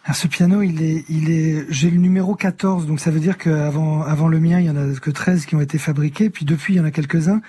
Alors, 0.05 0.15
ce 0.17 0.27
piano, 0.27 0.61
il 0.61 0.81
est, 0.83 1.05
il 1.07 1.29
est, 1.31 1.65
j'ai 1.69 1.89
le 1.89 1.97
numéro 1.97 2.35
14, 2.35 2.87
donc 2.87 2.99
ça 2.99 3.09
veut 3.09 3.21
dire 3.21 3.37
qu'avant, 3.37 4.01
avant 4.03 4.27
le 4.27 4.39
mien, 4.39 4.59
il 4.59 4.65
y 4.65 4.69
en 4.69 4.75
a 4.75 4.93
que 4.99 5.11
13 5.11 5.45
qui 5.45 5.55
ont 5.55 5.61
été 5.61 5.77
fabriqués, 5.77 6.29
puis 6.29 6.43
depuis, 6.45 6.73
il 6.73 6.77
y 6.77 6.79
en 6.81 6.85
a 6.85 6.91
quelques-uns. 6.91 7.41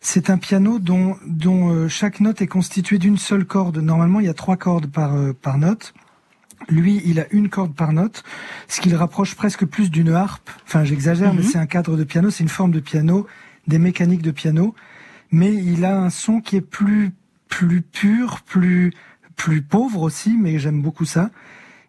C'est 0.00 0.30
un 0.30 0.38
piano 0.38 0.78
dont, 0.78 1.16
dont 1.26 1.70
euh, 1.70 1.88
chaque 1.88 2.20
note 2.20 2.40
est 2.40 2.46
constituée 2.46 2.98
d'une 2.98 3.18
seule 3.18 3.44
corde. 3.44 3.78
Normalement, 3.78 4.20
il 4.20 4.26
y 4.26 4.30
a 4.30 4.34
trois 4.34 4.56
cordes 4.56 4.86
par, 4.86 5.14
euh, 5.14 5.32
par 5.32 5.58
note. 5.58 5.92
Lui, 6.68 7.02
il 7.04 7.20
a 7.20 7.26
une 7.30 7.48
corde 7.50 7.74
par 7.74 7.92
note, 7.92 8.22
ce 8.68 8.80
qui 8.80 8.88
le 8.88 8.96
rapproche 8.96 9.34
presque 9.34 9.66
plus 9.66 9.90
d'une 9.90 10.10
harpe. 10.10 10.48
Enfin, 10.66 10.84
j'exagère, 10.84 11.34
mais 11.34 11.42
Mhm. 11.42 11.46
c'est 11.48 11.58
un 11.58 11.66
cadre 11.66 11.96
de 11.96 12.04
piano, 12.04 12.30
c'est 12.30 12.42
une 12.42 12.48
forme 12.48 12.72
de 12.72 12.80
piano, 12.80 13.26
des 13.68 13.78
mécaniques 13.78 14.22
de 14.22 14.30
piano. 14.30 14.74
Mais 15.30 15.52
il 15.54 15.84
a 15.84 15.98
un 16.00 16.10
son 16.10 16.40
qui 16.40 16.56
est 16.56 16.60
plus, 16.62 17.10
plus 17.48 17.82
pur, 17.82 18.40
plus, 18.46 18.92
plus 19.36 19.60
pauvre 19.62 20.02
aussi, 20.02 20.36
mais 20.40 20.58
j'aime 20.58 20.80
beaucoup 20.82 21.04
ça. 21.04 21.30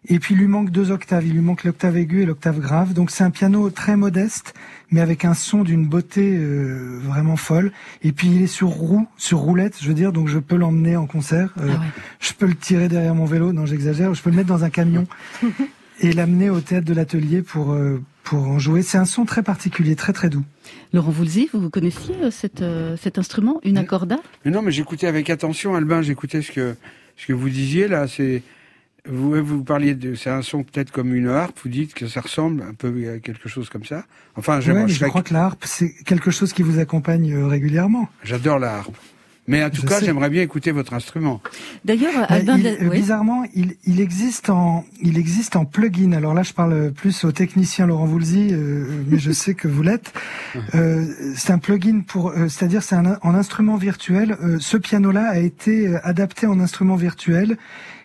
Et 0.06 0.18
puis 0.18 0.34
il 0.34 0.38
lui 0.38 0.46
manque 0.46 0.70
deux 0.70 0.90
octaves, 0.90 1.26
il 1.26 1.32
lui 1.32 1.40
manque 1.40 1.64
l'octave 1.64 1.96
aiguë 1.96 2.22
et 2.22 2.26
l'octave 2.26 2.60
grave. 2.60 2.92
Donc 2.92 3.10
c'est 3.10 3.24
un 3.24 3.30
piano 3.30 3.70
très 3.70 3.96
modeste, 3.96 4.54
mais 4.90 5.00
avec 5.00 5.24
un 5.24 5.34
son 5.34 5.62
d'une 5.62 5.86
beauté 5.86 6.36
euh, 6.36 7.00
vraiment 7.02 7.36
folle. 7.36 7.72
Et 8.02 8.12
puis 8.12 8.28
il 8.28 8.42
est 8.42 8.46
sur 8.46 8.68
roue, 8.68 9.06
sur 9.16 9.38
roulette, 9.38 9.76
je 9.80 9.88
veux 9.88 9.94
dire, 9.94 10.12
donc 10.12 10.28
je 10.28 10.38
peux 10.38 10.56
l'emmener 10.56 10.96
en 10.96 11.06
concert. 11.06 11.54
Euh, 11.58 11.68
Ah 11.70 11.80
ouais. 11.80 11.86
Je 12.20 12.32
peux 12.34 12.46
le 12.46 12.54
tirer 12.54 12.88
derrière 12.88 13.14
mon 13.14 13.24
vélo, 13.24 13.52
non 13.52 13.66
j'exagère. 13.66 14.12
Je 14.14 14.22
peux 14.22 14.30
le 14.30 14.36
mettre 14.36 14.48
dans 14.48 14.64
un 14.64 14.70
camion 14.70 15.06
et 16.00 16.12
l'amener 16.12 16.50
au 16.50 16.60
théâtre 16.60 16.86
de 16.86 16.94
l'atelier 16.94 17.42
pour 17.42 17.72
euh, 17.72 18.02
pour 18.24 18.48
en 18.48 18.58
jouer. 18.58 18.82
C'est 18.82 18.98
un 18.98 19.04
son 19.04 19.24
très 19.24 19.42
particulier, 19.42 19.94
très 19.94 20.12
très 20.12 20.30
doux. 20.30 20.44
Laurent 20.92 21.10
Voulzy, 21.10 21.48
vous 21.52 21.70
connaissiez 21.70 22.14
euh, 22.22 22.30
cet, 22.30 22.62
euh, 22.62 22.96
cet 22.96 23.18
instrument, 23.18 23.60
Una 23.64 23.84
Corda 23.84 24.18
Mais 24.44 24.50
non, 24.50 24.62
mais 24.62 24.72
j'écoutais 24.72 25.06
avec 25.06 25.30
attention, 25.30 25.74
Albin, 25.74 26.02
j'écoutais 26.02 26.42
ce 26.42 26.50
que, 26.50 26.74
ce 27.16 27.26
que 27.26 27.32
vous 27.32 27.50
disiez 27.50 27.86
là. 27.86 28.08
C'est 28.08 28.42
vous, 29.08 29.32
vous 29.44 29.62
parliez 29.64 29.94
de, 29.94 30.14
c'est 30.14 30.30
un 30.30 30.42
son 30.42 30.62
peut-être 30.62 30.90
comme 30.90 31.14
une 31.14 31.28
harpe. 31.28 31.58
Vous 31.62 31.68
dites 31.70 31.92
que 31.94 32.06
ça 32.06 32.20
ressemble 32.22 32.62
un 32.62 32.72
peu 32.74 32.88
à 33.14 33.18
quelque 33.18 33.48
chose 33.48 33.68
comme 33.68 33.84
ça. 33.84 34.04
Enfin, 34.36 34.60
Ouais, 34.60 34.72
mais 34.84 34.88
je 34.88 35.04
crois 35.06 35.22
que 35.22 35.34
la 35.34 35.44
harpe 35.44 35.64
c'est 35.66 35.90
quelque 36.04 36.30
chose 36.30 36.52
qui 36.52 36.62
vous 36.62 36.78
accompagne 36.78 37.32
euh, 37.34 37.46
régulièrement. 37.46 38.08
j'adore 38.22 38.58
la 38.58 38.76
harpe. 38.76 38.96
Mais 39.46 39.62
en 39.62 39.68
tout 39.68 39.82
Je 39.82 39.86
cas, 39.86 39.98
sais. 40.00 40.06
j'aimerais 40.06 40.30
bien 40.30 40.40
écouter 40.40 40.70
votre 40.70 40.94
instrument. 40.94 41.42
D'ailleurs, 41.84 42.14
Bah, 42.18 42.26
Albin... 42.30 42.56
il- 42.56 42.62
de- 42.62 42.68
euh, 42.68 42.88
oui. 42.88 42.96
Bizarrement, 42.96 43.44
il, 43.54 43.76
il 43.84 44.00
existe 44.00 44.48
en 44.48 44.86
il 45.02 45.18
existe 45.18 45.54
en 45.54 45.66
plugin. 45.66 46.12
Alors 46.12 46.32
là, 46.32 46.42
je 46.42 46.54
parle 46.54 46.92
plus 46.92 47.24
au 47.24 47.30
technicien 47.32 47.86
Laurent 47.86 48.06
Voulzy, 48.06 48.48
euh, 48.52 48.86
mais 49.06 49.18
je 49.18 49.32
sais 49.42 49.52
que 49.52 49.68
vous 49.68 49.82
l'êtes. 49.82 50.14
Euh, 50.74 51.04
c'est 51.36 51.52
un 51.52 51.58
plugin 51.58 52.00
pour, 52.00 52.30
euh, 52.30 52.48
c'est-à-dire 52.48 52.82
c'est 52.82 52.94
un 52.94 53.18
en 53.20 53.34
instrument 53.34 53.76
virtuel. 53.76 54.38
Euh, 54.42 54.56
ce 54.60 54.78
piano-là 54.78 55.28
a 55.28 55.36
été 55.38 55.88
euh, 55.88 55.98
adapté 56.04 56.46
en 56.46 56.58
instrument 56.58 56.96
virtuel, 56.96 57.58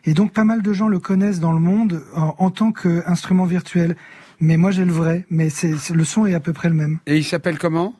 et 0.06 0.14
donc 0.14 0.32
pas 0.34 0.44
mal 0.44 0.62
de 0.62 0.74
gens 0.74 0.88
le 0.88 1.00
connaissent 1.00 1.40
dans 1.40 1.54
le 1.54 1.60
monde 1.60 2.04
en, 2.16 2.36
en 2.38 2.50
tant 2.52 2.72
qu'instrument 2.72 3.46
virtuel. 3.46 3.96
Mais 4.42 4.56
moi, 4.56 4.72
j'ai 4.72 4.86
le 4.86 4.94
vrai, 4.94 5.26
mais 5.30 5.50
c'est 5.50 5.76
le 5.94 6.04
son 6.06 6.26
est 6.26 6.34
à 6.34 6.40
peu 6.40 6.54
près 6.54 6.70
le 6.70 6.76
même. 6.76 7.00
Et 7.06 7.18
il 7.18 7.26
s'appelle 7.26 7.58
comment? 7.58 7.94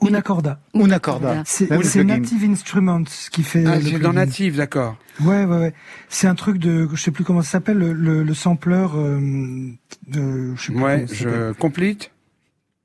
Una 0.00 0.22
corda. 0.22 0.60
Una 0.74 0.98
Corda. 0.98 1.42
C'est. 1.44 1.70
Native 2.02 2.50
Instruments 2.50 3.04
qui 3.30 3.42
fait. 3.42 3.64
Ah, 3.66 3.78
c'est 3.80 3.98
dans 3.98 4.14
Native, 4.14 4.56
d'accord. 4.56 4.96
Ouais, 5.20 5.44
ouais, 5.44 5.58
ouais. 5.58 5.74
C'est 6.08 6.26
un 6.26 6.34
truc 6.34 6.58
de, 6.58 6.88
je 6.92 7.00
sais 7.00 7.10
plus 7.10 7.24
comment 7.24 7.42
ça 7.42 7.50
s'appelle, 7.50 7.78
le, 7.78 7.92
le, 7.92 8.22
le 8.22 8.34
sampler. 8.34 8.86
Euh, 8.94 9.70
de, 10.08 10.54
je 10.56 10.62
sais 10.62 10.72
plus 10.72 10.82
Ouais, 10.82 11.06
je 11.12 11.52
complete. 11.52 12.10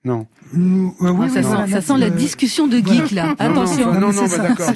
Non. 0.08 0.26
Euh, 0.56 0.58
oui, 0.58 0.90
Ah, 1.02 1.04
ça, 1.04 1.12
oui, 1.12 1.30
sent, 1.30 1.42
voilà, 1.42 1.68
ça 1.68 1.82
sent 1.82 1.98
la 1.98 2.10
discussion 2.10 2.68
de 2.68 2.78
voilà. 2.78 3.02
geek, 3.02 3.12
là. 3.12 3.24
Non, 3.26 3.30
non, 3.30 3.36
Attention. 3.62 3.86
non, 3.88 3.94
mais 3.94 4.00
non, 4.00 4.12
c'est 4.14 4.38
bah, 4.38 4.56
ça. 4.58 4.74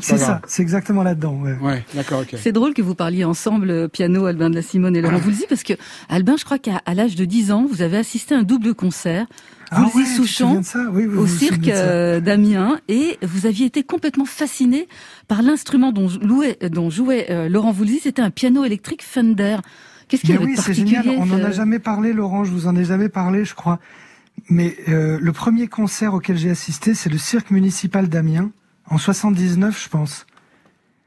c'est 0.00 0.18
ça, 0.18 0.40
exactement 0.60 1.02
là-dedans. 1.02 1.40
Ouais. 1.42 1.56
Ouais, 1.60 1.84
d'accord, 1.94 2.20
ok. 2.20 2.36
C'est 2.40 2.52
drôle 2.52 2.72
que 2.72 2.82
vous 2.82 2.94
parliez 2.94 3.24
ensemble 3.24 3.70
euh, 3.70 3.88
piano, 3.88 4.26
Albin 4.26 4.48
de 4.48 4.54
la 4.54 4.62
Simone 4.62 4.94
et 4.94 5.00
Laurent 5.00 5.18
Voulzy, 5.18 5.44
parce 5.48 5.64
que 5.64 5.72
Albin, 6.08 6.36
je 6.38 6.44
crois 6.44 6.58
qu'à 6.60 6.80
l'âge 6.94 7.16
de 7.16 7.24
10 7.24 7.50
ans, 7.50 7.66
vous 7.68 7.82
avez 7.82 7.96
assisté 7.96 8.36
à 8.36 8.38
un 8.38 8.42
double 8.44 8.74
concert, 8.76 9.26
Ah 9.72 9.80
Voulzy 9.92 10.08
ouais, 10.08 10.16
Souchon, 10.16 10.62
Oui, 10.92 11.06
vous 11.06 11.18
au 11.18 11.24
vous 11.24 11.26
cirque 11.26 11.66
euh, 11.66 12.20
d'Amiens, 12.20 12.78
et 12.86 13.18
vous 13.22 13.46
aviez 13.46 13.66
été 13.66 13.82
complètement 13.82 14.24
fasciné 14.24 14.86
par 15.26 15.42
l'instrument 15.42 15.90
dont, 15.90 16.06
jouait, 16.08 16.58
dont 16.70 16.90
jouait 16.90 17.26
euh, 17.30 17.48
Laurent 17.48 17.72
Voulzy, 17.72 17.98
c'était 18.00 18.22
un 18.22 18.30
piano 18.30 18.64
électrique 18.64 19.02
Fender. 19.02 19.56
Qu'est-ce 20.06 20.22
qu'il 20.22 20.30
y 20.30 20.34
avait 20.34 20.44
oui, 20.44 20.52
de 20.54 20.60
c'est 20.60 20.66
particulier 20.68 21.02
génial. 21.02 21.18
On 21.18 21.26
n'en 21.26 21.42
a 21.44 21.50
jamais 21.50 21.80
parlé, 21.80 22.12
Laurent. 22.14 22.44
Je 22.44 22.50
vous 22.52 22.66
en 22.68 22.74
ai 22.76 22.84
jamais 22.84 23.08
parlé, 23.10 23.44
je 23.44 23.54
crois. 23.54 23.78
Mais 24.48 24.76
euh, 24.88 25.18
le 25.20 25.32
premier 25.32 25.68
concert 25.68 26.14
auquel 26.14 26.36
j'ai 26.36 26.50
assisté, 26.50 26.94
c'est 26.94 27.10
le 27.10 27.18
cirque 27.18 27.50
municipal 27.50 28.08
d'Amiens 28.08 28.50
en 28.86 28.98
79, 28.98 29.82
je 29.82 29.88
pense. 29.88 30.26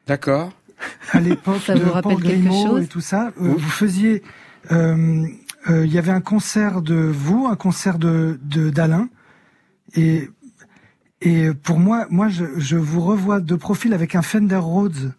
D'accord. 0.07 0.51
à 1.11 1.19
l'époque 1.19 1.61
Ça 1.65 1.75
de 1.75 1.79
vous 1.83 1.91
rappelle 1.91 2.13
Paul 2.15 2.23
quelque 2.23 2.39
Grimaud 2.41 2.67
chose 2.67 2.83
et 2.83 2.87
tout 2.87 3.01
ça. 3.01 3.27
Euh, 3.41 3.53
Vous 3.57 3.69
faisiez, 3.69 4.23
euh, 4.71 5.25
euh, 5.69 5.85
il 5.85 5.91
y 5.93 5.97
avait 5.97 6.11
un 6.11 6.21
concert 6.21 6.81
de 6.81 6.95
vous, 6.95 7.47
un 7.47 7.55
concert 7.55 7.97
de 7.99 8.39
de- 8.43 8.69
d'Alain, 8.69 9.09
et 9.95 10.29
et 11.21 11.53
pour 11.53 11.77
moi, 11.79 12.07
moi 12.09 12.29
je, 12.29 12.45
je 12.57 12.77
vous 12.77 13.01
revois 13.01 13.39
de 13.39 13.55
profil 13.55 13.93
avec 13.93 14.15
un 14.15 14.23
Fender 14.23 14.55
Rhodes. 14.55 15.13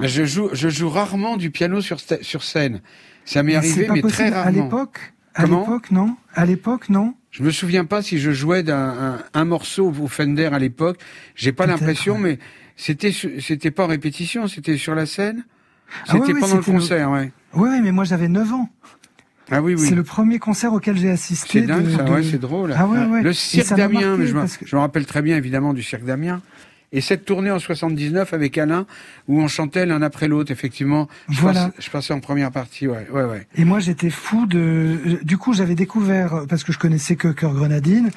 Mais 0.00 0.08
je 0.08 0.24
joue, 0.24 0.48
je 0.52 0.68
joue 0.68 0.88
rarement 0.88 1.36
du 1.36 1.50
piano 1.50 1.80
sur, 1.80 1.98
sur 2.00 2.42
scène. 2.44 2.80
Ça 3.24 3.42
m'est 3.42 3.54
arrivé, 3.56 3.88
mais 3.92 4.00
possible. 4.00 4.10
très 4.12 4.32
À 4.32 4.44
rarement. 4.44 4.64
l'époque, 4.64 5.12
à 5.34 5.46
l'époque, 5.46 5.90
non. 5.90 6.16
À 6.34 6.44
l'époque, 6.46 6.88
non. 6.88 7.14
Je 7.30 7.42
me 7.42 7.50
souviens 7.50 7.84
pas 7.84 8.02
si 8.02 8.18
je 8.18 8.30
jouais 8.30 8.62
d'un 8.62 8.76
un, 8.76 9.18
un 9.32 9.44
morceau 9.44 9.92
au 10.00 10.08
Fender 10.08 10.46
à 10.52 10.58
l'époque. 10.58 10.98
J'ai 11.34 11.52
pas 11.52 11.66
l'impression, 11.66 12.14
ouais. 12.14 12.20
mais 12.20 12.38
c'était 12.76 13.12
c'était 13.12 13.70
pas 13.70 13.84
en 13.84 13.88
répétition, 13.88 14.46
c'était 14.48 14.76
sur 14.76 14.94
la 14.94 15.06
scène. 15.06 15.44
Ah 16.08 16.14
ouais, 16.14 16.20
C'était 16.20 16.32
ouais, 16.34 16.40
pendant 16.40 16.56
le 16.56 16.62
concert, 16.62 17.10
ouais. 17.10 17.32
Oui, 17.54 17.68
oui, 17.70 17.80
mais 17.82 17.92
moi 17.92 18.04
j'avais 18.04 18.28
9 18.28 18.52
ans. 18.52 18.68
Ah 19.50 19.60
oui, 19.60 19.74
oui. 19.74 19.86
C'est 19.86 19.94
le 19.94 20.04
premier 20.04 20.38
concert 20.38 20.72
auquel 20.72 20.96
j'ai 20.96 21.10
assisté. 21.10 21.60
C'est 21.60 21.66
dingue, 21.66 21.84
de- 21.84 21.90
ça, 21.90 22.02
de- 22.04 22.10
ouais, 22.12 22.22
c'est 22.22 22.38
drôle. 22.38 22.74
Ah 22.76 22.86
ouais, 22.86 23.04
ouais. 23.04 23.22
Le 23.22 23.32
cirque 23.32 23.70
mais 23.72 24.26
je 24.26 24.34
me, 24.34 24.46
que- 24.46 24.76
rappelle 24.76 25.04
très 25.04 25.20
bien 25.20 25.36
évidemment 25.36 25.74
du 25.74 25.82
cirque 25.82 26.04
d'Amiens. 26.04 26.40
Et 26.92 27.00
cette 27.00 27.24
tournée 27.24 27.50
en 27.50 27.58
79 27.58 28.34
avec 28.34 28.58
Alain, 28.58 28.86
où 29.28 29.40
on 29.40 29.48
chantait 29.48 29.86
l'un 29.86 30.02
après 30.02 30.28
l'autre, 30.28 30.50
effectivement. 30.52 31.08
Je, 31.30 31.40
Voilà. 31.40 31.66
passais, 31.68 31.74
je 31.78 31.90
passais 31.90 32.12
en 32.14 32.20
première 32.20 32.50
partie, 32.50 32.86
ouais, 32.86 33.06
ouais, 33.12 33.24
ouais. 33.24 33.46
Et 33.56 33.64
moi, 33.64 33.80
j'étais 33.80 34.10
fou 34.10 34.44
de. 34.46 35.18
Du 35.22 35.38
coup, 35.38 35.54
j'avais 35.54 35.74
découvert 35.74 36.44
parce 36.48 36.64
que 36.64 36.72
je 36.72 36.78
connaissais 36.78 37.16
que 37.16 37.28
Cœur 37.28 37.54
Grenadine 37.54 38.10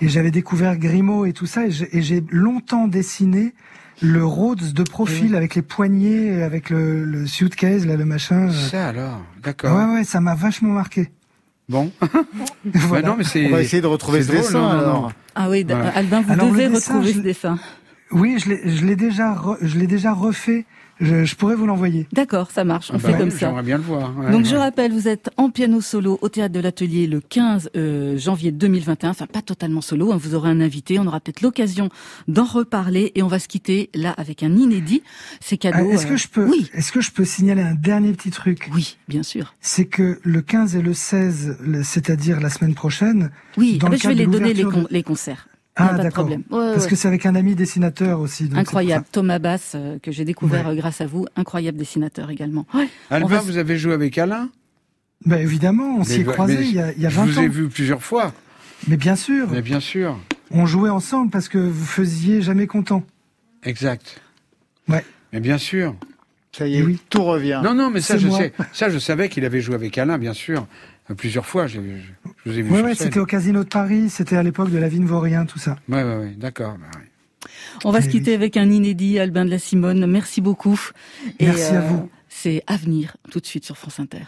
et 0.00 0.08
j'avais 0.08 0.30
découvert 0.30 0.76
Grimaud 0.78 1.26
et 1.26 1.32
tout 1.32 1.46
ça 1.46 1.62
et 1.66 1.70
j'ai- 2.02 2.24
longtemps 2.30 2.86
dessiné 2.86 3.52
le 4.00 4.24
Rhodes 4.24 4.72
de 4.72 4.82
profil 4.82 5.34
avec 5.34 5.54
les 5.56 5.62
poignets, 5.62 6.42
avec 6.42 6.70
le, 6.70 7.04
le 7.04 7.26
suitcase, 7.26 7.84
là, 7.84 7.96
le 7.96 8.04
machin. 8.06 8.48
euh. 8.48 8.52
Ça 8.52 8.88
alors, 8.88 9.20
d'accord. 9.42 9.76
Ouais, 9.76 9.94
ouais, 9.96 10.04
ça 10.04 10.20
m'a 10.20 10.34
vachement 10.36 10.70
marqué. 10.72 11.10
Bon. 11.68 11.90
Voilà. 12.64 13.02
Bah 13.02 13.08
non, 13.08 13.16
mais 13.18 13.24
c'est. 13.24 13.46
On 13.46 13.50
va 13.50 13.62
essayer 13.62 13.82
de 13.82 13.86
retrouver 13.86 14.22
ce 14.22 14.28
drôle, 14.28 14.40
dessin, 14.40 14.58
non, 14.60 14.68
non, 14.68 14.78
alors. 14.78 15.02
non. 15.02 15.08
Ah 15.34 15.48
oui, 15.50 15.64
Voilà. 15.68 15.88
Albin, 15.90 16.20
vous 16.20 16.32
Alors, 16.32 16.48
devez 16.50 16.68
dessin, 16.68 16.92
retrouver 16.94 17.12
je- 17.12 17.18
ce 17.18 17.22
dessin. 17.22 17.58
Oui, 18.12 18.36
je 18.38 18.48
l'ai, 18.50 18.76
je 18.76 18.84
l'ai 18.84 18.96
déjà, 18.96 19.34
re- 19.34 19.58
je 19.62 19.78
l'ai 19.78 19.86
déjà 19.86 20.12
refait. 20.12 20.66
Je, 21.02 21.24
je 21.24 21.34
pourrais 21.34 21.54
vous 21.54 21.64
l'envoyer. 21.64 22.06
D'accord, 22.12 22.50
ça 22.50 22.62
marche, 22.62 22.90
on 22.90 22.96
Ah 22.96 22.98
fait 22.98 23.12
bah 23.12 23.18
comme 23.20 23.30
ça. 23.30 23.46
J'aimerais 23.46 23.62
bien 23.62 23.78
le 23.78 23.82
voir. 23.82 24.14
ouais, 24.18 24.30
Donc 24.32 24.42
ouais. 24.42 24.50
je 24.50 24.54
rappelle, 24.56 24.92
vous 24.92 25.08
êtes 25.08 25.30
en 25.38 25.48
piano 25.48 25.80
solo 25.80 26.18
au 26.20 26.28
théâtre 26.28 26.52
de 26.52 26.60
l'Atelier 26.60 27.06
le 27.06 27.22
15 27.22 27.70
euh, 27.74 28.18
janvier 28.18 28.52
2021. 28.52 29.08
Enfin 29.08 29.26
pas 29.26 29.40
totalement 29.40 29.80
solo, 29.80 30.12
hein, 30.12 30.18
vous 30.20 30.34
aurez 30.34 30.50
un 30.50 30.60
invité. 30.60 30.98
On 30.98 31.06
aura 31.06 31.20
peut-être 31.20 31.40
l'occasion 31.40 31.88
d'en 32.28 32.44
reparler 32.44 33.12
et 33.14 33.22
on 33.22 33.28
va 33.28 33.38
se 33.38 33.48
quitter 33.48 33.88
là 33.94 34.10
avec 34.10 34.42
un 34.42 34.54
inédit. 34.54 35.02
C'est 35.40 35.56
cadeau. 35.56 35.88
Ah, 35.90 35.94
est-ce 35.94 36.04
que 36.04 36.12
euh, 36.12 36.16
je 36.18 36.28
peux, 36.28 36.46
Oui, 36.46 36.68
est-ce 36.74 36.92
que 36.92 37.00
je 37.00 37.12
peux 37.12 37.24
signaler 37.24 37.62
un 37.62 37.74
dernier 37.76 38.12
petit 38.12 38.30
truc? 38.30 38.68
Oui, 38.74 38.98
bien 39.08 39.22
sûr. 39.22 39.54
C'est 39.62 39.86
que 39.86 40.20
le 40.22 40.42
15 40.42 40.76
et 40.76 40.82
le 40.82 40.92
16, 40.92 41.56
le- 41.62 41.82
c'est-à-dire 41.82 42.40
la 42.40 42.50
semaine 42.50 42.74
prochaine. 42.74 43.30
Oui, 43.56 43.78
Dans 43.78 43.86
ah 43.86 43.90
le 43.90 43.96
ben, 43.96 44.02
je 44.02 44.08
vais 44.08 44.14
les 44.16 44.26
de 44.26 44.30
donner 44.32 44.62
con- 44.64 44.86
les 44.90 45.02
concerts. 45.02 45.46
Ah, 45.76 45.88
pas 45.88 45.92
de 45.98 46.02
d'accord. 46.02 46.24
problème. 46.24 46.42
Ouais, 46.50 46.72
Parce 46.72 46.84
ouais. 46.84 46.90
que 46.90 46.96
c'est 46.96 47.08
avec 47.08 47.24
un 47.26 47.34
ami 47.34 47.54
dessinateur 47.54 48.20
aussi. 48.20 48.44
donc 48.48 48.58
Incroyable. 48.58 49.04
Thomas 49.12 49.38
Bass 49.38 49.72
euh, 49.74 49.98
que 50.02 50.10
j'ai 50.12 50.24
découvert 50.24 50.66
Ouais. 50.66 50.72
euh, 50.72 50.76
grâce 50.76 51.00
à 51.00 51.06
vous, 51.06 51.26
incroyable 51.36 51.78
dessinateur 51.78 52.28
également. 52.30 52.66
Albin, 53.08 53.26
va- 53.28 53.40
vous 53.40 53.56
avez 53.56 53.78
joué 53.78 53.94
avec 53.94 54.18
Alain? 54.18 54.50
Ben 55.26 55.38
évidemment, 55.38 55.96
on 55.98 56.04
s'y 56.04 56.20
est 56.20 56.24
croisés 56.24 56.58
il 56.64 56.74
y 56.74 56.80
a, 56.80 56.92
il 56.92 57.00
y 57.00 57.06
a 57.06 57.08
Je 57.10 57.16
20 57.16 57.24
vous 57.26 57.38
ans. 57.38 57.42
ai 57.42 57.48
vu 57.48 57.68
plusieurs 57.68 58.02
fois. 58.02 58.32
Mais 58.88 58.96
bien 58.96 59.16
sûr, 59.16 59.48
Mais 59.50 59.62
bien 59.62 59.80
sûr. 59.80 60.18
on 60.50 60.64
jouait 60.66 60.90
ensemble 60.90 61.30
parce 61.30 61.48
que 61.48 61.58
vous 61.58 61.84
faisiez 61.84 62.40
jamais 62.42 62.66
content. 62.66 63.02
Exact. 63.62 64.20
Ouais. 64.88 65.04
Mais 65.32 65.40
bien 65.40 65.58
sûr. 65.58 65.94
Ça 66.52 66.66
y 66.66 66.78
est, 66.78 66.82
Oui. 66.82 66.98
tout 67.10 67.22
revient. 67.22 67.60
Non, 67.62 67.74
non, 67.74 67.90
mais 67.90 68.00
ça, 68.00 68.16
je 68.18 68.26
moi. 68.26 68.38
sais. 68.38 68.52
Ça, 68.72 68.88
je 68.88 68.98
savais 68.98 69.28
qu'il 69.28 69.44
avait 69.44 69.60
joué 69.60 69.74
avec 69.76 69.96
Alain, 69.98 70.18
bien 70.18 70.32
sûr. 70.32 70.66
Euh, 71.10 71.14
Plusieurs 71.14 71.46
fois, 71.46 71.66
j'ai- 71.66 71.80
je, 71.80 72.30
je 72.46 72.50
vous 72.50 72.58
ai 72.58 72.62
vu 72.62 72.74
sur 72.76 72.84
ouais, 72.84 72.94
c'était 72.94 73.18
au 73.20 73.26
Casino 73.26 73.64
de 73.64 73.68
Paris, 73.68 74.08
c'était 74.10 74.36
à 74.36 74.42
l'époque 74.42 74.70
de 74.70 74.78
la 74.78 74.88
Vigne 74.88 75.06
Vaurien, 75.06 75.44
tout 75.46 75.58
ça. 75.58 75.76
Ouais, 75.88 76.02
ouais, 76.02 76.16
ouais, 76.16 76.34
d'accord. 76.36 76.76
bah 76.78 76.86
ouais. 76.98 77.06
On 77.84 77.90
va 77.90 78.00
se 78.02 78.06
Eh 78.08 78.10
quitter 78.10 78.34
avec 78.34 78.56
un 78.56 78.70
inédit, 78.70 79.18
Albin 79.18 79.44
de 79.44 79.50
la 79.50 79.58
Simone. 79.58 80.06
Merci 80.06 80.40
beaucoup. 80.40 80.78
Et, 81.38 81.46
Merci 81.46 81.74
à 81.74 81.80
euh, 81.82 81.88
vous. 81.88 82.10
C'est 82.28 82.62
Avenir, 82.66 83.16
tout 83.30 83.40
de 83.40 83.46
suite 83.46 83.64
sur 83.64 83.76
France 83.76 83.98
Inter. 83.98 84.24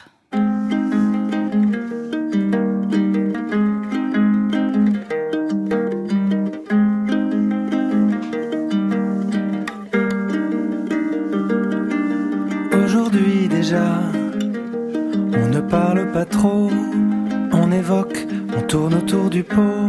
Aujourd'hui 12.73 13.49
déjà, 13.49 14.01
ne 15.53 15.61
parle 15.61 16.11
pas 16.13 16.25
trop, 16.25 16.71
on 17.53 17.71
évoque, 17.73 18.27
on 18.57 18.63
tourne 18.63 18.95
autour 18.95 19.29
du 19.29 19.45
pot, 19.45 19.89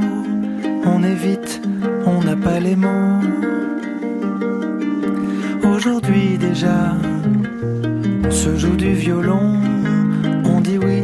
on 0.85 1.01
évite, 1.03 1.61
on 2.05 2.21
n'a 2.21 2.35
pas 2.35 2.59
les 2.59 2.75
mots. 2.75 3.21
Aujourd'hui 5.63 6.37
déjà, 6.37 6.97
on 8.25 8.31
se 8.31 8.57
joue 8.57 8.75
du 8.75 8.91
violon, 8.93 9.53
on 10.43 10.59
dit 10.59 10.77
oui 10.77 11.01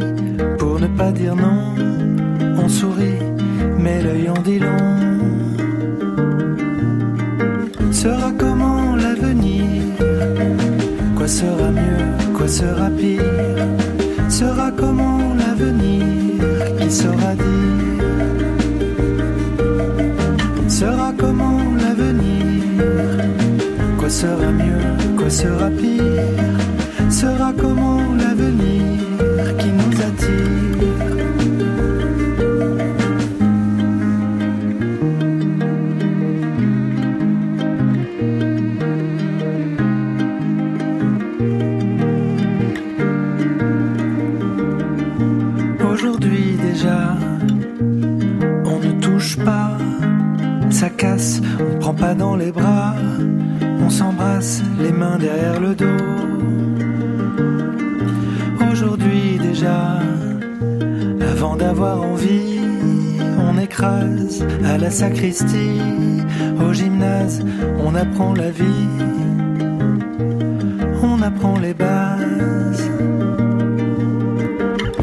pour 0.58 0.78
ne 0.78 0.88
pas 0.88 1.10
dire 1.10 1.34
non, 1.34 1.74
on 2.62 2.68
sourit, 2.68 3.22
mais 3.78 4.02
l'œil 4.02 4.28
en 4.28 4.42
dit 4.42 4.58
long. 4.58 4.90
Sera 7.92 8.30
comment 8.38 8.94
l'avenir? 8.94 9.64
Quoi 11.16 11.28
sera 11.28 11.70
mieux, 11.70 12.34
quoi 12.36 12.46
sera 12.46 12.90
pire? 12.90 13.99
Sera 14.40 14.70
comment 14.70 15.34
l'avenir 15.34 16.02
Qui 16.78 16.90
saura 16.90 17.34
dire. 17.34 18.04
Sera 20.66 21.12
comment 21.18 21.60
l'avenir 21.78 22.86
Quoi 23.98 24.08
sera 24.08 24.50
mieux, 24.50 25.14
quoi 25.18 25.28
sera 25.28 25.68
pire 25.68 26.39
la 68.34 68.50
vie, 68.50 68.88
on 71.02 71.22
apprend 71.22 71.58
les 71.58 71.74
bases. 71.74 72.90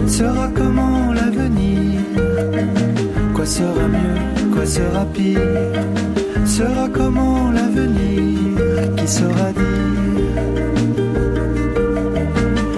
Sera 0.07 0.47
comment 0.55 1.13
l'avenir? 1.13 1.99
Quoi 3.35 3.45
sera 3.45 3.87
mieux, 3.87 4.19
quoi 4.53 4.65
sera 4.65 5.05
pire? 5.05 5.39
Sera 6.45 6.87
comment 6.97 7.51
l'avenir? 7.51 8.95
Qui 8.97 9.07
saura 9.07 9.49
dire? 9.61 10.43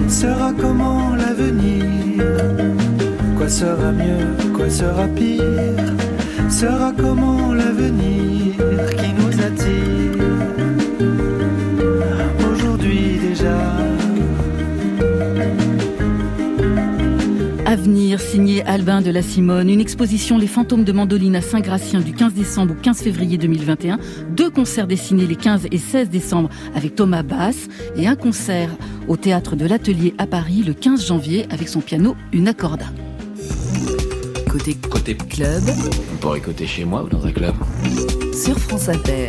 Sera 0.08 0.52
comment 0.60 1.14
l'avenir? 1.22 2.24
Quoi 3.36 3.48
sera 3.48 3.92
mieux, 3.92 4.26
quoi 4.56 4.68
sera 4.68 5.06
pire? 5.08 5.44
Sera 6.48 6.92
comment 7.02 7.39
de 19.10 19.14
la 19.14 19.22
Simone, 19.22 19.68
une 19.68 19.80
exposition 19.80 20.38
Les 20.38 20.46
fantômes 20.46 20.84
de 20.84 20.92
Mandoline 20.92 21.34
à 21.34 21.40
Saint-Gratien 21.40 22.00
du 22.00 22.12
15 22.12 22.32
décembre 22.32 22.74
au 22.74 22.80
15 22.80 23.02
février 23.02 23.38
2021, 23.38 23.98
deux 24.36 24.50
concerts 24.50 24.86
dessinés 24.86 25.26
les 25.26 25.34
15 25.34 25.66
et 25.72 25.78
16 25.78 26.10
décembre 26.10 26.48
avec 26.76 26.94
Thomas 26.94 27.24
Bass 27.24 27.66
et 27.96 28.06
un 28.06 28.14
concert 28.14 28.70
au 29.08 29.16
théâtre 29.16 29.56
de 29.56 29.66
l'Atelier 29.66 30.14
à 30.18 30.28
Paris 30.28 30.62
le 30.64 30.74
15 30.74 31.04
janvier 31.04 31.46
avec 31.50 31.68
son 31.68 31.80
piano 31.80 32.14
Une 32.32 32.46
Accorda. 32.46 32.86
Côté 34.48 34.76
Côté 34.88 35.16
club 35.16 35.64
On 36.12 36.16
pourrait 36.18 36.38
écouter 36.38 36.68
chez 36.68 36.84
moi 36.84 37.02
ou 37.02 37.08
dans 37.08 37.26
un 37.26 37.32
club. 37.32 37.56
sur 38.32 38.56
France 38.60 38.88
Inter. 38.88 39.26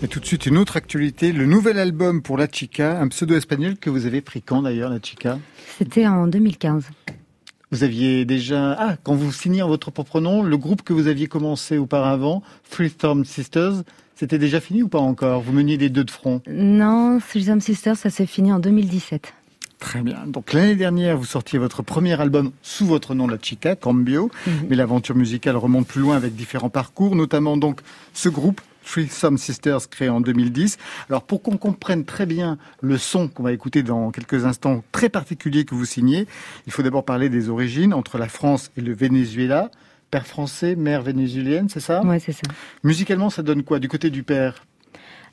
Et 0.00 0.08
tout 0.08 0.20
de 0.20 0.26
suite, 0.26 0.46
une 0.46 0.58
autre 0.58 0.76
actualité, 0.76 1.32
le 1.32 1.46
nouvel 1.46 1.80
album 1.80 2.22
pour 2.22 2.38
La 2.38 2.46
Chica, 2.46 3.00
un 3.00 3.08
pseudo 3.08 3.34
espagnol 3.34 3.76
que 3.76 3.90
vous 3.90 4.06
avez 4.06 4.20
pris 4.20 4.42
quand 4.42 4.62
d'ailleurs, 4.62 4.90
La 4.90 5.00
Chica? 5.02 5.40
C'était 5.78 6.06
en 6.06 6.28
2015. 6.28 6.84
Vous 7.72 7.82
aviez 7.82 8.24
déjà... 8.24 8.76
Ah, 8.78 8.96
quand 9.02 9.14
vous 9.14 9.32
signiez 9.32 9.62
en 9.62 9.68
votre 9.68 9.90
propre 9.90 10.20
nom, 10.20 10.42
le 10.42 10.56
groupe 10.56 10.82
que 10.82 10.92
vous 10.92 11.08
aviez 11.08 11.26
commencé 11.26 11.78
auparavant, 11.78 12.42
Three 12.70 12.90
Storm 12.90 13.24
Sisters, 13.24 13.82
c'était 14.14 14.38
déjà 14.38 14.60
fini 14.60 14.82
ou 14.82 14.88
pas 14.88 15.00
encore? 15.00 15.42
Vous 15.42 15.52
meniez 15.52 15.76
des 15.76 15.88
deux 15.88 16.04
de 16.04 16.10
front? 16.10 16.40
Non, 16.48 17.18
Susan 17.20 17.58
Sisters, 17.60 17.96
ça 17.96 18.08
s'est 18.08 18.26
fini 18.26 18.52
en 18.52 18.60
2017. 18.60 19.34
Très 19.78 20.00
bien. 20.00 20.26
Donc 20.26 20.52
l'année 20.52 20.76
dernière, 20.76 21.18
vous 21.18 21.24
sortiez 21.24 21.58
votre 21.58 21.82
premier 21.82 22.18
album 22.18 22.52
sous 22.62 22.86
votre 22.86 23.14
nom, 23.14 23.26
La 23.26 23.36
Chica, 23.40 23.76
Cambio. 23.76 24.30
Mhm. 24.46 24.52
Mais 24.70 24.76
l'aventure 24.76 25.16
musicale 25.16 25.56
remonte 25.56 25.86
plus 25.86 26.00
loin 26.00 26.16
avec 26.16 26.34
différents 26.34 26.70
parcours, 26.70 27.14
notamment 27.14 27.56
donc 27.56 27.80
ce 28.14 28.28
groupe, 28.28 28.60
Threesome 28.86 29.36
Sisters 29.36 29.88
créé 29.90 30.08
en 30.08 30.20
2010. 30.20 30.78
Alors 31.10 31.22
pour 31.24 31.42
qu'on 31.42 31.56
comprenne 31.56 32.04
très 32.04 32.24
bien 32.24 32.56
le 32.80 32.96
son 32.98 33.28
qu'on 33.28 33.42
va 33.42 33.52
écouter 33.52 33.82
dans 33.82 34.10
quelques 34.10 34.44
instants 34.46 34.82
très 34.92 35.08
particulier 35.08 35.64
que 35.64 35.74
vous 35.74 35.84
signez, 35.84 36.26
il 36.66 36.72
faut 36.72 36.82
d'abord 36.82 37.04
parler 37.04 37.28
des 37.28 37.48
origines 37.50 37.92
entre 37.92 38.16
la 38.18 38.28
France 38.28 38.70
et 38.76 38.80
le 38.80 38.94
Venezuela. 38.94 39.70
Père 40.10 40.26
français, 40.26 40.76
mère 40.76 41.02
vénézuélienne, 41.02 41.68
c'est 41.68 41.80
ça? 41.80 42.00
Ouais, 42.04 42.20
c'est 42.20 42.30
ça. 42.32 42.42
Musicalement, 42.84 43.28
ça 43.28 43.42
donne 43.42 43.64
quoi? 43.64 43.80
Du 43.80 43.88
côté 43.88 44.08
du 44.08 44.22
père? 44.22 44.64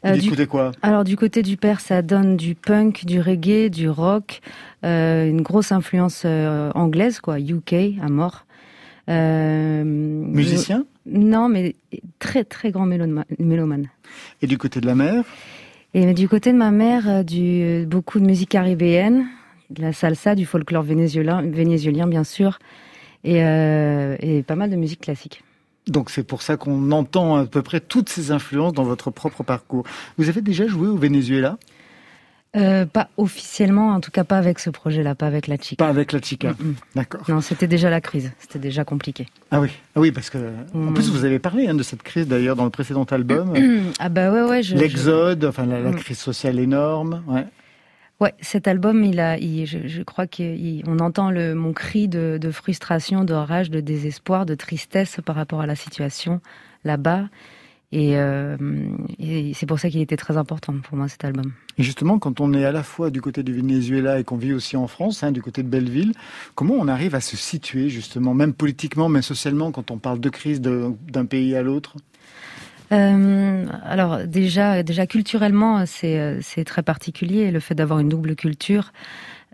Euh, 0.05 0.17
du- 0.17 0.47
quoi? 0.47 0.71
Alors 0.81 1.03
du 1.03 1.15
côté 1.15 1.43
du 1.43 1.55
père, 1.55 1.79
ça 1.79 2.01
donne 2.01 2.35
du 2.35 2.55
punk, 2.55 3.05
du 3.05 3.21
reggae, 3.21 3.69
du 3.69 3.87
rock, 3.87 4.41
euh, 4.83 5.29
une 5.29 5.41
grosse 5.43 5.71
influence 5.71 6.23
euh, 6.25 6.71
anglaise, 6.75 7.19
quoi, 7.21 7.39
UK 7.39 7.73
à 8.01 8.09
mort. 8.09 8.45
Euh, 9.09 9.83
Musicien? 9.85 10.85
Non, 11.05 11.49
mais 11.49 11.75
très 12.19 12.43
très 12.43 12.71
grand 12.71 12.85
méloma- 12.87 13.25
mélomane. 13.39 13.87
Et 14.41 14.47
du 14.47 14.57
côté 14.57 14.79
de 14.79 14.85
la 14.85 14.95
mère 14.95 15.23
Et 15.93 16.13
du 16.13 16.27
côté 16.29 16.51
de 16.53 16.57
ma 16.57 16.71
mère, 16.71 17.07
euh, 17.09 17.23
du, 17.23 17.85
beaucoup 17.87 18.19
de 18.19 18.25
musique 18.25 18.49
caribéenne, 18.49 19.27
de 19.69 19.81
la 19.81 19.93
salsa, 19.93 20.35
du 20.35 20.45
folklore 20.45 20.83
vénézuélien, 20.83 21.41
vénézuélien 21.41 22.07
bien 22.07 22.23
sûr, 22.23 22.59
et, 23.23 23.43
euh, 23.43 24.15
et 24.19 24.43
pas 24.43 24.55
mal 24.55 24.69
de 24.69 24.75
musique 24.75 25.01
classique. 25.01 25.43
Donc 25.87 26.09
c'est 26.09 26.23
pour 26.23 26.41
ça 26.41 26.55
qu'on 26.55 26.91
entend 26.91 27.35
à 27.35 27.45
peu 27.45 27.61
près 27.61 27.81
toutes 27.81 28.07
ces 28.09 28.31
influences 28.31 28.73
dans 28.73 28.83
votre 28.83 29.11
propre 29.11 29.43
parcours. 29.43 29.83
Vous 30.17 30.29
avez 30.29 30.41
déjà 30.41 30.65
joué 30.67 30.87
au 30.87 30.95
Venezuela? 30.95 31.57
Euh, 32.55 32.85
pas 32.85 33.09
officiellement, 33.17 33.89
en 33.95 33.99
tout 33.99 34.11
cas 34.11 34.23
pas 34.23 34.37
avec 34.37 34.59
ce 34.59 34.69
projet-là, 34.69 35.15
pas 35.15 35.25
avec 35.25 35.47
la 35.47 35.57
chica. 35.57 35.83
Pas 35.83 35.89
avec 35.89 36.11
la 36.11 36.21
chica. 36.21 36.51
Mm-mm. 36.51 36.75
D'accord. 36.93 37.21
Non, 37.27 37.41
c'était 37.41 37.65
déjà 37.65 37.89
la 37.89 37.99
crise, 37.99 38.31
c'était 38.37 38.59
déjà 38.59 38.85
compliqué. 38.85 39.25
Ah 39.49 39.59
oui, 39.59 39.69
ah 39.95 39.99
oui, 39.99 40.11
parce 40.11 40.29
que 40.29 40.37
en 40.75 40.77
Mm. 40.77 40.93
plus 40.93 41.09
vous 41.09 41.25
avez 41.25 41.39
parlé 41.39 41.67
hein, 41.67 41.73
de 41.73 41.81
cette 41.81 42.03
crise 42.03 42.27
d'ailleurs 42.27 42.55
dans 42.55 42.63
le 42.65 42.69
précédent 42.69 43.05
album, 43.05 43.53
ah 43.97 44.09
bah 44.09 44.31
ouais, 44.31 44.43
ouais. 44.43 44.61
Je, 44.61 44.75
l'exode, 44.75 45.43
enfin 45.45 45.65
la, 45.65 45.79
la 45.79 45.89
Mm. 45.89 45.95
crise 45.95 46.19
sociale 46.19 46.59
énorme. 46.59 47.23
Ouais. 47.27 47.45
Ouais, 48.19 48.35
cet 48.39 48.67
album, 48.67 49.03
il 49.03 49.19
a, 49.19 49.37
il- 49.39 49.65
je, 49.65 49.79
je 49.87 50.03
crois 50.03 50.27
qu'on 50.27 50.99
entend 50.99 51.31
le, 51.31 51.55
mon 51.55 51.73
cri 51.73 52.07
de, 52.07 52.37
de 52.39 52.51
frustration, 52.51 53.23
de 53.23 53.33
rage, 53.33 53.71
de 53.71 53.79
désespoir, 53.79 54.45
de 54.45 54.53
tristesse 54.53 55.19
par 55.25 55.35
rapport 55.35 55.59
à 55.61 55.65
la 55.65 55.75
situation 55.75 56.39
là-bas. 56.85 57.25
Et, 57.95 58.17
euh, 58.17 58.57
et 59.19 59.53
c'est 59.53 59.67
pour 59.67 59.77
ça 59.79 59.87
qu'il 59.87 60.01
était 60.01 60.17
très 60.17 60.35
important 60.35 60.73
pour 60.81 60.97
moi 60.97 61.07
cet 61.07 61.25
album. 61.25 61.51
Et 61.77 61.83
justement, 61.83 62.17
quand 62.17 62.41
on 62.41 62.51
est 62.53 62.65
à 62.65 62.71
la 62.71 62.81
fois 62.81 63.11
du 63.11 63.21
côté 63.21 63.43
du 63.43 63.53
Venezuela 63.53 64.19
et 64.19 64.23
qu'on 64.23 64.35
vit 64.35 64.51
aussi 64.51 64.75
en 64.75 64.87
France, 64.87 65.21
hein, 65.21 65.31
du 65.31 65.43
côté 65.43 65.61
de 65.61 65.67
Belleville, 65.67 66.13
comment 66.55 66.73
on 66.79 66.87
arrive 66.87 67.13
à 67.13 67.21
se 67.21 67.37
situer 67.37 67.89
justement, 67.89 68.33
même 68.33 68.53
politiquement, 68.53 69.09
mais 69.09 69.21
socialement, 69.21 69.71
quand 69.71 69.91
on 69.91 69.99
parle 69.99 70.19
de 70.19 70.29
crise 70.29 70.59
d'un 70.59 71.25
pays 71.25 71.55
à 71.55 71.61
l'autre? 71.61 71.97
Euh, 72.91 73.65
alors 73.83 74.25
déjà, 74.25 74.81
déjà 74.81 75.05
culturellement, 75.05 75.85
c'est 75.85 76.39
c'est 76.41 76.63
très 76.63 76.81
particulier. 76.81 77.51
Le 77.51 77.59
fait 77.59 77.75
d'avoir 77.75 77.99
une 77.99 78.09
double 78.09 78.35
culture, 78.35 78.91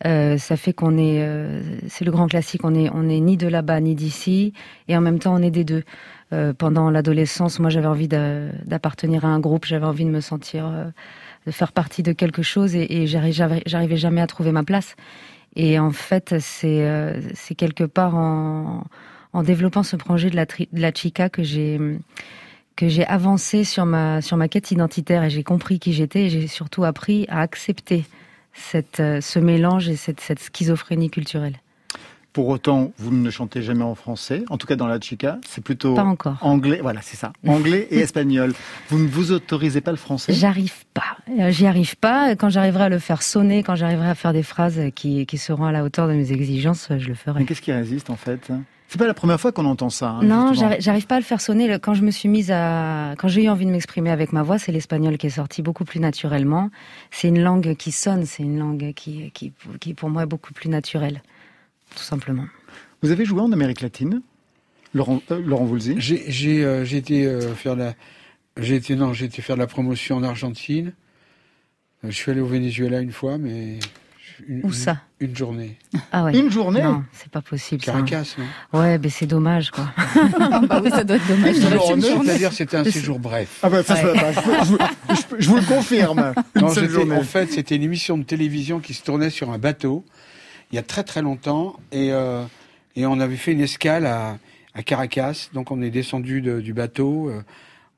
euh, 0.06 0.38
ça 0.38 0.56
fait 0.56 0.74
qu'on 0.74 0.98
est, 0.98 1.22
euh, 1.22 1.62
c'est 1.88 2.06
le 2.06 2.12
grand 2.12 2.28
classique. 2.28 2.64
On 2.64 2.74
est, 2.74 2.90
on 2.94 3.10
est 3.10 3.20
ni 3.20 3.36
de 3.36 3.48
là-bas 3.48 3.82
ni 3.82 3.96
d'ici, 3.96 4.54
et 4.88 4.96
en 4.96 5.02
même 5.02 5.20
temps 5.20 5.36
on 5.36 5.42
est 5.42 5.52
des 5.52 5.66
deux. 5.66 5.84
Euh, 6.32 6.54
pendant 6.54 6.92
l'adolescence, 6.92 7.60
moi 7.60 7.70
j'avais 7.72 7.88
envie 7.88 8.08
d'a- 8.08 8.52
d'appartenir 8.66 9.26
à 9.26 9.30
un 9.30 9.40
groupe, 9.40 9.66
j'avais 9.66 9.86
envie 9.86 10.06
de 10.06 10.12
me 10.12 10.22
sentir, 10.22 10.68
euh, 10.68 10.86
de 11.48 11.52
faire 11.52 11.72
partie 11.72 12.04
de 12.04 12.12
quelque 12.14 12.44
chose, 12.44 12.76
et, 12.76 13.02
et 13.02 13.08
j'arri- 13.08 13.34
j'arri- 13.34 13.64
j'arrivais 13.66 13.98
jamais 13.98 14.22
à 14.22 14.28
trouver 14.28 14.52
ma 14.52 14.64
place. 14.64 14.96
Et 15.56 15.80
en 15.80 15.92
fait, 15.92 16.36
c'est 16.40 16.86
euh, 16.88 17.20
quelque 17.58 17.84
part 17.84 18.16
en, 18.16 18.84
en 19.34 19.44
développant 19.44 19.82
ce 19.84 19.96
projet 19.96 20.30
de 20.30 20.36
la, 20.36 20.46
de 20.46 20.82
la 20.82 20.92
chica 20.94 21.30
que 21.30 21.44
j'ai 21.44 21.80
que 22.76 22.88
j'ai 22.88 23.06
avancé 23.06 23.64
sur 23.66 23.86
ma 23.86 24.22
sur 24.22 24.38
ma 24.38 24.48
quête 24.48 24.72
identitaire 24.72 25.24
et 25.24 25.30
j'ai 25.30 25.44
compris 25.44 25.80
qui 25.80 25.92
j'étais 25.92 26.26
et 26.26 26.30
j'ai 26.30 26.48
surtout 26.48 26.86
appris 26.86 27.26
à 27.28 27.42
accepter 27.42 28.06
cette 28.54 29.00
euh, 29.02 29.20
ce 29.22 29.40
mélange 29.40 29.90
et 29.90 29.96
cette 29.98 30.22
cette 30.22 30.40
schizophrénie 30.40 31.10
culturelle. 31.10 31.58
Pour 32.40 32.48
autant, 32.48 32.94
vous 32.98 33.12
ne 33.12 33.30
chantez 33.30 33.62
jamais 33.62 33.84
en 33.84 33.96
français, 33.96 34.46
en 34.50 34.58
tout 34.58 34.66
cas 34.66 34.78
dans 34.78 34.88
la 34.88 34.98
chica, 35.02 35.40
c'est 35.46 35.62
plutôt 35.62 35.94
Pas 35.94 36.06
encore. 36.06 36.38
anglais, 36.40 36.80
voilà, 36.82 37.02
c'est 37.04 37.18
ça, 37.18 37.34
anglais 37.46 37.86
et 37.92 38.00
espagnol. 38.00 38.54
Vous 38.88 38.98
ne 38.98 39.10
vous 39.10 39.34
autorisez 39.34 39.82
pas 39.82 39.92
le 39.92 39.98
français? 39.98 40.32
J'arrive 40.32 40.86
pas. 40.94 41.18
Euh, 41.38 41.52
J'y 41.52 41.68
arrive 41.68 41.98
pas. 41.98 42.38
Quand 42.38 42.48
j'arriverai 42.48 42.86
à 42.86 42.90
le 42.90 43.00
faire 43.00 43.24
sonner, 43.24 43.62
quand 43.62 43.76
j'arriverai 43.76 44.08
à 44.08 44.16
faire 44.16 44.32
des 44.32 44.42
phrases 44.44 44.80
qui, 44.96 45.26
qui 45.26 45.38
seront 45.38 45.66
à 45.66 45.74
la 45.74 45.84
hauteur 45.84 46.08
de 46.08 46.14
mes 46.14 46.32
exigences, 46.32 46.88
je 46.98 47.10
le 47.10 47.14
ferai. 47.14 47.42
Mais 47.42 47.46
qu'est-ce 47.46 47.62
qui 47.62 47.74
résiste 47.74 48.10
en 48.10 48.16
fait? 48.16 48.50
C'est 48.88 48.98
pas 48.98 49.06
la 49.06 49.14
première 49.14 49.40
fois 49.42 49.52
qu'on 49.52 49.66
entend 49.66 49.90
ça. 49.90 50.12
hein, 50.12 50.24
Non, 50.24 50.54
j'arrive 50.54 51.08
pas 51.08 51.16
à 51.16 51.20
le 51.20 51.26
faire 51.26 51.42
sonner. 51.42 51.78
Quand 51.80 51.94
je 51.94 52.04
me 52.04 52.10
suis 52.12 52.30
mise 52.30 52.52
à, 52.52 53.16
quand 53.18 53.28
j'ai 53.28 53.44
eu 53.44 53.50
envie 53.50 53.66
de 53.66 53.72
m'exprimer 53.72 54.12
avec 54.12 54.32
ma 54.32 54.44
voix, 54.44 54.58
c'est 54.60 54.72
l'espagnol 54.72 55.18
qui 55.18 55.28
est 55.28 55.32
sorti 55.42 55.62
beaucoup 55.62 55.84
plus 55.84 56.00
naturellement. 56.00 56.70
C'est 57.12 57.28
une 57.28 57.42
langue 57.44 57.76
qui 57.76 57.92
sonne, 57.92 58.26
c'est 58.26 58.44
une 58.44 58.58
langue 58.58 58.94
qui, 58.96 59.30
qui, 59.32 59.52
qui 59.82 59.94
pour 59.94 60.10
moi 60.10 60.24
est 60.24 60.26
beaucoup 60.26 60.54
plus 60.54 60.70
naturelle, 60.70 61.22
tout 61.96 62.04
simplement. 62.04 62.46
Vous 63.02 63.12
avez 63.12 63.26
joué 63.26 63.42
en 63.42 63.52
Amérique 63.52 63.82
latine, 63.82 64.22
Laurent, 64.94 65.22
euh, 65.32 65.42
Laurent 65.44 65.66
Voulzy? 65.66 65.96
J'ai 65.98 66.24
j'ai 66.28 66.64
euh, 66.66 66.84
j'ai 66.86 66.98
été 66.98 67.26
euh, 67.26 67.54
faire 67.56 67.76
la 67.76 67.94
j'ai 68.60 68.76
été 68.76 68.96
non 68.96 69.14
j'ai 69.14 69.26
été 69.26 69.42
faire 69.42 69.56
de 69.56 69.62
la 69.62 69.68
promotion 69.68 70.18
en 70.18 70.24
Argentine. 70.24 70.94
Euh, 72.04 72.08
je 72.10 72.16
suis 72.16 72.32
allé 72.32 72.42
au 72.42 72.48
Venezuela 72.48 73.00
une 73.00 73.12
fois, 73.12 73.38
mais 73.38 73.80
une, 74.48 74.62
Où 74.64 74.72
ça? 74.72 75.02
une, 75.20 75.30
une 75.30 75.36
journée. 75.36 75.78
Ah 76.14 76.24
ouais. 76.24 76.38
Une 76.38 76.50
journée? 76.50 76.82
Non, 76.82 77.04
c'est 77.12 77.30
pas 77.30 77.42
possible. 77.42 77.84
ça. 77.84 77.92
Caracas, 77.92 78.36
non? 78.38 78.80
Ouais, 78.80 78.98
mais 78.98 79.10
c'est 79.10 79.26
dommage, 79.26 79.70
quoi. 79.72 79.90
bah 80.70 80.82
oui, 80.84 80.90
ça 80.92 81.04
doit 81.04 81.18
être 81.18 81.28
dommage. 81.28 81.58
Une 81.58 81.62
Ça 81.62 81.70
journée, 81.76 82.10
journée. 82.10 82.26
C'est-à-dire 82.26 82.54
c'était 82.54 82.78
un 82.78 82.84
séjour 82.86 83.20
bref. 83.20 83.60
Ah 83.64 83.70
bah 83.70 83.84
ça, 83.84 83.96
Ouais. 83.96 84.02
je, 84.02 84.20
bah, 84.20 84.32
je 84.32 84.40
je 84.66 84.70
vous- 85.28 85.36
je 85.40 85.50
vous 85.50 85.56
le 85.58 85.62
confirme. 85.64 86.34
Une 86.56 86.62
Non, 86.62 86.70
seule 86.70 86.84
j'étais- 86.86 86.94
journée. 86.96 87.16
en 87.18 87.24
fait, 87.24 87.52
c'était 87.52 87.76
une 87.76 87.84
émission 87.84 88.18
de 88.18 88.24
télévision 88.24 88.80
qui 88.80 88.94
se 88.94 89.04
tournait 89.04 89.30
sur 89.30 89.52
un 89.52 89.58
bateau 89.58 90.06
il 90.72 90.76
y 90.76 90.80
a 90.80 90.84
très 90.84 91.04
très 91.04 91.22
longtemps 91.22 91.76
et 91.92 92.12
euh, 92.12 92.44
et 92.96 93.06
on 93.06 93.20
avait 93.20 93.36
fait 93.38 93.52
une 93.54 93.62
escale 93.62 94.06
à, 94.06 94.38
à 94.74 94.84
Caracas. 94.84 95.50
Donc 95.54 95.72
on 95.72 95.82
est 95.82 95.90
descendu 95.90 96.42
de- 96.42 96.60
du 96.62 96.74
bateau, 96.74 97.30
euh, 97.30 97.42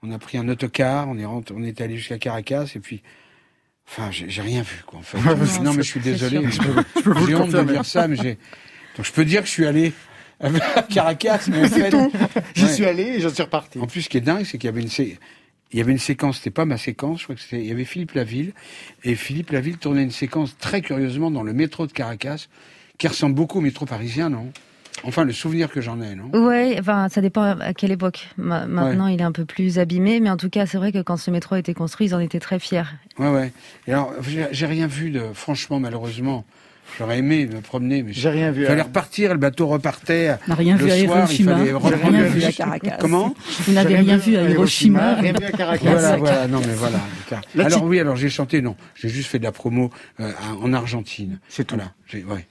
on 0.03 0.11
a 0.11 0.19
pris 0.19 0.38
un 0.38 0.47
autocar, 0.49 1.07
on 1.09 1.17
est 1.17 1.26
on 1.26 1.63
est 1.63 1.82
allé 1.82 1.97
jusqu'à 1.97 2.17
Caracas 2.17 2.72
et 2.76 2.80
puis 2.80 3.01
enfin 3.88 4.09
j'ai 4.11 4.41
rien 4.41 4.61
vu 4.61 4.84
quoi 4.86 4.99
en 4.99 5.01
fait. 5.01 5.17
Non, 5.59 5.63
non 5.63 5.74
mais 5.74 5.84
je 5.84 5.89
suis 5.89 5.99
désolé, 5.99 6.41
je 6.49 6.59
peux, 6.61 7.13
j'ai 7.28 7.36
honte 7.36 7.51
de 7.51 7.63
dire 7.63 7.86
ça 7.86 8.07
mais 8.07 8.15
j'ai 8.15 8.38
donc 8.97 9.05
je 9.05 9.11
peux 9.11 9.26
dire 9.26 9.41
que 9.41 9.47
je 9.47 9.51
suis 9.51 9.65
allé 9.65 9.93
à 10.39 10.49
Caracas 10.84 11.45
mais 11.49 11.65
en 11.65 11.67
C'est 11.69 11.82
fait 11.82 11.89
tout. 11.91 12.11
J'y 12.55 12.65
Ouais. 12.65 12.74
suis 12.74 12.86
allé 12.86 13.03
et 13.03 13.19
j'en 13.22 13.30
suis 13.30 13.43
reparti. 13.43 13.80
en 13.80 13.86
plus, 13.88 14.01
ce 14.03 14.09
qui 14.09 14.17
est 14.17 14.22
dingue, 14.22 14.43
c'est 14.43 14.57
qu'il 14.57 14.67
y 14.67 14.74
avait 14.74 14.82
une, 14.82 14.89
il 15.74 15.80
y 15.80 15.82
avait 15.82 15.91
une 15.91 15.97
séquence, 15.99 16.38
c'était 16.38 16.49
pas 16.51 16.65
ma 16.65 16.78
séquence, 16.78 17.19
je 17.19 17.24
crois 17.26 17.36
que 17.36 17.41
c'était, 17.41 17.59
il 17.61 17.67
y 17.67 17.72
avait 17.72 17.86
Philippe 17.86 18.13
Laville, 18.13 18.53
et 19.03 19.15
Philippe 19.15 19.51
Laville 19.51 19.78
tournait 19.78 20.03
une 20.03 20.11
séquence 20.11 20.57
très 20.57 20.82
curieusement 20.82 21.32
dans 21.32 21.43
le 21.43 21.53
métro 21.53 21.88
de 21.88 21.91
Caracas, 21.91 22.47
qui 22.97 23.07
ressemble 23.07 23.36
beaucoup 23.36 23.59
au 23.59 23.61
métro 23.61 23.86
parisien, 23.86 24.30
non? 24.30 24.51
Enfin, 25.03 25.24
le 25.24 25.32
souvenir 25.34 25.72
que 25.72 25.82
j'en 25.82 25.99
ai, 26.01 26.13
non? 26.15 26.30
Ouais, 26.34 26.76
enfin, 26.80 27.07
ça 27.09 27.22
dépend 27.22 27.57
à 27.59 27.74
quelle 27.74 27.91
époque. 27.91 28.28
Ma- 28.38 28.67
maintenant, 28.67 29.07
il 29.07 29.19
est 29.19 29.24
un 29.24 29.32
peu 29.32 29.45
plus 29.45 29.80
abîmé, 29.80 30.19
mais 30.19 30.30
en 30.30 30.38
tout 30.38 30.49
cas, 30.49 30.65
c'est 30.67 30.78
vrai 30.78 30.91
que 30.91 31.01
quand 31.01 31.17
ce 31.17 31.32
métro 31.32 31.55
a 31.55 31.59
été 31.59 31.74
construit, 31.74 32.07
ils 32.07 32.13
en 32.13 32.19
étaient 32.19 32.39
très 32.39 32.59
fiers. 32.59 32.84
Ouais, 33.17 33.30
ouais. 33.30 33.51
Et 33.88 33.93
alors, 33.93 34.13
j'ai 34.28 34.47
j'ai 34.51 34.65
rien 34.67 34.86
vu 34.86 35.09
de, 35.09 35.22
franchement, 35.34 35.80
malheureusement. 35.80 36.45
J'aurais 36.98 37.20
aimé 37.20 37.48
me 37.48 37.62
promener, 37.62 38.04
mais 38.04 38.14
J'ai 38.14 38.30
rien 38.30 38.52
vu. 38.52 38.62
il 38.62 38.68
fallait 38.68 38.82
hein. 38.82 38.86
repartir, 38.86 39.32
le 39.34 39.39
bateau 39.39 39.68
repartait. 39.68 40.36
On 40.46 40.50
n'a 40.50 40.56
rien 40.56 40.78
Le 40.78 40.86
vu 40.86 40.92
à 40.92 40.96
soir, 41.06 41.28
il 41.32 41.42
Hiroshima. 41.42 41.58
fallait 41.80 42.10
rien 42.10 42.24
vu 42.24 42.44
à. 42.44 42.52
Caracas. 42.52 42.98
Comment 43.00 43.34
Vous 43.66 43.74
n'avez 43.74 43.96
rien 43.98 44.18
vu 44.18 44.36
à 44.38 44.44
Hiroshima. 44.50 45.16
Rien 45.16 45.34
vu 45.34 45.46
à 45.46 45.52
Caracas. 45.52 45.92
Voilà, 45.92 46.18
voilà, 46.18 46.48
non 46.48 46.60
mais 46.66 46.74
voilà. 46.74 47.00
Alors 47.58 47.84
oui, 47.84 48.00
alors 48.00 48.16
j'ai 48.16 48.30
chanté, 48.30 48.62
non, 48.62 48.76
j'ai 48.96 49.10
juste 49.10 49.30
fait 49.30 49.39
de 49.39 49.44
la 49.44 49.52
promo 49.52 49.89
euh, 50.20 50.32
en 50.62 50.74
Argentine. 50.74 51.39
C'est 51.50 51.66
tout. 51.66 51.76
Voilà, 51.76 51.92
j'ai- 52.08 52.24
ouais. 52.24 52.46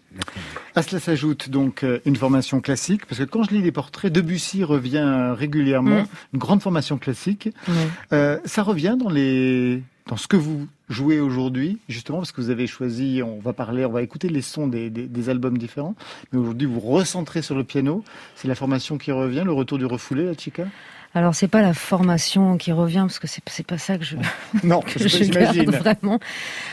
À 0.75 0.83
cela 0.83 1.01
s'ajoute 1.01 1.51
donc 1.51 1.85
euh, 1.85 2.01
une 2.05 2.17
formation 2.17 2.61
classique, 2.61 3.07
parce 3.07 3.21
que 3.21 3.25
quand 3.25 3.45
je 3.45 3.51
lis 3.55 3.63
les 3.63 3.71
portraits, 3.71 4.13
Debussy 4.13 4.65
revient 4.65 5.35
régulièrement, 5.39 6.01
Mm. 6.03 6.07
une 6.35 6.39
grande 6.41 6.63
formation 6.63 6.99
classique. 6.99 7.49
Ouais. 7.69 7.75
Euh, 8.13 8.39
ça 8.45 8.63
revient 8.65 8.97
dans 8.99 9.09
les 9.11 9.83
dans 10.07 10.17
ce 10.17 10.27
que 10.27 10.37
vous 10.37 10.67
jouez 10.89 11.21
aujourd'hui, 11.21 11.79
justement, 11.89 12.19
parce 12.19 12.33
que 12.33 12.41
vous 12.41 12.51
avez 12.51 12.67
choisi, 12.67 13.23
on 13.25 13.39
va 13.39 13.53
parler, 13.53 13.85
on 13.85 13.93
va 13.93 14.03
écouter 14.03 14.29
les 14.29 14.43
sons 14.43 14.67
des, 14.67 14.91
des, 14.91 15.07
des 15.07 15.29
albums 15.29 15.57
différents, 15.57 15.95
mais 16.33 16.39
aujourd'hui 16.39 16.67
vous 16.67 16.81
recentrez 16.81 17.43
sur 17.43 17.55
le 17.55 17.65
piano. 17.65 18.05
C'est 18.35 18.49
la 18.49 18.55
formation 18.55 18.99
qui 18.99 19.13
revient, 19.13 19.43
le 19.45 19.53
retour 19.53 19.79
du 19.79 19.87
refoulé, 19.87 20.25
la 20.25 20.35
chica? 20.35 20.65
Alors, 21.13 21.35
c'est 21.35 21.49
pas 21.49 21.61
la 21.61 21.75
formation 21.75 22.57
qui 22.57 22.71
revient, 22.71 23.01
parce 23.01 23.19
que 23.19 23.27
c'est 23.27 23.67
pas 23.67 23.79
ça 23.79 23.99
que 23.99 24.05
je, 24.05 24.17
Non, 24.65 24.81
que 24.81 24.99
je 24.99 25.25
garde 25.25 25.57
vraiment. 25.71 26.21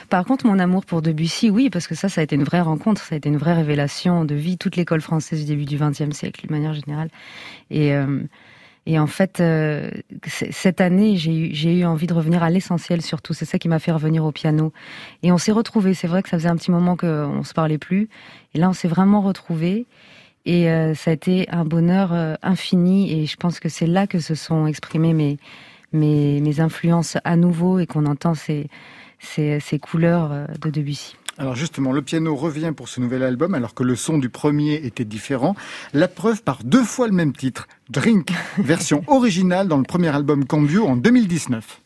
Par 0.09 0.25
contre, 0.25 0.45
mon 0.45 0.59
amour 0.59 0.85
pour 0.85 1.01
Debussy, 1.01 1.49
oui, 1.49 1.71
parce 1.71 1.87
que 1.87 1.95
ça, 1.95 2.07
ça 2.07 2.21
a 2.21 2.23
été 2.23 2.35
une 2.35 2.43
vraie 2.43 2.61
rencontre, 2.61 3.01
ça 3.01 3.15
a 3.15 3.17
été 3.17 3.29
une 3.29 3.37
vraie 3.37 3.55
révélation 3.55 4.25
de 4.25 4.35
vie, 4.35 4.57
toute 4.57 4.75
l'école 4.75 5.01
française 5.01 5.39
du 5.39 5.45
début 5.45 5.65
du 5.65 5.77
XXe 5.77 6.15
siècle, 6.15 6.45
de 6.45 6.51
manière 6.51 6.73
générale. 6.73 7.09
Et, 7.71 7.93
euh, 7.93 8.19
et 8.89 8.97
en 8.99 9.05
fait, 9.05 9.41
euh, 9.41 9.91
cette 10.25 10.79
année, 10.79 11.17
j'ai 11.17 11.33
eu, 11.33 11.79
eu 11.81 11.85
envie 11.85 12.07
de 12.07 12.13
revenir 12.13 12.41
à 12.41 12.49
l'essentiel 12.49 13.01
surtout. 13.01 13.33
C'est 13.33 13.43
ça 13.43 13.59
qui 13.59 13.67
m'a 13.67 13.79
fait 13.79 13.91
revenir 13.91 14.23
au 14.23 14.31
piano. 14.31 14.71
Et 15.23 15.33
on 15.33 15.37
s'est 15.37 15.51
retrouvés. 15.51 15.93
C'est 15.93 16.07
vrai 16.07 16.23
que 16.23 16.29
ça 16.29 16.37
faisait 16.37 16.47
un 16.47 16.55
petit 16.55 16.71
moment 16.71 16.95
qu'on 16.95 17.43
se 17.43 17.53
parlait 17.53 17.77
plus. 17.77 18.07
Et 18.53 18.59
là, 18.59 18.69
on 18.69 18.73
s'est 18.73 18.87
vraiment 18.87 19.19
retrouvés. 19.19 19.87
Et 20.45 20.71
euh, 20.71 20.95
ça 20.95 21.11
a 21.11 21.13
été 21.13 21.49
un 21.49 21.65
bonheur 21.65 22.13
euh, 22.13 22.35
infini. 22.41 23.11
Et 23.11 23.25
je 23.25 23.35
pense 23.35 23.59
que 23.59 23.67
c'est 23.67 23.87
là 23.87 24.07
que 24.07 24.19
se 24.19 24.35
sont 24.35 24.67
exprimés 24.67 25.13
mes, 25.13 25.37
mes, 25.91 26.39
mes 26.39 26.61
influences 26.61 27.17
à 27.25 27.35
nouveau 27.35 27.79
et 27.79 27.87
qu'on 27.87 28.05
entend 28.05 28.35
ces, 28.35 28.69
ces, 29.19 29.59
ces 29.59 29.79
couleurs 29.79 30.31
euh, 30.31 30.45
de 30.61 30.69
Debussy. 30.69 31.17
Alors 31.39 31.55
justement, 31.55 31.91
le 31.91 32.01
piano 32.01 32.35
revient 32.35 32.73
pour 32.75 32.89
ce 32.89 32.99
nouvel 32.99 33.21
album 33.21 33.53
alors 33.53 33.75
que 33.75 33.83
le 33.83 33.95
son 33.95 34.17
du 34.17 34.29
premier 34.29 34.75
était 34.85 35.05
différent. 35.05 35.55
La 35.93 36.07
preuve 36.07 36.41
par 36.41 36.63
deux 36.63 36.83
fois 36.83 37.07
le 37.07 37.13
même 37.13 37.33
titre, 37.33 37.67
Drink, 37.89 38.31
version 38.57 39.03
originale 39.07 39.67
dans 39.67 39.77
le 39.77 39.83
premier 39.83 40.09
album 40.09 40.45
Cambio 40.45 40.87
en 40.87 40.95
2019. 40.95 41.81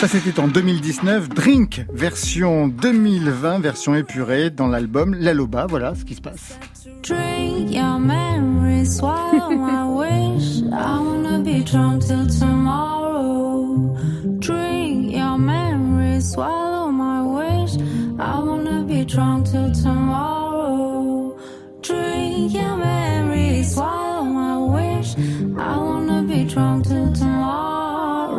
Ça 0.00 0.08
c'était 0.08 0.40
en 0.40 0.48
2019, 0.48 1.28
Drink, 1.28 1.84
version 1.92 2.68
2020, 2.68 3.58
version 3.58 3.94
épurée 3.94 4.48
dans 4.48 4.66
l'album 4.66 5.14
La 5.14 5.34
Loba, 5.34 5.66
voilà 5.66 5.94
ce 5.94 6.06
qui 6.06 6.14
se 6.14 6.22
passe. 6.22 6.58
Drink 7.02 7.70
your 7.70 7.98
memory, 7.98 8.86
swallow 8.86 9.50
my 9.50 9.84
wish. 9.90 10.62
I 10.72 10.98
wanna 10.98 11.40
be 11.40 11.62
drunk 11.62 12.06
till 12.06 12.26
tomorrow. 12.26 13.94
Drink 14.38 15.12
your 15.12 15.36
memory, 15.36 16.22
swallow 16.22 16.90
my 16.90 17.20
wish. 17.20 17.76
I 18.18 18.38
wanna 18.42 18.82
be 18.82 19.04
drunk 19.04 19.50
till 19.50 19.70
tomorrow. 19.70 21.36
Drink 21.82 22.54
your 22.54 22.78
memory, 22.78 23.62
swallow 23.64 24.24
my 24.24 24.56
wish. 24.56 25.14
I 25.58 25.76
wanna 25.76 25.99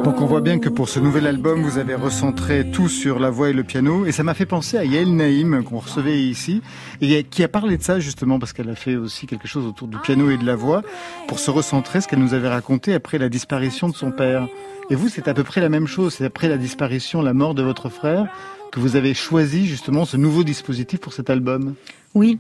Donc 0.04 0.20
on 0.20 0.26
voit 0.26 0.42
bien 0.42 0.60
que 0.60 0.68
pour 0.70 0.90
ce 0.90 1.00
nouvel 1.00 1.28
album, 1.28 1.62
vous 1.62 1.78
avez 1.78 1.96
recentré 1.96 2.70
tout 2.72 2.90
sur 2.90 3.20
la 3.20 3.30
voix 3.30 3.50
et 3.50 3.54
le 3.54 3.64
piano. 3.64 4.06
Et 4.06 4.12
ça 4.12 4.24
m'a 4.24 4.34
fait 4.34 4.46
penser 4.46 4.78
à 4.78 4.84
Yael 4.84 5.16
Naïm, 5.16 5.64
qu'on 5.64 5.78
recevait 5.78 6.20
ici, 6.20 6.62
et 7.02 7.24
qui 7.24 7.44
a 7.44 7.48
parlé 7.48 7.78
de 7.78 7.84
ça 7.84 8.00
justement 8.00 8.40
parce 8.40 8.52
qu'elle 8.54 8.70
a 8.70 8.76
fait 8.76 8.96
aussi 8.96 9.28
quelque 9.28 9.48
chose 9.48 9.66
autour 9.66 9.88
du 9.88 9.98
piano 10.00 10.30
et 10.30 10.38
de 10.38 10.46
la 10.46 10.56
voix, 10.56 10.82
pour 11.28 11.40
se 11.40 11.52
recentrer 11.52 12.02
ce 12.02 12.08
qu'elle 12.08 12.20
nous 12.20 12.34
avait 12.34 12.50
raconté 12.50 12.94
après 12.94 13.18
la 13.18 13.30
disparition 13.30 13.88
de 13.88 13.96
son 13.96 14.12
père. 14.12 14.48
Et 14.90 14.96
vous, 14.96 15.08
c'est 15.08 15.28
à 15.28 15.34
peu 15.34 15.44
près 15.44 15.62
la 15.62 15.70
même 15.70 15.88
chose. 15.88 16.16
C'est 16.16 16.26
après 16.26 16.50
la 16.50 16.58
disparition, 16.58 17.22
la 17.22 17.34
mort 17.34 17.56
de 17.56 17.64
votre 17.64 17.90
frère, 17.90 18.28
que 18.72 18.80
vous 18.80 18.96
avez 18.96 19.14
choisi 19.14 19.68
justement 19.68 20.06
ce 20.06 20.18
nouveau 20.18 20.44
dispositif 20.44 21.00
pour 21.00 21.14
cet 21.14 21.30
album. 21.30 21.76
Oui, 22.14 22.40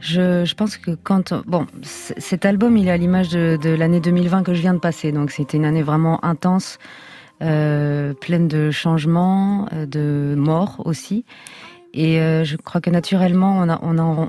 je, 0.00 0.44
je 0.44 0.54
pense 0.54 0.76
que 0.76 0.90
quand 0.90 1.32
bon, 1.46 1.66
cet 1.82 2.44
album, 2.44 2.76
il 2.76 2.88
est 2.88 2.90
à 2.90 2.96
l'image 2.96 3.28
de, 3.28 3.56
de 3.62 3.70
l'année 3.70 4.00
2020 4.00 4.42
que 4.42 4.52
je 4.52 4.60
viens 4.60 4.74
de 4.74 4.80
passer, 4.80 5.12
donc 5.12 5.30
c'était 5.30 5.56
une 5.56 5.64
année 5.64 5.82
vraiment 5.82 6.24
intense, 6.24 6.78
euh, 7.40 8.12
pleine 8.14 8.48
de 8.48 8.70
changements, 8.70 9.68
euh, 9.72 9.86
de 9.86 10.34
morts 10.36 10.82
aussi. 10.84 11.24
Et 11.94 12.20
euh, 12.20 12.42
je 12.42 12.56
crois 12.56 12.80
que 12.80 12.90
naturellement, 12.90 13.58
on, 13.58 13.68
a, 13.68 13.78
on, 13.82 13.98
a, 13.98 14.28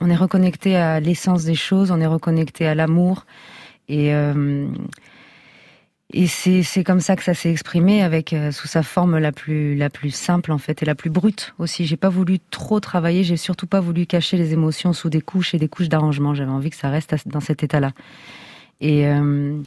on 0.00 0.10
est 0.10 0.16
reconnecté 0.16 0.76
à 0.76 1.00
l'essence 1.00 1.44
des 1.44 1.54
choses, 1.54 1.90
on 1.90 2.00
est 2.00 2.06
reconnecté 2.06 2.66
à 2.66 2.74
l'amour. 2.74 3.26
Et, 3.88 4.12
euh, 4.12 4.66
et 6.12 6.26
c'est 6.26 6.62
c'est 6.62 6.84
comme 6.84 7.00
ça 7.00 7.16
que 7.16 7.22
ça 7.22 7.34
s'est 7.34 7.50
exprimé, 7.50 8.02
avec 8.02 8.32
euh, 8.32 8.50
sous 8.52 8.68
sa 8.68 8.82
forme 8.82 9.18
la 9.18 9.32
plus 9.32 9.76
la 9.76 9.90
plus 9.90 10.10
simple 10.10 10.52
en 10.52 10.58
fait 10.58 10.82
et 10.82 10.86
la 10.86 10.94
plus 10.94 11.10
brute 11.10 11.54
aussi. 11.58 11.86
J'ai 11.86 11.96
pas 11.96 12.08
voulu 12.08 12.38
trop 12.50 12.80
travailler, 12.80 13.24
j'ai 13.24 13.36
surtout 13.36 13.66
pas 13.66 13.80
voulu 13.80 14.06
cacher 14.06 14.36
les 14.36 14.52
émotions 14.52 14.92
sous 14.92 15.10
des 15.10 15.20
couches 15.20 15.54
et 15.54 15.58
des 15.58 15.68
couches 15.68 15.88
d'arrangement. 15.88 16.34
J'avais 16.34 16.50
envie 16.50 16.70
que 16.70 16.76
ça 16.76 16.90
reste 16.90 17.14
dans 17.26 17.40
cet 17.40 17.62
état-là. 17.62 17.92
Et 18.80 19.06
euh, 19.06 19.60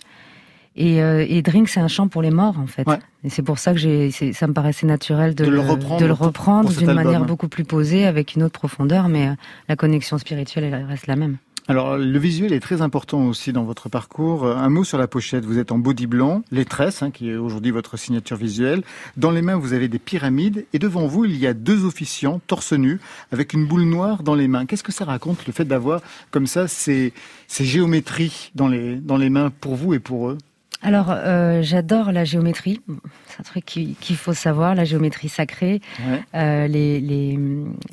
et, 0.76 1.04
euh, 1.04 1.26
et 1.28 1.41
Drink, 1.44 1.70
c'est 1.70 1.80
un 1.80 1.88
chant 1.88 2.08
pour 2.08 2.22
les 2.22 2.32
morts 2.32 2.58
en 2.58 2.68
fait. 2.68 2.88
Et 3.24 3.30
c'est 3.30 3.44
pour 3.44 3.60
ça 3.60 3.74
que 3.74 3.80
j'ai, 3.80 4.12
ça 4.12 4.48
me 4.48 4.54
paraissait 4.54 4.88
naturel 4.88 5.36
de, 5.36 5.46
De 5.46 6.06
le 6.06 6.14
reprendre 6.14 6.72
d'une 6.72 6.94
manière 6.94 7.26
beaucoup 7.26 7.48
plus 7.48 7.64
posée, 7.64 8.06
avec 8.06 8.36
une 8.36 8.44
autre 8.44 8.60
profondeur, 8.60 9.08
mais 9.08 9.30
euh, 9.30 9.34
la 9.70 9.76
connexion 9.76 10.18
spirituelle 10.18 10.64
elle 10.64 10.86
reste 10.86 11.08
la 11.08 11.16
même. 11.16 11.38
Alors, 11.70 11.97
le 11.97 12.20
visuel 12.20 12.51
est 12.51 12.59
très 12.59 12.82
important 12.82 13.26
aussi 13.28 13.53
dans 13.53 13.64
votre 13.64 13.88
parcours. 13.88 14.43
Euh, 14.43 14.55
Un 14.57 14.68
mot 14.70 14.84
sur 14.84 14.97
la 14.97 15.07
pochette. 15.07 15.45
Vous 15.45 15.59
êtes 15.59 15.72
en 15.72 15.78
body 15.78 16.07
blanc, 16.07 16.43
les 16.51 16.66
tresses, 16.66 17.01
hein, 17.01 17.09
qui 17.09 17.30
est 17.30 17.36
aujourd'hui 17.38 17.72
votre 17.72 17.95
signature 17.95 18.36
visuelle. 18.36 18.84
Dans 19.16 19.32
les 19.32 19.41
mains, 19.41 19.55
vous 19.55 19.72
avez 19.72 19.88
des 19.88 19.99
pyramides. 19.99 20.66
Et 20.74 20.80
devant 20.80 21.07
vous, 21.07 21.24
il 21.24 21.38
y 21.38 21.47
a 21.47 21.53
deux 21.53 21.86
officiants, 21.86 22.41
torse 22.47 22.74
nu, 22.74 22.99
avec 23.32 23.53
une 23.53 23.66
boule 23.66 23.84
noire 23.84 24.24
dans 24.24 24.36
les 24.36 24.49
mains. 24.49 24.66
Qu'est-ce 24.66 24.84
que 24.84 24.91
ça 24.91 25.05
raconte, 25.05 25.47
le 25.47 25.53
fait 25.53 25.64
d'avoir 25.64 26.01
comme 26.32 26.47
ça 26.47 26.68
ces, 26.68 27.14
ces 27.47 27.64
géométries 27.64 28.51
dans 28.55 28.68
les, 28.68 28.97
dans 28.97 29.18
les 29.18 29.30
mains 29.30 29.49
pour 29.61 29.76
vous 29.76 29.93
et 29.93 29.99
pour 29.99 30.30
eux? 30.32 30.38
Alors, 30.86 31.05
euh, 31.11 31.61
j'adore 31.61 32.11
la 32.11 32.26
géométrie. 32.26 32.82
C'est 33.28 33.39
un 33.39 33.43
truc 33.43 33.64
qui- 33.64 33.95
qu'il 34.01 34.18
faut 34.18 34.34
savoir, 34.34 34.76
la 34.76 34.84
géométrie 34.84 35.30
sacrée, 35.30 35.80
Ouais. 36.05 36.22
euh, 36.36 36.68
les, 36.68 36.99
les, 36.99 37.39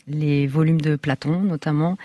les 0.09 0.49
volumes 0.49 0.81
de 0.81 0.97
Platon 0.97 1.41
notamment. 1.41 1.97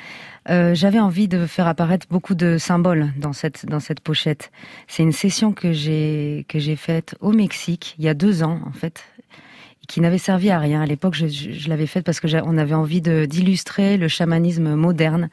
Euh, 0.50 0.76
J'avais 0.76 1.00
envie 1.00 1.28
de 1.28 1.46
faire 1.48 1.68
apparaître 1.68 2.06
beaucoup 2.10 2.36
de 2.36 2.58
symboles 2.58 3.12
dans 3.18 3.34
cette 3.34 3.66
dans 3.66 3.80
cette 3.80 4.00
pochette. 4.00 4.52
C'est 4.88 5.04
une 5.04 5.12
session 5.12 5.54
que 5.54 5.72
j'ai 5.72 6.46
que 6.48 6.60
j'ai 6.60 6.76
faite 6.76 7.16
au 7.20 7.32
Mexique 7.32 7.96
il 7.98 8.06
y 8.06 8.10
a 8.10 8.14
deux 8.14 8.44
ans 8.44 8.60
en 8.66 8.72
fait, 8.72 9.04
qui 9.88 10.02
n'avait 10.02 10.20
servi 10.20 10.52
à 10.52 10.60
rien 10.60 10.82
à 10.82 10.86
l'époque. 10.86 11.16
Je, 11.16 11.28
je, 11.28 11.52
je 11.52 11.70
l'avais 11.70 11.88
faite 11.88 12.06
parce 12.06 12.20
que 12.20 12.28
on 12.44 12.58
avait 12.58 12.76
envie 12.76 13.02
d'illustrer 13.02 13.98
le 13.98 14.08
chamanisme 14.08 14.76
moderne, 14.76 15.30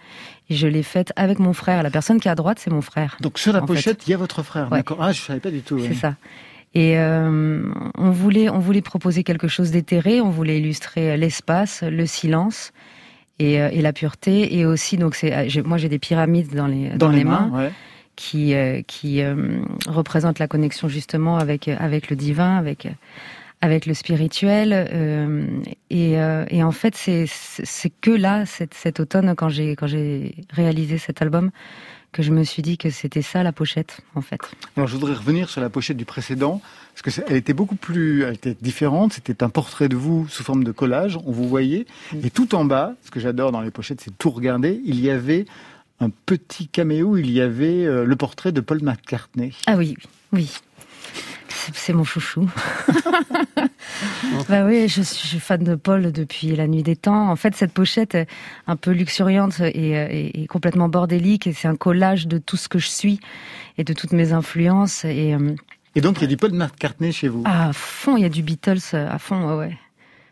et 0.49 0.55
je 0.55 0.67
l'ai 0.67 0.83
faite 0.83 1.13
avec 1.17 1.39
mon 1.39 1.53
frère. 1.53 1.83
La 1.83 1.91
personne 1.91 2.19
qui 2.19 2.29
est 2.29 2.31
à 2.31 2.35
droite, 2.35 2.59
c'est 2.59 2.71
mon 2.71 2.81
frère. 2.83 3.19
Donc, 3.21 3.39
sur 3.39 3.53
la 3.53 3.61
pochette, 3.61 4.07
il 4.07 4.11
y 4.13 4.15
a 4.15 4.19
votre 4.19 4.43
frère. 4.43 4.73
Ouais. 4.73 4.79
D'accord. 4.79 4.99
Ah, 5.01 5.13
je 5.13 5.21
savais 5.21 5.41
pas 5.41 5.51
du 5.51 5.61
tout. 5.61 5.77
ouais. 5.77 5.89
C'est 5.89 5.95
ça. 5.95 6.17
Et 6.75 6.99
euh, 6.99 7.63
on 7.99 8.11
voulait, 8.13 8.49
on 8.49 8.59
voulait 8.61 8.81
proposer 8.81 9.25
quelque 9.25 9.47
chose 9.49 9.71
d'éthéré. 9.73 10.23
On 10.23 10.31
voulait 10.31 10.59
illustrer 10.59 11.19
l'espace, 11.19 11.83
le 11.83 12.07
silence 12.07 12.73
et, 13.39 13.61
euh, 13.61 13.69
et 13.73 13.83
la 13.83 13.93
pureté. 13.93 14.57
Et 14.59 14.67
aussi, 14.67 14.97
donc, 14.97 15.15
c'est, 15.15 15.33
euh, 15.33 15.63
moi, 15.65 15.79
j'ai 15.79 15.89
des 15.89 15.99
pyramides 15.99 16.55
dans 16.55 16.67
les 16.67 16.91
Dans 16.91 17.11
les 17.11 17.25
mains, 17.25 17.51
ouais. 17.53 17.71
qui 18.17 18.55
euh, 18.55 18.83
qui 18.87 19.23
euh, 19.23 19.63
représentent 19.87 20.39
la 20.39 20.49
connexion 20.49 20.89
justement 20.89 21.39
avec 21.39 21.69
avec 21.69 22.11
le 22.11 22.17
divin, 22.17 22.57
avec 22.57 22.89
avec 23.61 23.87
le 23.87 23.95
spirituel. 23.95 24.73
euh, 24.73 25.47
et, 25.89 26.19
euh, 26.19 26.45
et 26.49 26.63
en 26.63 26.73
fait, 26.73 26.95
c'est 26.97 27.27
c'est 27.27 27.65
c'est 27.65 27.91
que 28.01 28.11
là, 28.11 28.45
cet, 28.45 28.75
cet 28.75 29.01
automne, 29.01 29.35
quand 29.37 29.49
j'ai 29.49 29.77
quand 29.77 29.87
j'ai 29.87 30.35
réalisé 30.51 30.99
cet 30.99 31.23
album, 31.23 31.51
que 32.13 32.23
je 32.23 32.31
me 32.31 32.45
suis 32.45 32.63
dit 32.63 32.77
que 32.77 32.91
c'était 32.91 33.23
ça 33.23 33.43
la 33.43 33.53
pochette, 33.53 34.01
en 34.15 34.21
fait. 34.21 34.41
Alors, 34.77 34.87
je 34.87 34.95
voudrais 34.95 35.15
revenir 35.15 35.49
sur 35.49 35.61
la 35.61 35.71
pochette 35.71 35.97
du 35.97 36.05
précédent, 36.05 36.61
parce 36.95 37.17
que 37.17 37.23
elle 37.27 37.37
était 37.37 37.55
beaucoup 37.55 37.75
plus, 37.75 38.23
elle 38.23 38.35
était 38.35 38.57
différente. 38.61 39.15
C'était 39.15 39.43
un 39.43 39.49
portrait 39.49 39.89
de 39.89 39.97
vous 39.97 40.29
sous 40.29 40.45
forme 40.45 40.63
de 40.63 40.73
collage. 40.73 41.19
On 41.25 41.33
vous 41.33 41.49
voyait, 41.49 41.87
et 42.23 42.31
tout 42.31 42.55
en 42.55 42.65
bas, 42.65 42.95
ce 43.05 43.11
que 43.11 43.19
j'adore 43.19 43.51
dans 43.51 43.63
les 43.63 43.71
pochettes, 43.71 44.03
c'est 44.03 44.17
tout 44.17 44.31
regarder. 44.31 44.81
Il 44.85 45.01
y 45.01 45.11
avait 45.11 45.47
un 46.01 46.11
petit 46.27 46.69
caméo. 46.69 47.17
Il 47.17 47.31
y 47.31 47.41
avait 47.41 47.87
euh, 47.87 48.05
le 48.05 48.17
portrait 48.17 48.53
de 48.53 48.61
Paul 48.61 48.83
McCartney. 48.83 49.55
Ah 49.67 49.77
oui, 49.77 49.97
oui, 49.99 50.09
oui. 50.33 50.51
C'est- 51.75 51.93
mon 51.93 52.05
chouchou. 52.05 52.49
bah 54.49 54.65
oui, 54.65 54.89
je 54.89 55.03
suis, 55.03 55.39
fan 55.39 55.63
de 55.63 55.75
Paul 55.75 56.11
depuis 56.13 56.57
la 56.57 56.67
nuit 56.67 56.83
des 56.83 56.97
temps. 56.97 57.31
En 57.31 57.37
fait, 57.37 57.55
cette 57.55 57.73
pochette 57.73 58.17
un 58.67 58.77
peu 58.77 58.91
luxuriante 58.91 59.61
et, 59.61 59.97
euh, 59.97 60.07
et- 60.11 60.43
et 60.43 60.47
complètement 60.47 60.89
bordélique, 60.89 61.51
c'est 61.55 61.69
un 61.69 61.77
collage 61.77 62.27
de 62.27 62.39
tout 62.39 62.57
ce 62.57 62.69
que 62.69 62.79
je 62.79 62.89
suis 62.89 63.21
et 63.79 63.85
de 63.85 63.93
toutes 63.93 64.13
mes 64.13 64.33
influences. 64.33 65.05
Et 65.05 65.35
euh, 65.35 65.55
Et 65.95 66.01
donc, 66.01 66.17
il 66.19 66.23
y 66.23 66.25
a 66.25 66.29
du 66.29 66.37
Paul 66.37 66.53
McCartney 66.53 67.13
chez 67.13 67.29
vous. 67.29 67.43
à 67.47 67.73
fond, 67.73 68.17
il 68.17 68.23
y 68.23 68.27
a 68.27 68.29
du 68.31 68.43
Beatles 68.43 68.79
euh, 68.95 69.09
à 69.11 69.19
fond, 69.19 69.47
ouais, 69.49 69.57
ouais. 69.67 69.79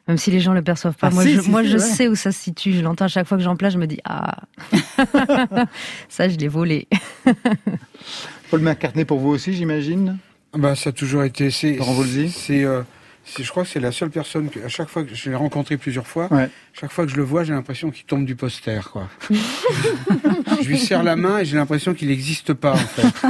Même 0.08 0.16
si 0.16 0.30
les 0.32 0.40
gens 0.40 0.54
le 0.54 0.62
perçoivent 0.62 0.96
pas, 0.96 1.08
Ah, 1.08 1.14
moi, 1.14 1.22
si, 1.22 1.34
je, 1.34 1.40
si, 1.42 1.50
moi 1.50 1.62
si, 1.62 1.68
je 1.68 1.76
ouais. 1.76 1.82
sais 1.84 2.08
où 2.08 2.16
ça 2.16 2.32
se 2.32 2.40
situe. 2.42 2.72
Je 2.72 2.80
l'entends 2.80 3.04
à 3.04 3.08
chaque 3.08 3.28
fois 3.28 3.36
que 3.36 3.44
j'en 3.44 3.54
place, 3.54 3.74
je 3.74 3.78
me 3.78 3.86
dis 3.86 4.00
ah, 4.04 4.38
ça 6.08 6.28
je 6.28 6.36
l'ai 6.36 6.48
volé. 6.48 6.88
Paul 8.50 8.60
McCartney 8.62 9.04
pour 9.04 9.20
vous 9.20 9.28
aussi, 9.28 9.52
j'imagine? 9.52 10.18
Bah, 10.56 10.74
ça 10.74 10.90
a 10.90 10.92
toujours 10.92 11.22
été. 11.24 11.50
C'est, 11.50 11.78
euh, 11.80 12.82
c'est- 13.24 13.44
je 13.44 13.50
crois 13.50 13.62
que 13.62 13.68
c'est 13.68 13.78
la 13.80 13.92
seule 13.92 14.10
personne 14.10 14.48
que, 14.50 14.58
à 14.60 14.68
chaque 14.68 14.88
fois 14.88 15.04
que 15.04 15.14
je 15.14 15.30
l'ai 15.30 15.36
rencontré 15.36 15.76
plusieurs 15.76 16.06
fois, 16.06 16.26
Ouais. 16.32 16.50
chaque 16.72 16.90
fois 16.90 17.04
que 17.06 17.12
je 17.12 17.16
le 17.16 17.22
vois, 17.22 17.44
j'ai 17.44 17.52
l'impression 17.52 17.90
qu'il 17.90 18.04
tombe 18.04 18.24
du 18.26 18.34
poster, 18.34 18.90
quoi. 18.90 19.08
je 19.30 20.66
lui 20.68 20.78
serre 20.78 21.02
la 21.02 21.16
main 21.16 21.38
et 21.38 21.44
j'ai 21.44 21.56
l'impression 21.56 21.94
qu'il 21.94 22.08
n'existe 22.08 22.52
pas, 22.54 22.72
en 22.72 22.76
fait. 22.76 23.28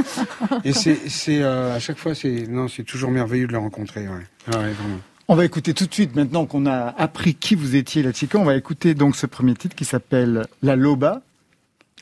Et 0.63 0.73
c'est, 0.73 0.97
c'est, 1.09 1.41
euh, 1.43 1.75
à 1.75 1.79
chaque 1.79 1.97
fois, 1.97 2.15
c'est, 2.15 2.47
non, 2.47 2.67
c'est 2.67 2.83
toujours 2.83 3.11
merveilleux 3.11 3.47
de 3.47 3.51
le 3.53 3.59
rencontrer, 3.59 4.01
ouais. 4.07 4.15
Ouais, 4.47 4.71
vraiment. 4.71 4.99
On 5.27 5.35
va 5.35 5.45
écouter 5.45 5.73
tout 5.73 5.85
de 5.85 5.93
suite, 5.93 6.15
maintenant 6.15 6.45
qu'on 6.45 6.65
a 6.65 6.93
appris 6.97 7.35
qui 7.35 7.55
vous 7.55 7.75
étiez, 7.75 8.03
la 8.03 8.11
Chica, 8.11 8.37
on 8.37 8.43
va 8.43 8.55
écouter 8.55 8.95
donc 8.95 9.15
ce 9.15 9.25
premier 9.27 9.53
titre 9.53 9.75
qui 9.75 9.85
s'appelle 9.85 10.45
La 10.61 10.75
Loba. 10.75 11.21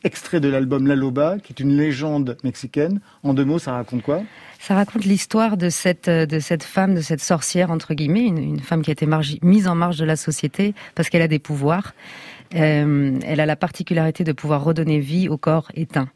Extrait 0.04 0.40
de 0.40 0.50
l'album 0.50 0.88
La 0.88 0.96
Loba, 0.96 1.38
qui 1.40 1.54
est 1.54 1.60
une 1.60 1.76
légende 1.76 2.38
mexicaine. 2.44 3.00
En 3.24 3.34
deux 3.34 3.46
mots, 3.46 3.60
ça 3.60 3.74
raconte 3.74 4.02
quoi? 4.02 4.22
Ça 4.60 4.76
raconte 4.76 5.06
l'histoire 5.06 5.58
de 5.58 5.70
cette, 5.70 6.08
euh, 6.08 6.26
de 6.26 6.40
cette 6.40 6.64
femme, 6.64 6.96
de 6.96 7.02
cette 7.02 7.22
sorcière, 7.22 7.72
entre 7.72 7.94
guillemets, 7.94 8.26
une, 8.26 8.60
femme 8.60 8.82
qui 8.82 8.92
a 8.92 8.94
été 8.94 9.08
mise 9.42 9.68
en 9.68 9.76
marge 9.76 9.98
de 9.98 10.06
la 10.06 10.16
société 10.16 10.74
parce 10.96 11.10
qu'elle 11.10 11.22
a 11.22 11.28
des 11.28 11.40
pouvoirs. 11.40 11.94
Euh, 12.56 13.20
elle 13.24 13.40
a 13.40 13.46
la 13.46 13.56
particularité 13.56 14.24
de 14.24 14.32
pouvoir 14.32 14.64
redonner 14.64 15.00
vie 15.00 15.30
au 15.30 15.38
corps 15.38 15.72
éteint. 15.76 16.10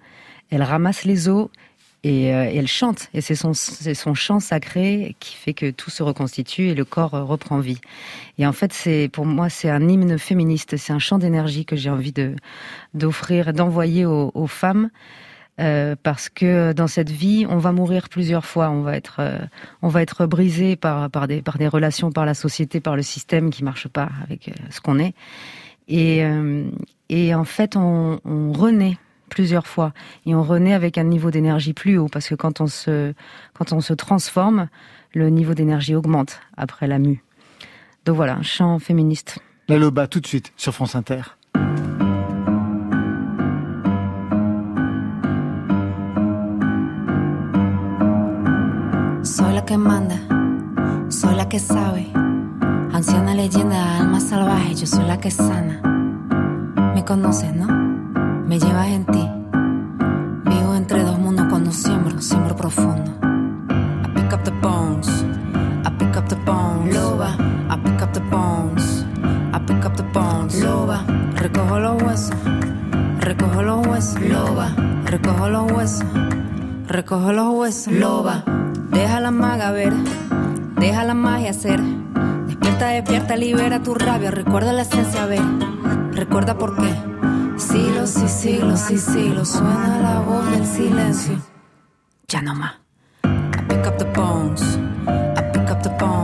Elle 0.50 0.64
ramasse 0.64 1.06
les 1.06 1.30
os 1.30 1.48
et, 2.04 2.34
euh, 2.34 2.52
elle 2.54 2.68
chante. 2.68 3.10
Et 3.14 3.22
c'est 3.22 3.36
son, 3.36 3.54
c'est 3.54 3.94
son 3.94 4.14
chant 4.14 4.40
sacré 4.40 5.16
qui 5.20 5.36
fait 5.36 5.54
que 5.54 5.72
tout 5.72 5.90
se 5.90 6.04
reconstitue 6.04 6.70
et 6.70 6.76
le 6.76 6.86
corps 6.86 7.14
euh, 7.14 7.24
reprend 7.24 7.60
vie. 7.60 7.80
Et 8.38 8.46
en 8.46 8.54
fait, 8.54 8.74
c'est 8.74 9.10
pour 9.12 9.26
moi, 9.26 9.50
c'est 9.50 9.70
un 9.70 9.88
hymne 9.88 10.18
féministe. 10.18 10.78
C'est 10.78 10.94
un 10.94 11.00
chant 11.00 11.18
d'énergie 11.18 11.66
que 11.66 11.76
j'ai 11.76 11.90
envie 11.90 12.14
de 12.14 12.36
d'offrir, 12.94 13.54
d'envoyer 13.54 14.06
aux, 14.06 14.32
aux 14.34 14.48
femmes. 14.48 14.90
Euh, 15.60 15.96
parce 16.02 16.30
que 16.30 16.74
dans 16.74 16.88
cette 16.88 17.12
vie, 17.12 17.46
on 17.48 17.58
va 17.58 17.72
mourir 17.72 18.10
plusieurs 18.10 18.46
fois. 18.46 18.72
On 18.72 18.82
va 18.82 18.98
être, 18.98 19.18
euh, 19.20 19.38
on 19.84 19.88
va 19.88 20.02
être 20.02 20.26
brisé 20.26 20.76
par 20.76 21.12
par 21.12 21.28
des 21.28 21.42
par 21.44 21.58
des 21.60 21.68
relations, 21.68 22.12
par 22.12 22.26
la 22.26 22.34
société, 22.34 22.80
par 22.80 22.96
le 22.96 23.04
système 23.04 23.52
qui 23.52 23.64
marche 23.64 23.88
pas 23.88 24.10
avec 24.24 24.50
euh, 24.50 24.54
ce 24.72 24.82
qu'on 24.82 24.98
est. 24.98 25.14
Et 25.88 26.24
euh, 26.26 26.66
et 27.10 27.36
en 27.36 27.44
fait, 27.44 27.76
on, 27.76 28.20
on 28.26 28.52
renaît 28.52 28.98
plusieurs 29.34 29.66
fois 29.66 29.94
et 30.28 30.36
on 30.36 30.44
renaît 30.44 30.74
avec 30.74 31.00
un 31.00 31.04
niveau 31.04 31.32
d'énergie 31.32 31.74
plus 31.74 31.98
haut 31.98 32.08
parce 32.08 32.28
que 32.30 32.36
quand 32.36 32.62
on 32.62 32.68
se 32.68 33.14
quand 33.54 33.74
on 33.74 33.82
se 33.82 33.94
transforme, 33.94 34.68
le 35.14 35.30
niveau 35.30 35.56
d'énergie 35.56 35.96
augmente 35.96 36.40
après 36.56 36.88
la 36.88 37.00
mue. 37.00 37.24
Donc 38.06 38.16
voilà, 38.16 38.36
un 38.36 38.44
chant 38.44 38.78
féministe. 38.80 39.40
La 39.68 39.78
Loba, 39.78 40.08
tout 40.08 40.20
de 40.20 40.28
suite, 40.28 40.52
sur 40.56 40.74
France 40.74 40.96
Inter. 40.96 41.22
Soy 49.24 49.54
la 49.54 49.62
que 49.62 49.76
manda, 49.76 50.16
soy 51.10 51.36
la 51.36 51.46
que 51.46 51.58
sabe. 51.58 52.06
Anciana 52.94 53.34
leyenda, 53.34 53.98
alma 54.00 54.20
salvaje, 54.20 54.76
yo 54.76 54.86
soy 54.86 55.06
la 55.08 55.18
que 55.18 55.32
sana. 55.32 55.82
Me 56.94 57.02
conoces, 57.04 57.56
¿no? 57.56 57.83
Me 58.54 58.60
llevas 58.60 58.88
en 58.88 59.04
ti. 59.06 59.28
Vivo 60.46 60.76
entre 60.76 61.02
dos 61.02 61.18
mundos 61.18 61.48
cuando 61.50 61.72
siembro, 61.72 62.22
siembro 62.22 62.56
profundo. 62.56 63.12
I 63.24 64.14
pick 64.14 64.32
up 64.32 64.44
the 64.44 64.52
bones, 64.52 65.10
I 65.84 65.90
pick 65.98 66.16
up 66.16 66.28
the 66.28 66.36
bones. 66.36 66.94
Loba, 66.94 67.36
I 67.68 67.78
pick 67.84 68.00
up 68.04 68.14
the 68.14 68.20
bones, 68.20 69.06
I 69.56 69.60
pick 69.66 69.84
up 69.84 69.96
the 69.96 70.04
bones. 70.04 70.62
Loba, 70.62 71.04
recojo 71.36 71.80
los 71.80 72.04
huesos, 72.04 72.36
recojo 73.22 73.64
los 73.64 73.88
huesos. 73.88 74.22
Loba, 74.22 74.70
recojo 75.04 75.50
los 75.50 75.72
huesos, 75.72 76.06
recojo 76.88 77.34
los 77.34 77.56
huesos. 77.56 77.92
Loba, 77.92 78.44
deja 78.92 79.20
la 79.20 79.32
maga 79.32 79.72
ver, 79.72 79.94
deja 80.78 81.04
la 81.04 81.16
magia 81.16 81.50
hacer. 81.50 81.82
Despierta, 82.46 82.90
despierta, 82.90 83.36
libera 83.36 83.82
tu 83.82 83.96
rabia, 83.96 84.30
recuerda 84.30 84.74
la 84.74 84.84
esencia, 84.84 85.26
ver, 85.26 85.42
recuerda 86.12 86.56
por 86.56 86.76
qué. 86.76 87.13
Siglos 87.74 88.18
y 88.18 88.28
siglos 88.28 88.92
y 88.92 88.98
siglos 89.00 89.50
suena 89.50 89.98
la 90.00 90.20
voz 90.20 90.46
del 90.52 90.64
silencio. 90.64 91.42
Ya 92.28 92.40
no 92.40 92.54
más. 92.54 92.76
I 93.24 93.62
pick 93.68 93.88
up 93.88 93.98
the 93.98 94.06
bones. 94.14 94.62
I 95.08 95.42
pick 95.52 95.72
up 95.72 95.82
the 95.82 95.90
bones. 95.98 96.23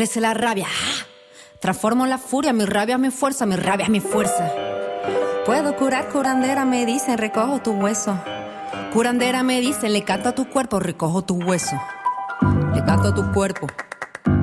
Crece 0.00 0.22
la 0.22 0.32
rabia. 0.32 0.66
Transformo 1.60 2.06
la 2.06 2.16
furia, 2.16 2.54
mi 2.54 2.64
rabia 2.64 2.94
es 2.94 3.00
mi 3.02 3.10
fuerza, 3.10 3.44
mi 3.44 3.54
rabia 3.56 3.84
es 3.84 3.90
mi 3.90 4.00
fuerza. 4.00 4.50
Puedo 5.44 5.76
curar, 5.76 6.08
curandera, 6.08 6.64
me 6.64 6.86
dicen, 6.86 7.18
recojo 7.18 7.58
tu 7.58 7.72
hueso. 7.72 8.18
Curandera 8.94 9.42
me 9.42 9.60
dicen, 9.60 9.92
le 9.92 10.02
canto 10.02 10.30
a 10.30 10.34
tu 10.34 10.48
cuerpo, 10.48 10.80
recojo 10.80 11.20
tu 11.20 11.34
hueso. 11.34 11.78
Le 12.74 12.82
canto 12.82 13.08
a 13.08 13.14
tu 13.14 13.30
cuerpo, 13.30 13.66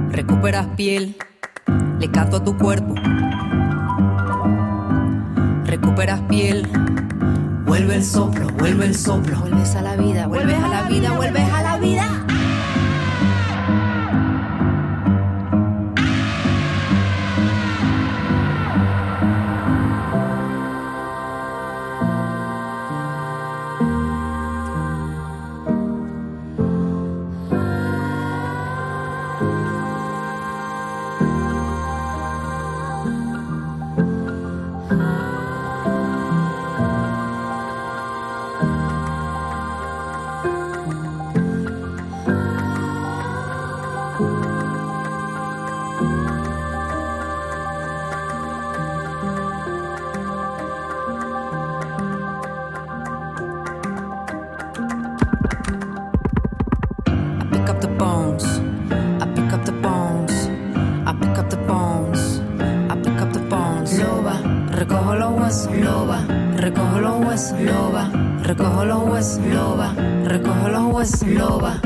recuperas 0.09 0.67
piel. 0.77 1.17
Le 1.97 2.11
canto 2.11 2.37
a 2.37 2.43
tu 2.43 2.55
cuerpo, 2.55 2.93
recuperas 5.63 6.21
piel. 6.29 6.69
Vuelve 7.65 7.95
el 7.95 8.05
soplo, 8.05 8.47
vuelve 8.59 8.85
el 8.85 8.95
soplo. 8.95 9.39
Vuelves 9.39 9.75
a 9.75 9.81
la 9.81 9.95
vida, 9.95 10.27
vuelves 10.27 10.63
a 10.63 10.67
la 10.67 10.81
vida, 10.83 11.13
vuelves 11.13 11.51
a 11.51 11.63
la 11.63 11.77
vida. 11.77 12.26
Los 65.29 65.39
huesos. 65.39 65.77
Loba, 65.77 66.19
recojo 66.55 66.99
los 66.99 67.25
huesos. 67.25 67.59
Loba, 67.61 68.09
recojo 68.43 68.85
los 68.85 69.03
huesos. 69.03 69.45
Loba, 69.45 69.93
recojo 70.25 70.69
los 70.69 70.93
huesos. 70.93 71.27
Loba. 71.27 71.81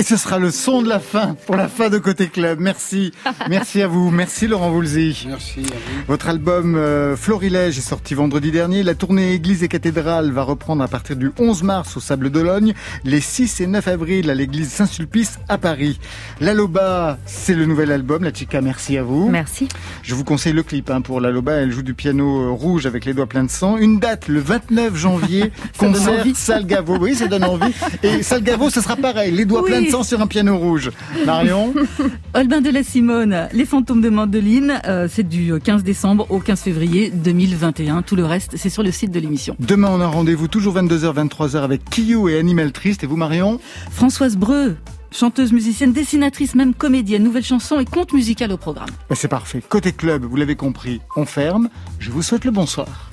Et 0.00 0.02
ce 0.02 0.16
sera 0.16 0.38
le 0.38 0.50
son 0.50 0.80
de 0.80 0.88
la 0.88 0.98
fin 0.98 1.36
pour 1.44 1.56
la 1.56 1.68
fin 1.68 1.90
de 1.90 1.98
Côté 1.98 2.28
Club. 2.28 2.58
Merci. 2.58 3.12
Merci 3.50 3.82
à 3.82 3.86
vous. 3.86 4.10
Merci 4.10 4.46
Laurent 4.46 4.70
Voulzy. 4.70 5.26
Merci 5.28 5.60
à 5.60 5.62
vous. 5.74 6.04
Votre 6.08 6.30
album 6.30 6.74
euh, 6.74 7.16
Florilège 7.16 7.76
est 7.76 7.82
sorti 7.82 8.14
vendredi 8.14 8.50
dernier. 8.50 8.82
La 8.82 8.94
tournée 8.94 9.34
Église 9.34 9.62
et 9.62 9.68
Cathédrale 9.68 10.30
va 10.30 10.42
reprendre 10.42 10.82
à 10.82 10.88
partir 10.88 11.16
du 11.16 11.30
11 11.38 11.64
mars 11.64 11.98
au 11.98 12.00
Sable 12.00 12.30
d'Ologne, 12.30 12.72
les 13.04 13.20
6 13.20 13.60
et 13.60 13.66
9 13.66 13.88
avril 13.88 14.30
à 14.30 14.34
l'église 14.34 14.70
Saint-Sulpice 14.70 15.38
à 15.50 15.58
Paris. 15.58 16.00
La 16.40 16.54
Loba, 16.54 17.18
c'est 17.26 17.54
le 17.54 17.66
nouvel 17.66 17.92
album. 17.92 18.24
La 18.24 18.32
Chica, 18.32 18.62
merci 18.62 18.96
à 18.96 19.02
vous. 19.02 19.28
Merci. 19.28 19.68
Je 20.02 20.14
vous 20.14 20.24
conseille 20.24 20.54
le 20.54 20.62
clip 20.62 20.88
hein, 20.88 21.02
pour 21.02 21.20
la 21.20 21.30
Loba. 21.30 21.56
Elle 21.56 21.72
joue 21.72 21.82
du 21.82 21.92
piano 21.92 22.44
euh, 22.44 22.50
rouge 22.52 22.86
avec 22.86 23.04
les 23.04 23.12
doigts 23.12 23.26
pleins 23.26 23.44
de 23.44 23.50
sang. 23.50 23.76
Une 23.76 23.98
date 23.98 24.28
le 24.28 24.40
29 24.40 24.96
janvier. 24.96 25.52
Concert. 25.78 26.24
Salgavo. 26.34 26.96
Oui, 26.98 27.14
ça 27.16 27.26
donne 27.26 27.44
envie. 27.44 27.74
Et 28.02 28.22
Salgavo, 28.22 28.70
ce 28.70 28.80
sera 28.80 28.96
pareil. 28.96 29.32
Les 29.32 29.44
doigts 29.44 29.60
Oui. 29.62 29.68
pleins 29.70 29.82
de 29.82 29.89
sang 29.90 30.02
sur 30.02 30.20
un 30.20 30.26
piano 30.26 30.56
rouge. 30.56 30.90
Marion 31.26 31.74
Olbin 32.34 32.60
de 32.60 32.70
la 32.70 32.82
Simone, 32.82 33.48
Les 33.52 33.64
fantômes 33.64 34.00
de 34.00 34.08
Mandoline, 34.08 34.80
euh, 34.86 35.08
c'est 35.10 35.28
du 35.28 35.52
15 35.62 35.82
décembre 35.82 36.26
au 36.30 36.38
15 36.38 36.60
février 36.60 37.10
2021. 37.10 38.02
Tout 38.02 38.16
le 38.16 38.24
reste, 38.24 38.56
c'est 38.56 38.70
sur 38.70 38.82
le 38.82 38.90
site 38.92 39.10
de 39.10 39.20
l'émission. 39.20 39.56
Demain, 39.58 39.88
on 39.92 40.00
a 40.00 40.06
rendez-vous 40.06 40.48
toujours 40.48 40.74
22h, 40.74 41.14
23h 41.28 41.58
avec 41.62 41.84
Kiyou 41.84 42.28
et 42.28 42.38
Animal 42.38 42.72
Triste. 42.72 43.04
Et 43.04 43.06
vous, 43.06 43.16
Marion 43.16 43.60
Françoise 43.90 44.36
Breu, 44.36 44.76
chanteuse, 45.10 45.52
musicienne, 45.52 45.92
dessinatrice, 45.92 46.54
même 46.54 46.74
comédienne, 46.74 47.22
nouvelle 47.22 47.44
chanson 47.44 47.80
et 47.80 47.84
conte 47.84 48.12
musical 48.12 48.52
au 48.52 48.56
programme. 48.56 48.90
Ben, 49.08 49.16
C'est 49.16 49.28
parfait. 49.28 49.62
Côté 49.68 49.92
club, 49.92 50.24
vous 50.24 50.36
l'avez 50.36 50.56
compris, 50.56 51.00
on 51.16 51.26
ferme. 51.26 51.68
Je 51.98 52.10
vous 52.10 52.22
souhaite 52.22 52.44
le 52.44 52.50
bonsoir. 52.50 53.09